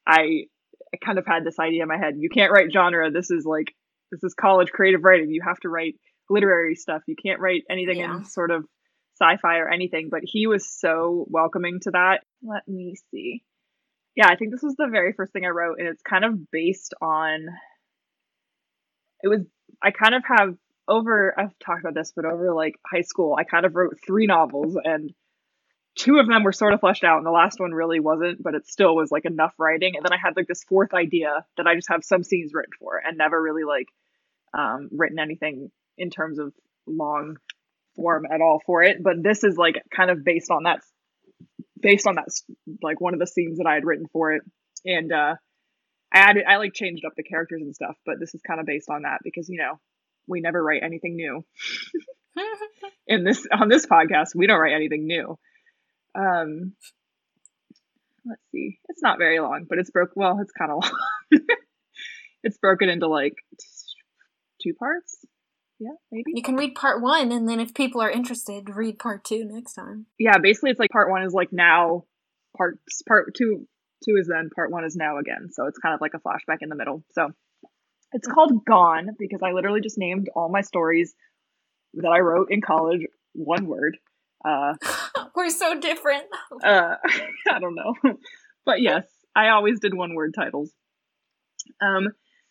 i 0.06 0.44
i 0.92 0.96
kind 1.04 1.18
of 1.18 1.26
had 1.26 1.44
this 1.44 1.58
idea 1.58 1.82
in 1.82 1.88
my 1.88 1.96
head 1.98 2.14
you 2.18 2.28
can't 2.28 2.52
write 2.52 2.72
genre 2.72 3.10
this 3.10 3.30
is 3.30 3.44
like 3.44 3.74
this 4.12 4.22
is 4.24 4.34
college 4.34 4.70
creative 4.70 5.04
writing 5.04 5.30
you 5.30 5.42
have 5.46 5.58
to 5.60 5.68
write 5.68 5.94
literary 6.28 6.74
stuff 6.74 7.02
you 7.06 7.16
can't 7.16 7.40
write 7.40 7.62
anything 7.70 7.98
Yeah. 7.98 8.16
in 8.18 8.24
sort 8.24 8.50
of 8.50 8.64
sci-fi 9.20 9.58
or 9.58 9.68
anything 9.68 10.08
but 10.10 10.20
he 10.24 10.46
was 10.46 10.66
so 10.68 11.26
welcoming 11.28 11.78
to 11.82 11.90
that 11.92 12.22
let 12.42 12.66
me 12.66 12.94
see 13.10 13.42
yeah 14.16 14.28
i 14.28 14.36
think 14.36 14.50
this 14.50 14.62
was 14.62 14.74
the 14.76 14.88
very 14.90 15.12
first 15.12 15.32
thing 15.32 15.44
i 15.44 15.48
wrote 15.48 15.78
and 15.78 15.88
it's 15.88 16.02
kind 16.02 16.24
of 16.24 16.50
based 16.50 16.94
on 17.02 17.46
it 19.22 19.28
was 19.28 19.40
i 19.82 19.90
kind 19.90 20.14
of 20.14 20.22
have 20.26 20.54
over 20.90 21.32
I've 21.38 21.58
talked 21.60 21.80
about 21.80 21.94
this, 21.94 22.12
but 22.14 22.24
over 22.26 22.52
like 22.52 22.74
high 22.84 23.02
school, 23.02 23.36
I 23.38 23.44
kind 23.44 23.64
of 23.64 23.74
wrote 23.74 23.98
three 24.04 24.26
novels 24.26 24.76
and 24.82 25.14
two 25.96 26.18
of 26.18 26.26
them 26.26 26.42
were 26.42 26.52
sort 26.52 26.74
of 26.74 26.80
fleshed 26.80 27.04
out 27.04 27.18
and 27.18 27.26
the 27.26 27.30
last 27.30 27.60
one 27.60 27.72
really 27.72 28.00
wasn't, 28.00 28.42
but 28.42 28.54
it 28.54 28.66
still 28.66 28.94
was 28.96 29.10
like 29.10 29.24
enough 29.24 29.54
writing. 29.58 29.94
And 29.96 30.04
then 30.04 30.12
I 30.12 30.18
had 30.22 30.36
like 30.36 30.48
this 30.48 30.64
fourth 30.64 30.92
idea 30.92 31.44
that 31.56 31.66
I 31.66 31.76
just 31.76 31.88
have 31.88 32.04
some 32.04 32.24
scenes 32.24 32.52
written 32.52 32.72
for 32.78 32.98
and 32.98 33.16
never 33.16 33.40
really 33.40 33.64
like 33.64 33.86
um 34.52 34.88
written 34.92 35.20
anything 35.20 35.70
in 35.96 36.10
terms 36.10 36.40
of 36.40 36.52
long 36.86 37.36
form 37.94 38.26
at 38.30 38.40
all 38.40 38.60
for 38.66 38.82
it. 38.82 39.02
But 39.02 39.22
this 39.22 39.44
is 39.44 39.56
like 39.56 39.80
kind 39.94 40.10
of 40.10 40.24
based 40.24 40.50
on 40.50 40.64
that 40.64 40.80
based 41.80 42.06
on 42.08 42.16
that 42.16 42.28
like 42.82 43.00
one 43.00 43.14
of 43.14 43.20
the 43.20 43.26
scenes 43.26 43.58
that 43.58 43.66
I 43.66 43.74
had 43.74 43.84
written 43.84 44.06
for 44.12 44.32
it. 44.32 44.42
And 44.84 45.12
uh 45.12 45.36
I 46.12 46.18
added 46.18 46.44
I 46.48 46.56
like 46.56 46.74
changed 46.74 47.04
up 47.04 47.12
the 47.16 47.22
characters 47.22 47.62
and 47.62 47.74
stuff, 47.74 47.96
but 48.04 48.18
this 48.18 48.34
is 48.34 48.42
kind 48.42 48.58
of 48.58 48.66
based 48.66 48.90
on 48.90 49.02
that 49.02 49.20
because 49.22 49.48
you 49.48 49.58
know 49.58 49.78
we 50.30 50.40
never 50.40 50.62
write 50.62 50.82
anything 50.82 51.16
new. 51.16 51.44
In 53.06 53.24
this 53.24 53.46
on 53.52 53.68
this 53.68 53.86
podcast 53.86 54.34
we 54.34 54.46
don't 54.46 54.60
write 54.60 54.74
anything 54.74 55.06
new. 55.06 55.38
Um 56.14 56.72
let's 58.24 58.42
see. 58.52 58.78
It's 58.88 59.02
not 59.02 59.18
very 59.18 59.40
long 59.40 59.66
but 59.68 59.78
it's 59.78 59.90
broke 59.90 60.12
well 60.14 60.38
it's 60.40 60.52
kind 60.52 60.70
of 60.70 60.78
long. 61.32 61.40
It's 62.42 62.56
broken 62.58 62.88
into 62.88 63.06
like 63.08 63.34
two 64.62 64.74
parts? 64.74 65.18
Yeah 65.78 65.90
maybe. 66.10 66.32
You 66.34 66.42
can 66.42 66.56
read 66.56 66.74
part 66.74 67.02
one, 67.02 67.32
and 67.32 67.48
then 67.48 67.60
if 67.60 67.74
people 67.74 68.00
are 68.00 68.10
interested, 68.10 68.70
read 68.70 68.98
part 68.98 69.24
two 69.24 69.44
next 69.44 69.74
time. 69.74 70.06
yeah 70.18 70.38
basically 70.38 70.70
it's 70.70 70.80
like 70.80 70.90
part 70.90 71.10
one 71.10 71.22
is 71.24 71.34
like 71.34 71.52
now 71.52 72.04
part 72.56 72.78
part 73.06 73.34
two 73.34 73.66
two 74.04 74.16
is 74.18 74.28
then 74.28 74.50
part 74.54 74.70
one 74.70 74.84
is 74.84 74.96
now 74.96 75.18
again. 75.18 75.48
So 75.52 75.66
it's 75.66 75.78
kind 75.78 75.94
of 75.94 76.00
like 76.00 76.14
a 76.14 76.18
flashback 76.18 76.58
in 76.60 76.68
the 76.68 76.76
middle. 76.76 77.04
So 77.12 77.30
it's 78.12 78.28
called 78.28 78.64
gone 78.64 79.10
because 79.18 79.40
i 79.42 79.52
literally 79.52 79.80
just 79.80 79.98
named 79.98 80.28
all 80.34 80.48
my 80.48 80.60
stories 80.60 81.14
that 81.94 82.08
i 82.08 82.18
wrote 82.20 82.48
in 82.50 82.60
college 82.60 83.02
one 83.32 83.66
word. 83.66 83.96
Uh 84.44 84.74
We're 85.34 85.50
so 85.50 85.78
different. 85.78 86.24
uh 86.64 86.96
i 87.50 87.58
don't 87.58 87.74
know. 87.74 87.94
But 88.64 88.80
yes 88.80 89.04
i 89.34 89.48
always 89.48 89.80
did 89.80 89.94
one 89.94 90.14
word 90.14 90.34
titles. 90.34 90.70
Um 91.80 92.08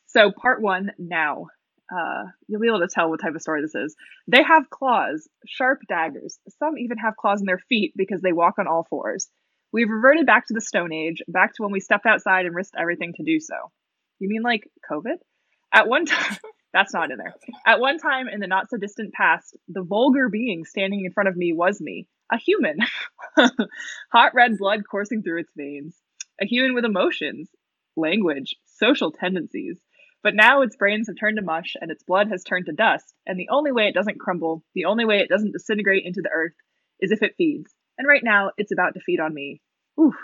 so 0.07 0.31
part 0.31 0.61
one 0.61 0.91
now. 0.97 1.47
Uh 1.91 2.25
you'll 2.47 2.61
be 2.61 2.67
able 2.67 2.79
to 2.79 2.87
tell 2.87 3.09
what 3.09 3.21
type 3.21 3.35
of 3.35 3.41
story 3.41 3.61
this 3.61 3.75
is. 3.75 3.95
They 4.27 4.43
have 4.43 4.69
claws 4.69 5.27
sharp 5.47 5.81
daggers. 5.87 6.39
Some 6.59 6.77
even 6.77 6.97
have 6.97 7.17
claws 7.17 7.41
in 7.41 7.45
their 7.45 7.61
feet 7.69 7.93
because 7.95 8.21
they 8.21 8.33
walk 8.33 8.55
on 8.59 8.67
all 8.67 8.85
fours. 8.89 9.27
We've 9.71 9.89
reverted 9.89 10.25
back 10.25 10.47
to 10.47 10.53
the 10.53 10.61
stone 10.61 10.91
age 10.91 11.21
back 11.27 11.53
to 11.55 11.63
when 11.63 11.71
we 11.71 11.79
stepped 11.79 12.07
outside 12.07 12.45
and 12.45 12.55
risked 12.55 12.75
everything 12.77 13.13
to 13.17 13.23
do 13.23 13.39
so. 13.39 13.55
You 14.19 14.29
mean 14.29 14.41
like 14.41 14.69
covid 14.89 15.17
at 15.73 15.87
one 15.87 16.05
time 16.05 16.37
that's 16.73 16.93
not 16.93 17.11
in 17.11 17.17
there 17.17 17.33
at 17.65 17.79
one 17.79 17.97
time 17.97 18.27
in 18.27 18.39
the 18.39 18.47
not 18.47 18.69
so 18.69 18.77
distant 18.77 19.13
past 19.13 19.57
the 19.67 19.83
vulgar 19.83 20.29
being 20.29 20.65
standing 20.65 21.03
in 21.05 21.11
front 21.11 21.29
of 21.29 21.35
me 21.35 21.53
was 21.53 21.81
me 21.81 22.07
a 22.31 22.37
human 22.37 22.77
hot 24.11 24.33
red 24.35 24.57
blood 24.57 24.81
coursing 24.89 25.23
through 25.23 25.39
its 25.39 25.51
veins 25.57 25.97
a 26.41 26.45
human 26.45 26.73
with 26.75 26.85
emotions 26.85 27.49
language 27.95 28.55
social 28.65 29.11
tendencies 29.11 29.79
But 30.23 30.35
now 30.35 30.61
its 30.61 30.75
brains 30.75 31.07
have 31.07 31.17
turned 31.19 31.37
to 31.37 31.43
mush 31.43 31.75
and 31.79 31.91
its 31.91 32.03
blood 32.03 32.29
has 32.29 32.43
turned 32.43 32.65
to 32.65 32.73
dust, 32.73 33.13
and 33.25 33.39
the 33.39 33.49
only 33.49 33.71
way 33.71 33.87
it 33.87 33.93
doesn't 33.93 34.19
crumble, 34.19 34.63
the 34.75 34.85
only 34.85 35.05
way 35.05 35.19
it 35.19 35.29
doesn't 35.29 35.53
disintegrate 35.53 36.05
into 36.05 36.21
the 36.21 36.29
earth, 36.33 36.53
is 36.99 37.11
if 37.11 37.23
it 37.23 37.35
feeds. 37.37 37.73
And 37.97 38.07
right 38.07 38.23
now, 38.23 38.51
it's 38.57 38.71
about 38.71 38.93
to 38.95 38.99
feed 39.01 39.19
on 39.19 39.33
me. 39.33 39.61
Oof. 39.99 40.15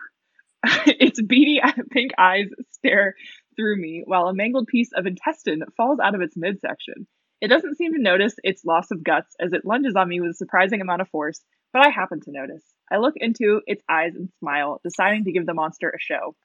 its 0.87 1.21
beady 1.21 1.61
pink 1.91 2.11
eyes 2.17 2.47
stare 2.71 3.15
through 3.55 3.81
me 3.81 4.03
while 4.05 4.27
a 4.27 4.33
mangled 4.33 4.67
piece 4.67 4.91
of 4.95 5.05
intestine 5.05 5.63
falls 5.77 5.99
out 5.99 6.15
of 6.15 6.21
its 6.21 6.35
midsection. 6.37 7.07
It 7.41 7.47
doesn't 7.49 7.77
seem 7.77 7.93
to 7.93 8.01
notice 8.01 8.35
its 8.43 8.65
loss 8.65 8.91
of 8.91 9.03
guts 9.03 9.35
as 9.39 9.53
it 9.53 9.65
lunges 9.65 9.95
on 9.95 10.07
me 10.07 10.21
with 10.21 10.31
a 10.31 10.35
surprising 10.35 10.81
amount 10.81 11.01
of 11.01 11.09
force, 11.09 11.41
but 11.73 11.85
I 11.85 11.89
happen 11.89 12.21
to 12.21 12.31
notice. 12.31 12.63
I 12.91 12.97
look 12.97 13.15
into 13.17 13.61
its 13.67 13.83
eyes 13.89 14.15
and 14.15 14.29
smile, 14.39 14.79
deciding 14.83 15.25
to 15.25 15.31
give 15.31 15.45
the 15.45 15.53
monster 15.53 15.89
a 15.89 15.99
show. 15.99 16.35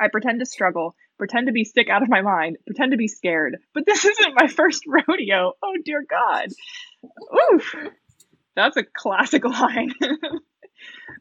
I 0.00 0.08
pretend 0.08 0.40
to 0.40 0.46
struggle, 0.46 0.96
pretend 1.18 1.46
to 1.46 1.52
be 1.52 1.64
sick 1.64 1.88
out 1.88 2.02
of 2.02 2.08
my 2.08 2.22
mind, 2.22 2.56
pretend 2.66 2.92
to 2.92 2.96
be 2.96 3.08
scared, 3.08 3.58
but 3.74 3.86
this 3.86 4.04
isn't 4.04 4.34
my 4.34 4.48
first 4.48 4.84
rodeo. 4.86 5.52
Oh 5.62 5.74
dear 5.84 6.04
God. 6.08 6.48
Oof. 7.52 7.74
That's 8.56 8.76
a 8.76 8.84
classic 8.84 9.44
line. 9.44 9.92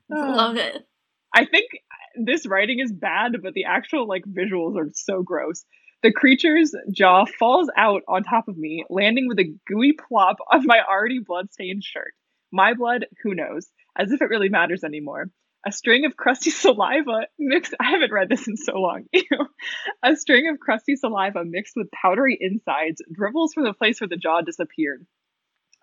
Love 0.10 0.58
it. 0.58 0.88
I 1.34 1.46
think 1.46 1.70
this 2.16 2.46
writing 2.46 2.80
is 2.80 2.92
bad, 2.92 3.42
but 3.42 3.54
the 3.54 3.66
actual 3.66 4.08
like 4.08 4.24
visuals 4.26 4.78
are 4.78 4.90
so 4.94 5.24
gross. 5.24 5.66
The 6.04 6.12
creature's 6.12 6.76
jaw 6.92 7.26
falls 7.40 7.70
out 7.78 8.04
on 8.08 8.24
top 8.24 8.48
of 8.48 8.58
me, 8.58 8.84
landing 8.90 9.28
with 9.28 9.40
a 9.40 9.54
gooey 9.66 9.94
plop 9.94 10.38
on 10.52 10.66
my 10.66 10.82
already 10.82 11.20
blood-stained 11.20 11.84
shirt. 11.84 12.14
My 12.52 12.74
blood, 12.74 13.06
who 13.24 13.34
knows? 13.34 13.68
As 13.98 14.12
if 14.12 14.22
it 14.22 14.30
really 14.30 14.50
matters 14.50 14.84
anymore. 14.84 15.32
A 15.66 15.72
string 15.72 16.06
of 16.06 16.18
crusty 16.18 16.50
saliva 16.52 17.28
mixed. 17.40 17.74
I 17.80 17.92
haven't 17.92 18.12
read 18.12 18.30
this 18.30 18.48
in 18.48 18.58
so 18.58 18.74
long. 18.74 19.06
a 20.04 20.16
string 20.16 20.50
of 20.50 20.60
crusty 20.60 20.96
saliva 20.98 21.46
mixed 21.46 21.76
with 21.76 21.90
powdery 21.92 22.38
insides 22.40 23.02
dribbles 23.12 23.54
from 23.54 23.64
the 23.64 23.74
place 23.74 24.02
where 24.02 24.10
the 24.10 24.18
jaw 24.18 24.42
disappeared. 24.42 25.06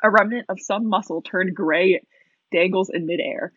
A 0.03 0.11
remnant 0.11 0.47
of 0.49 0.61
some 0.61 0.89
muscle 0.89 1.23
turned 1.23 1.55
gray 1.57 2.03
dangles 2.53 2.91
in 2.93 3.07
midair. 3.07 3.53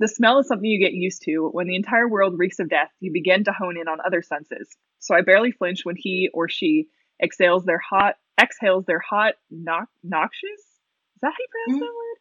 The 0.00 0.08
smell 0.08 0.38
is 0.38 0.46
something 0.46 0.68
you 0.68 0.84
get 0.84 0.94
used 0.94 1.22
to. 1.22 1.48
When 1.52 1.66
the 1.66 1.76
entire 1.76 2.08
world 2.08 2.38
reeks 2.38 2.60
of 2.60 2.68
death, 2.68 2.90
you 3.00 3.12
begin 3.12 3.44
to 3.44 3.52
hone 3.52 3.76
in 3.76 3.88
on 3.88 3.98
other 4.04 4.22
senses. 4.22 4.68
So 5.00 5.14
I 5.14 5.22
barely 5.22 5.50
flinch 5.50 5.84
when 5.84 5.96
he 5.96 6.30
or 6.32 6.48
she 6.48 6.88
exhales 7.22 7.64
their 7.64 7.80
hot 7.80 8.14
exhales 8.40 8.84
their 8.86 9.00
hot 9.00 9.34
no- 9.50 9.86
noxious. 10.04 10.60
Is 10.60 11.20
that 11.22 11.32
how 11.32 11.36
you 11.38 11.46
pronounce 11.50 11.82
mm-hmm. 11.82 11.86
that 11.86 11.94
word? 11.96 12.18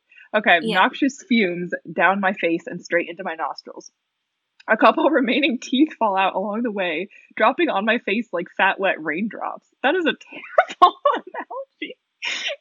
Okay, 0.59 0.67
yeah. 0.67 0.75
noxious 0.75 1.23
fumes 1.27 1.71
down 1.91 2.19
my 2.19 2.33
face 2.33 2.63
and 2.65 2.83
straight 2.83 3.09
into 3.09 3.23
my 3.23 3.35
nostrils. 3.35 3.91
A 4.67 4.77
couple 4.77 5.09
remaining 5.09 5.59
teeth 5.61 5.93
fall 5.97 6.17
out 6.17 6.35
along 6.35 6.63
the 6.63 6.71
way, 6.71 7.09
dropping 7.35 7.69
on 7.69 7.85
my 7.85 7.99
face 7.99 8.27
like 8.33 8.47
fat, 8.57 8.79
wet 8.79 8.95
raindrops. 9.01 9.67
That 9.83 9.95
is 9.95 10.05
a 10.05 10.13
terrible 10.79 10.97
analogy. 11.15 11.97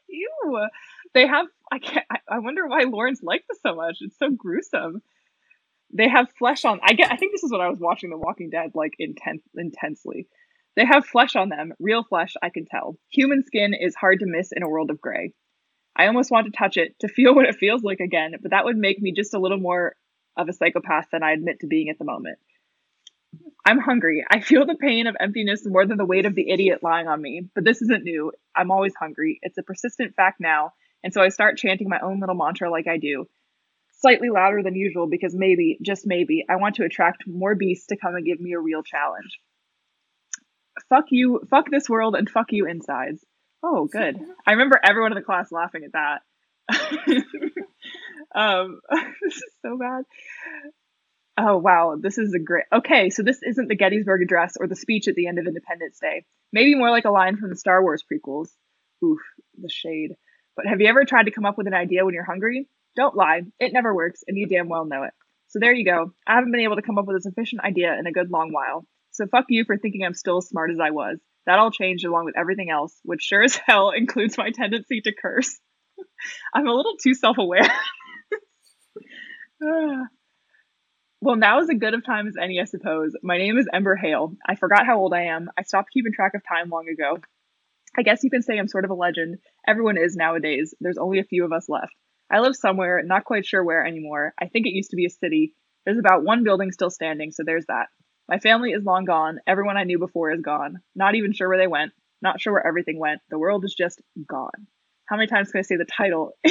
Ew. 0.09 0.67
They 1.15 1.27
have. 1.27 1.47
I 1.73 1.79
can't. 1.79 2.07
I, 2.29 2.39
wonder 2.39 2.67
why 2.67 2.85
Lawrence 2.85 3.23
liked 3.23 3.47
this 3.49 3.59
so 3.63 3.75
much. 3.75 3.99
It's 4.01 4.19
so 4.19 4.31
gruesome. 4.31 5.03
They 5.93 6.09
have 6.09 6.31
flesh 6.39 6.65
on. 6.65 6.81
I 6.83 6.93
get. 6.95 7.13
I 7.13 7.17
think 7.17 7.33
this 7.33 7.45
is 7.45 7.53
what 7.53 7.61
I 7.61 7.69
was 7.69 7.79
watching 7.79 8.11
The 8.11 8.19
Walking 8.19 8.51
Dead 8.51 8.73
like 8.75 8.95
intense, 8.99 9.43
intensely. 9.57 10.27
They 10.75 10.85
have 10.85 11.07
flesh 11.07 11.37
on 11.37 11.49
them, 11.49 11.73
real 11.79 12.05
flesh. 12.05 12.35
I 12.43 12.51
can 12.51 12.67
tell. 12.67 12.99
Human 13.11 13.45
skin 13.45 13.73
is 13.73 13.95
hard 13.95 14.21
to 14.21 14.27
miss 14.27 14.53
in 14.53 14.63
a 14.63 14.69
world 14.69 14.91
of 14.91 15.01
gray. 15.01 15.33
I 15.97 16.09
almost 16.09 16.31
want 16.31 16.47
to 16.47 16.57
touch 16.57 16.77
it 16.77 16.99
to 17.01 17.09
feel 17.09 17.35
what 17.37 17.47
it 17.47 17.57
feels 17.57 17.83
like 17.83 18.01
again, 18.01 18.35
but 18.43 18.51
that 18.51 18.65
would 18.65 18.77
make 18.77 19.01
me 19.01 19.13
just 19.13 19.35
a 19.35 19.39
little 19.39 19.59
more 19.59 19.95
of 20.37 20.49
a 20.49 20.53
psychopath 20.53 21.07
than 21.11 21.23
I 21.23 21.33
admit 21.33 21.61
to 21.61 21.67
being 21.67 21.89
at 21.89 21.99
the 21.99 22.05
moment. 22.05 22.39
I'm 23.65 23.81
hungry. 23.81 24.25
I 24.31 24.41
feel 24.41 24.65
the 24.65 24.77
pain 24.77 25.07
of 25.07 25.17
emptiness 25.19 25.67
more 25.67 25.87
than 25.87 25.99
the 25.99 26.05
weight 26.05 26.27
of 26.27 26.35
the 26.35 26.51
idiot 26.51 26.83
lying 26.83 27.09
on 27.09 27.21
me, 27.21 27.49
but 27.55 27.65
this 27.65 27.83
isn't 27.83 28.05
new. 28.05 28.33
I'm 28.55 28.71
always 28.71 28.95
hungry. 28.95 29.41
It's 29.43 29.59
a 29.59 29.63
persistent 29.63 30.15
fact 30.15 30.41
now, 30.41 30.73
and 31.03 31.13
so 31.13 31.23
I 31.23 31.29
start 31.29 31.59
chanting 31.59 31.89
my 31.89 32.01
own 32.01 32.21
little 32.21 32.35
mantra 32.35 32.71
like 32.71 32.87
I 32.87 32.99
do, 32.99 33.27
slightly 34.01 34.29
louder 34.31 34.63
than 34.63 34.75
usual 34.75 35.07
because 35.07 35.35
maybe, 35.35 35.79
just 35.83 36.07
maybe, 36.07 36.45
I 36.49 36.57
want 36.57 36.77
to 36.77 36.85
attract 36.85 37.25
more 37.27 37.55
beasts 37.55 37.87
to 37.89 37.97
come 37.97 38.15
and 38.15 38.25
give 38.25 38.41
me 38.41 38.53
a 38.53 38.61
real 38.61 38.83
challenge. 38.83 39.41
Fuck 40.89 41.07
you, 41.11 41.41
fuck 41.51 41.71
this 41.71 41.89
world, 41.89 42.15
and 42.15 42.29
fuck 42.29 42.47
you 42.51 42.67
insides. 42.67 43.25
Oh, 43.63 43.87
good. 43.87 44.19
I 44.47 44.53
remember 44.53 44.79
everyone 44.83 45.13
in 45.13 45.17
the 45.17 45.25
class 45.25 45.51
laughing 45.51 45.83
at 45.85 45.93
that. 45.93 46.21
um, 48.35 48.81
this 49.23 49.37
is 49.37 49.53
so 49.63 49.79
bad. 49.79 50.05
Oh, 51.39 51.59
wow. 51.59 51.97
This 52.01 52.19
is 52.19 52.33
a 52.35 52.39
great. 52.39 52.65
Okay, 52.73 53.11
so 53.11 53.23
this 53.23 53.43
isn't 53.43 53.69
the 53.69 53.77
Gettysburg 53.77 54.23
Address 54.23 54.57
or 54.59 54.67
the 54.67 54.77
speech 54.77 55.09
at 55.09 55.15
the 55.15 55.27
end 55.27 55.39
of 55.39 55.47
Independence 55.47 55.99
Day. 56.01 56.25
Maybe 56.53 56.75
more 56.75 56.91
like 56.91 57.05
a 57.05 57.11
line 57.11 57.37
from 57.37 57.51
the 57.51 57.57
Star 57.57 57.83
Wars 57.83 58.05
prequels. 58.11 58.49
Oof, 59.05 59.21
the 59.61 59.69
shade. 59.69 60.17
But 60.57 60.67
have 60.67 60.81
you 60.81 60.89
ever 60.89 61.05
tried 61.05 61.25
to 61.25 61.31
come 61.31 61.45
up 61.45 61.59
with 61.59 61.67
an 61.67 61.75
idea 61.75 62.05
when 62.05 62.15
you're 62.15 62.25
hungry? 62.25 62.69
Don't 62.97 63.15
lie. 63.15 63.43
It 63.61 63.73
never 63.75 63.95
works, 63.95 64.23
and 64.27 64.37
you 64.39 64.49
damn 64.49 64.69
well 64.69 64.87
know 64.87 65.03
it. 65.03 65.13
So 65.49 65.59
there 65.61 65.73
you 65.73 65.85
go. 65.85 66.13
I 66.27 66.35
haven't 66.35 66.51
been 66.51 66.63
able 66.63 66.77
to 66.77 66.83
come 66.83 66.99
up 66.99 67.07
with 67.07 67.17
a 67.17 67.21
sufficient 67.21 67.63
idea 67.63 67.95
in 67.99 68.07
a 68.07 68.13
good 68.13 68.31
long 68.31 68.53
while. 68.53 68.87
So 69.13 69.27
fuck 69.27 69.45
you 69.49 69.65
for 69.65 69.77
thinking 69.77 70.05
I'm 70.05 70.15
still 70.15 70.39
as 70.39 70.49
smart 70.49 70.71
as 70.71 70.81
I 70.81 70.91
was. 70.91 71.19
That 71.47 71.59
all 71.59 71.71
changed 71.71 72.05
along 72.05 72.25
with 72.25 72.37
everything 72.37 72.71
else, 72.71 72.99
which 73.05 73.23
sure 73.23 73.43
as 73.43 73.57
hell 73.67 73.91
includes 73.91 74.37
my 74.37 74.51
tendency 74.51 75.01
to 75.03 75.13
curse. 75.15 75.59
I'm 76.55 76.67
a 76.67 76.75
little 76.75 76.97
too 77.03 77.15
self 77.15 77.39
aware. 77.39 77.69
well, 81.21 81.37
now 81.37 81.61
is 81.61 81.71
as 81.71 81.79
good 81.79 81.95
of 81.95 82.05
time 82.05 82.27
as 82.27 82.35
any, 82.41 82.61
I 82.61 82.65
suppose. 82.65 83.13
My 83.23 83.39
name 83.39 83.59
is 83.59 83.69
Ember 83.73 83.95
Hale. 83.95 84.33
I 84.47 84.57
forgot 84.57 84.87
how 84.87 84.99
old 84.99 85.15
I 85.15 85.25
am. 85.25 85.51
I 85.57 85.63
stopped 85.63 85.91
keeping 85.93 86.13
track 86.13 86.33
of 86.35 86.43
time 86.47 86.71
long 86.71 86.89
ago. 86.89 87.19
I 87.97 88.03
guess 88.03 88.23
you 88.23 88.31
can 88.31 88.43
say 88.43 88.59
I'm 88.59 88.69
sort 88.69 88.85
of 88.85 88.91
a 88.91 88.95
legend. 88.95 89.39
Everyone 89.67 89.97
is 89.97 90.17
nowadays. 90.17 90.75
There's 90.81 90.99
only 90.99 91.19
a 91.19 91.25
few 91.25 91.45
of 91.45 91.53
us 91.53 91.69
left. 91.69 91.95
I 92.31 92.41
live 92.41 92.57
somewhere, 92.57 93.03
not 93.05 93.25
quite 93.25 93.47
sure 93.47 93.65
where 93.65 93.85
anymore. 93.87 94.35
I 94.41 94.49
think 94.49 94.67
it 94.67 94.75
used 94.75 94.91
to 94.91 94.97
be 94.97 95.07
a 95.07 95.11
city. 95.11 95.55
There's 95.85 95.99
about 95.99 96.25
one 96.25 96.43
building 96.43 96.73
still 96.73 96.91
standing, 96.91 97.31
so 97.31 97.43
there's 97.45 97.67
that. 97.67 97.87
My 98.29 98.39
family 98.39 98.73
is 98.73 98.85
long 98.85 99.05
gone. 99.05 99.39
Everyone 99.47 99.77
I 99.77 99.85
knew 99.85 99.99
before 99.99 100.33
is 100.33 100.41
gone. 100.41 100.81
Not 100.97 101.15
even 101.15 101.33
sure 101.33 101.49
where 101.49 101.59
they 101.59 101.69
went. 101.69 101.93
Not 102.21 102.41
sure 102.41 102.53
where 102.53 102.67
everything 102.67 102.99
went. 102.99 103.21
The 103.31 103.39
world 103.39 103.65
is 103.65 103.75
just 103.75 104.03
gone. 104.29 104.67
How 105.07 105.17
many 105.17 105.29
times 105.29 105.53
can 105.53 105.61
I 105.61 105.63
say 105.63 105.77
the 105.77 105.85
title 105.85 106.33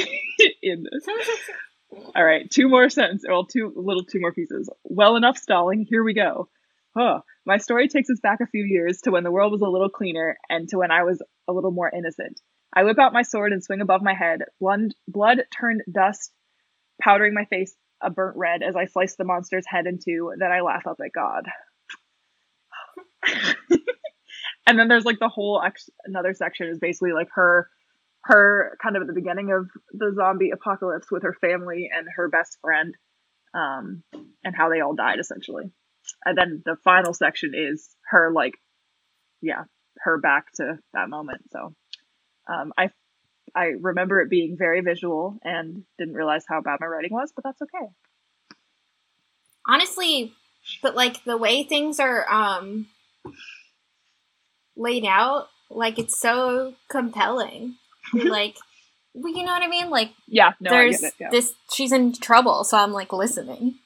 in 0.62 0.84
this? 0.90 1.06
All 2.16 2.24
right, 2.24 2.50
two 2.50 2.68
more 2.68 2.88
sentences. 2.88 3.26
Well, 3.28 3.44
two 3.44 3.72
little 3.76 4.04
two 4.04 4.20
more 4.20 4.32
pieces. 4.32 4.70
Well 4.84 5.16
enough 5.16 5.36
stalling. 5.36 5.86
Here 5.88 6.02
we 6.02 6.14
go. 6.14 6.48
Huh. 6.96 7.20
My 7.44 7.58
story 7.58 7.88
takes 7.88 8.08
us 8.08 8.20
back 8.22 8.40
a 8.40 8.46
few 8.46 8.64
years 8.64 9.02
to 9.02 9.10
when 9.10 9.22
the 9.22 9.30
world 9.30 9.52
was 9.52 9.60
a 9.60 9.68
little 9.68 9.90
cleaner 9.90 10.36
and 10.48 10.66
to 10.70 10.78
when 10.78 10.90
I 10.90 11.02
was 11.02 11.22
a 11.46 11.52
little 11.52 11.70
more 11.70 11.90
innocent. 11.94 12.40
I 12.74 12.84
whip 12.84 12.98
out 12.98 13.12
my 13.12 13.22
sword 13.22 13.52
and 13.52 13.62
swing 13.62 13.82
above 13.82 14.02
my 14.02 14.14
head. 14.14 14.40
Blood, 14.60 14.92
blood 15.06 15.42
turned 15.56 15.82
dust, 15.90 16.32
powdering 17.00 17.34
my 17.34 17.44
face 17.44 17.76
a 18.02 18.10
burnt 18.10 18.36
red 18.36 18.62
as 18.62 18.76
I 18.76 18.86
slice 18.86 19.16
the 19.16 19.24
monster's 19.24 19.66
head 19.66 19.86
in 19.86 19.98
two. 20.02 20.32
Then 20.38 20.50
I 20.52 20.60
laugh 20.60 20.86
up 20.86 20.98
at 21.04 21.12
God. 21.14 21.46
and 24.66 24.78
then 24.78 24.88
there's 24.88 25.04
like 25.04 25.18
the 25.18 25.28
whole 25.28 25.62
ex- 25.64 25.90
another 26.04 26.34
section 26.34 26.68
is 26.68 26.78
basically 26.78 27.12
like 27.12 27.28
her 27.34 27.68
her 28.22 28.76
kind 28.82 28.96
of 28.96 29.02
at 29.02 29.06
the 29.06 29.14
beginning 29.14 29.52
of 29.52 29.68
the 29.92 30.12
zombie 30.14 30.50
apocalypse 30.50 31.10
with 31.10 31.22
her 31.22 31.34
family 31.40 31.90
and 31.94 32.06
her 32.16 32.28
best 32.28 32.58
friend 32.60 32.94
um 33.54 34.02
and 34.44 34.54
how 34.56 34.68
they 34.68 34.80
all 34.80 34.94
died 34.94 35.18
essentially 35.20 35.70
and 36.26 36.36
then 36.36 36.62
the 36.64 36.76
final 36.84 37.14
section 37.14 37.52
is 37.54 37.88
her 38.10 38.30
like 38.32 38.54
yeah 39.40 39.64
her 39.98 40.18
back 40.18 40.52
to 40.52 40.78
that 40.92 41.08
moment 41.08 41.40
so 41.50 41.74
um 42.48 42.72
i 42.76 42.90
i 43.54 43.72
remember 43.80 44.20
it 44.20 44.28
being 44.28 44.56
very 44.58 44.82
visual 44.82 45.38
and 45.42 45.84
didn't 45.98 46.14
realize 46.14 46.44
how 46.46 46.60
bad 46.60 46.78
my 46.80 46.86
writing 46.86 47.12
was 47.12 47.32
but 47.34 47.44
that's 47.44 47.62
okay 47.62 47.86
honestly 49.66 50.32
but 50.82 50.94
like 50.94 51.24
the 51.24 51.36
way 51.36 51.62
things 51.62 51.98
are 51.98 52.30
um 52.30 52.86
laid 54.76 55.04
out, 55.04 55.48
like 55.70 55.98
it's 55.98 56.18
so 56.18 56.74
compelling. 56.88 57.76
like, 58.12 58.56
well, 59.14 59.32
you 59.32 59.44
know 59.44 59.52
what 59.52 59.62
I 59.62 59.68
mean? 59.68 59.90
Like, 59.90 60.12
yeah, 60.28 60.52
no, 60.60 60.70
there's 60.70 61.02
yeah. 61.18 61.30
this. 61.30 61.54
She's 61.72 61.92
in 61.92 62.12
trouble, 62.12 62.64
so 62.64 62.78
I'm 62.78 62.92
like 62.92 63.12
listening, 63.12 63.76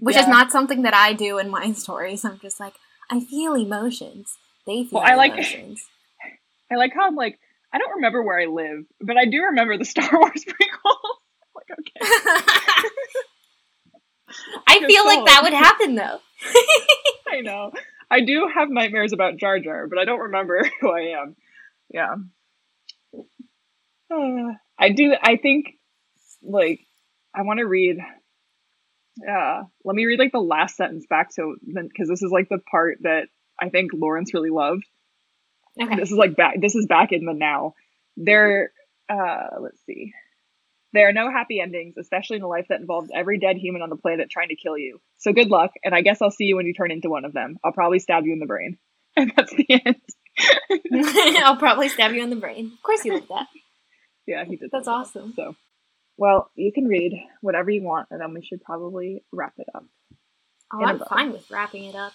which 0.00 0.16
yeah. 0.16 0.22
is 0.22 0.28
not 0.28 0.50
something 0.50 0.82
that 0.82 0.94
I 0.94 1.12
do 1.12 1.38
in 1.38 1.50
my 1.50 1.72
stories. 1.74 2.24
I'm 2.24 2.38
just 2.40 2.60
like, 2.60 2.74
I 3.10 3.20
feel 3.20 3.54
emotions. 3.54 4.36
They 4.66 4.84
feel 4.84 5.00
well, 5.00 5.04
I 5.04 5.14
like, 5.14 5.32
emotions. 5.32 5.84
I 6.72 6.76
like 6.76 6.92
how 6.94 7.06
I'm 7.06 7.14
like, 7.14 7.38
I 7.72 7.78
don't 7.78 7.96
remember 7.96 8.22
where 8.22 8.40
I 8.40 8.46
live, 8.46 8.84
but 9.00 9.16
I 9.16 9.26
do 9.26 9.42
remember 9.44 9.76
the 9.76 9.84
Star 9.94 10.08
Wars 10.12 10.44
prequels. 10.44 10.96
like, 11.54 11.78
okay. 11.78 12.14
I 14.66 14.84
feel 14.86 15.04
like 15.06 15.24
that 15.24 15.40
would 15.42 15.52
happen 15.52 15.94
though. 15.94 16.20
I 17.28 17.40
know. 17.40 17.72
I 18.10 18.20
do 18.20 18.48
have 18.52 18.70
nightmares 18.70 19.12
about 19.12 19.36
Jar 19.36 19.58
Jar, 19.58 19.86
but 19.86 19.98
I 19.98 20.04
don't 20.04 20.20
remember 20.20 20.68
who 20.80 20.90
I 20.90 21.20
am. 21.20 21.36
Yeah. 21.92 22.14
Uh, 24.10 24.52
I 24.78 24.90
do. 24.90 25.14
I 25.20 25.36
think, 25.36 25.74
like, 26.42 26.80
I 27.34 27.42
want 27.42 27.58
to 27.58 27.66
read. 27.66 27.98
Yeah. 29.16 29.62
Let 29.84 29.96
me 29.96 30.04
read 30.04 30.18
like 30.18 30.32
the 30.32 30.38
last 30.38 30.76
sentence 30.76 31.06
back 31.08 31.34
to 31.36 31.56
because 31.64 32.08
this 32.08 32.22
is 32.22 32.30
like 32.30 32.48
the 32.48 32.58
part 32.58 32.98
that 33.02 33.28
I 33.60 33.70
think 33.70 33.92
Lawrence 33.94 34.34
really 34.34 34.50
loved. 34.50 34.84
Okay. 35.80 35.96
This 35.96 36.10
is 36.10 36.16
like 36.16 36.36
back. 36.36 36.60
This 36.60 36.74
is 36.74 36.86
back 36.86 37.12
in 37.12 37.24
the 37.24 37.34
now. 37.34 37.74
There. 38.16 38.72
Uh, 39.08 39.60
let's 39.60 39.78
see. 39.86 40.12
There 40.92 41.08
are 41.08 41.12
no 41.12 41.30
happy 41.30 41.60
endings, 41.60 41.96
especially 41.98 42.36
in 42.36 42.42
a 42.42 42.48
life 42.48 42.66
that 42.70 42.80
involves 42.80 43.10
every 43.14 43.38
dead 43.38 43.56
human 43.56 43.82
on 43.82 43.90
the 43.90 43.96
planet 43.96 44.30
trying 44.30 44.48
to 44.48 44.56
kill 44.56 44.78
you. 44.78 45.00
So 45.18 45.32
good 45.32 45.50
luck, 45.50 45.72
and 45.84 45.94
I 45.94 46.00
guess 46.00 46.22
I'll 46.22 46.30
see 46.30 46.44
you 46.44 46.56
when 46.56 46.66
you 46.66 46.72
turn 46.72 46.90
into 46.90 47.10
one 47.10 47.24
of 47.24 47.34
them. 47.34 47.58
I'll 47.62 47.72
probably 47.72 47.98
stab 47.98 48.24
you 48.24 48.32
in 48.32 48.38
the 48.38 48.46
brain. 48.46 48.78
And 49.18 49.32
that's 49.34 49.50
the 49.50 49.66
end. 49.70 51.38
I'll 51.42 51.56
probably 51.56 51.88
stab 51.88 52.12
you 52.12 52.22
in 52.22 52.28
the 52.28 52.36
brain. 52.36 52.70
Of 52.74 52.82
course, 52.82 53.02
you 53.04 53.12
did 53.12 53.28
that. 53.30 53.46
Yeah, 54.26 54.44
he 54.44 54.56
did. 54.56 54.70
That's 54.72 54.86
that. 54.86 54.90
awesome. 54.90 55.32
So, 55.36 55.54
well, 56.16 56.50
you 56.54 56.72
can 56.72 56.86
read 56.86 57.12
whatever 57.40 57.70
you 57.70 57.82
want, 57.82 58.08
and 58.10 58.20
then 58.20 58.32
we 58.32 58.42
should 58.42 58.62
probably 58.62 59.22
wrap 59.32 59.54
it 59.58 59.66
up. 59.74 59.84
Oh, 60.72 60.84
I'm 60.84 60.98
fine 61.00 61.32
with 61.32 61.50
wrapping 61.50 61.84
it 61.84 61.94
up. 61.94 62.12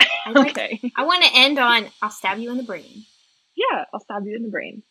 I 0.26 0.30
like- 0.32 0.50
Okay. 0.50 0.92
I 0.96 1.04
want 1.04 1.24
to 1.24 1.30
end 1.34 1.58
on 1.58 1.86
"I'll 2.00 2.10
stab 2.10 2.38
you 2.38 2.50
in 2.50 2.56
the 2.56 2.62
brain" 2.62 3.04
Yeah, 3.54 3.84
I'll 3.92 4.00
stab 4.00 4.24
you 4.26 4.34
in 4.34 4.42
the 4.42 4.48
brain. 4.48 4.82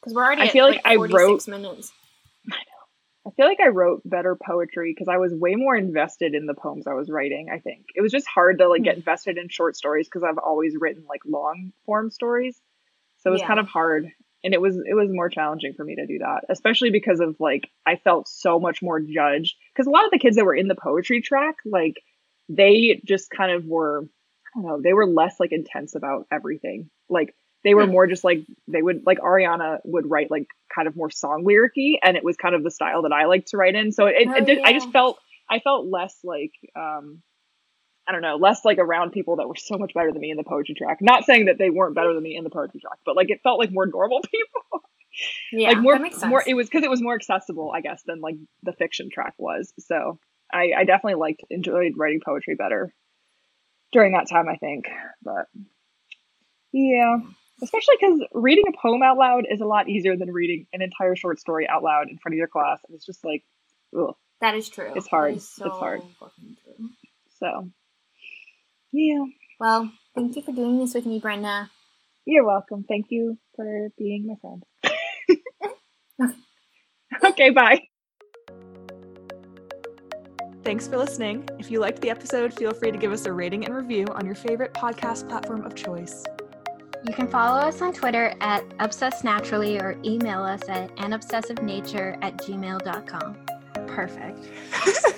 because 0.00 0.14
we're 0.14 0.24
already. 0.24 0.42
I 0.42 0.46
at, 0.46 0.52
feel 0.52 0.66
like 0.66 0.80
I 0.84 0.96
46 0.96 1.48
minutes. 1.48 1.92
I 2.50 2.56
know. 2.56 3.30
I 3.30 3.30
feel 3.34 3.46
like 3.46 3.60
I 3.60 3.68
wrote 3.68 4.02
better 4.04 4.36
poetry 4.36 4.92
because 4.92 5.08
I 5.08 5.16
was 5.16 5.32
way 5.32 5.54
more 5.54 5.76
invested 5.76 6.34
in 6.34 6.46
the 6.46 6.54
poems 6.54 6.86
I 6.86 6.94
was 6.94 7.08
writing. 7.08 7.48
I 7.52 7.58
think 7.58 7.86
it 7.94 8.00
was 8.02 8.12
just 8.12 8.26
hard 8.26 8.58
to 8.58 8.68
like 8.68 8.80
hmm. 8.80 8.84
get 8.84 8.96
invested 8.96 9.38
in 9.38 9.48
short 9.48 9.76
stories 9.76 10.06
because 10.06 10.22
I've 10.22 10.38
always 10.38 10.74
written 10.78 11.04
like 11.08 11.22
long 11.26 11.72
form 11.86 12.10
stories, 12.10 12.60
so 13.18 13.30
it 13.30 13.32
was 13.32 13.40
Yeah. 13.40 13.48
kind 13.48 13.60
of 13.60 13.68
hard. 13.68 14.12
And 14.44 14.54
it 14.54 14.60
was 14.60 14.76
it 14.76 14.94
was 14.94 15.08
more 15.10 15.28
challenging 15.28 15.72
for 15.74 15.84
me 15.84 15.94
to 15.96 16.06
do 16.06 16.18
that, 16.18 16.44
especially 16.48 16.90
because 16.90 17.20
of 17.20 17.36
like 17.38 17.68
I 17.86 17.96
felt 17.96 18.28
so 18.28 18.58
much 18.58 18.82
more 18.82 19.00
judged. 19.00 19.54
Because 19.72 19.86
a 19.86 19.90
lot 19.90 20.04
of 20.04 20.10
the 20.10 20.18
kids 20.18 20.36
that 20.36 20.44
were 20.44 20.54
in 20.54 20.68
the 20.68 20.74
poetry 20.74 21.20
track 21.22 21.56
like 21.64 22.02
they 22.48 23.00
just 23.04 23.30
kind 23.30 23.52
of 23.52 23.64
were 23.66 24.04
I 24.54 24.60
don't 24.60 24.66
know 24.66 24.80
they 24.82 24.92
were 24.92 25.06
less 25.06 25.38
like 25.38 25.52
intense 25.52 25.94
about 25.94 26.26
everything. 26.30 26.90
Like 27.08 27.34
they 27.64 27.74
were 27.74 27.86
more 27.86 28.06
just 28.06 28.24
like 28.24 28.44
they 28.66 28.82
would 28.82 29.06
like 29.06 29.18
Ariana 29.18 29.78
would 29.84 30.10
write 30.10 30.30
like 30.30 30.46
kind 30.74 30.88
of 30.88 30.96
more 30.96 31.10
song 31.10 31.44
lyricy 31.44 31.94
and 32.02 32.16
it 32.16 32.24
was 32.24 32.36
kind 32.36 32.54
of 32.54 32.64
the 32.64 32.70
style 32.70 33.02
that 33.02 33.12
I 33.12 33.26
like 33.26 33.46
to 33.46 33.56
write 33.56 33.76
in. 33.76 33.92
So 33.92 34.06
it, 34.06 34.26
Oh, 34.28 34.34
it 34.34 34.46
did 34.46 34.58
I 34.64 34.72
just 34.72 34.90
felt 34.90 35.18
I 35.48 35.60
felt 35.60 35.86
less 35.86 36.18
like 36.24 36.52
um 36.74 37.22
I 38.08 38.12
don't 38.12 38.22
know 38.22 38.36
less 38.36 38.64
like 38.64 38.78
around 38.78 39.12
people 39.12 39.36
that 39.36 39.48
were 39.48 39.56
so 39.56 39.78
much 39.78 39.94
better 39.94 40.12
than 40.12 40.20
me 40.20 40.30
in 40.30 40.36
the 40.36 40.44
poetry 40.44 40.74
track 40.74 40.98
not 41.00 41.24
saying 41.24 41.46
that 41.46 41.58
they 41.58 41.70
weren't 41.70 41.94
better 41.94 42.12
than 42.14 42.22
me 42.22 42.36
in 42.36 42.44
the 42.44 42.50
poetry 42.50 42.80
track 42.80 42.98
but 43.04 43.16
like 43.16 43.30
it 43.30 43.40
felt 43.42 43.58
like 43.58 43.70
more 43.72 43.86
normal 43.86 44.20
people 44.30 44.82
Yeah, 45.52 45.68
like 45.70 45.78
more 45.78 45.94
that 45.94 46.02
makes 46.02 46.18
sense. 46.18 46.28
more 46.30 46.42
it 46.46 46.54
was 46.54 46.68
because 46.68 46.84
it 46.84 46.90
was 46.90 47.02
more 47.02 47.14
accessible 47.14 47.70
I 47.74 47.80
guess 47.80 48.02
than 48.06 48.20
like 48.20 48.36
the 48.62 48.72
fiction 48.72 49.08
track 49.12 49.34
was 49.38 49.72
so 49.78 50.18
I 50.52 50.72
I 50.78 50.84
definitely 50.84 51.14
liked 51.20 51.42
enjoyed 51.50 51.92
writing 51.96 52.20
poetry 52.24 52.54
better 52.56 52.92
during 53.92 54.12
that 54.12 54.28
time 54.28 54.48
I 54.48 54.56
think 54.56 54.86
but 55.22 55.46
yeah 56.72 57.18
especially 57.62 57.94
because 58.00 58.20
reading 58.32 58.64
a 58.68 58.76
poem 58.80 59.02
out 59.02 59.16
loud 59.18 59.44
is 59.48 59.60
a 59.60 59.66
lot 59.66 59.88
easier 59.88 60.16
than 60.16 60.32
reading 60.32 60.66
an 60.72 60.82
entire 60.82 61.14
short 61.14 61.38
story 61.38 61.68
out 61.68 61.82
loud 61.84 62.08
in 62.10 62.18
front 62.18 62.34
of 62.34 62.38
your 62.38 62.48
class 62.48 62.80
and 62.88 62.94
it's 62.96 63.06
just 63.06 63.24
like 63.24 63.44
ugh. 63.96 64.14
that 64.40 64.54
is 64.56 64.68
true. 64.68 64.92
It's 64.96 65.06
hard. 65.06 65.36
Is 65.36 65.44
It's 65.64 65.76
hard. 65.76 66.02
so 67.38 67.70
yeah 68.92 69.24
Well, 69.58 69.90
thank 70.14 70.36
you 70.36 70.42
for 70.42 70.52
doing 70.52 70.78
this 70.78 70.94
with 70.94 71.06
me, 71.06 71.18
Brenda. 71.18 71.70
you're 72.24 72.44
welcome 72.46 72.84
thank 72.88 73.06
you 73.10 73.38
for 73.56 73.88
being 73.98 74.26
my 74.26 74.34
friend 74.40 74.62
okay 77.24 77.50
bye 77.50 77.80
Thanks 80.64 80.86
for 80.86 80.96
listening. 80.96 81.48
If 81.58 81.72
you 81.72 81.80
liked 81.80 82.00
the 82.02 82.08
episode, 82.10 82.54
feel 82.54 82.72
free 82.72 82.92
to 82.92 82.96
give 82.96 83.10
us 83.10 83.26
a 83.26 83.32
rating 83.32 83.64
and 83.64 83.74
review 83.74 84.06
on 84.12 84.24
your 84.24 84.36
favorite 84.36 84.72
podcast 84.72 85.28
platform 85.28 85.64
of 85.64 85.74
choice. 85.74 86.22
You 87.04 87.12
can 87.12 87.26
follow 87.26 87.58
us 87.60 87.82
on 87.82 87.92
Twitter 87.92 88.32
at 88.40 88.62
Obsessed 88.78 89.24
Naturally 89.24 89.80
or 89.80 89.98
email 90.04 90.44
us 90.44 90.60
at 90.68 90.94
anobsessivenature 90.98 92.16
at 92.22 92.36
gmail.com. 92.38 93.36
Perfect. 93.88 94.48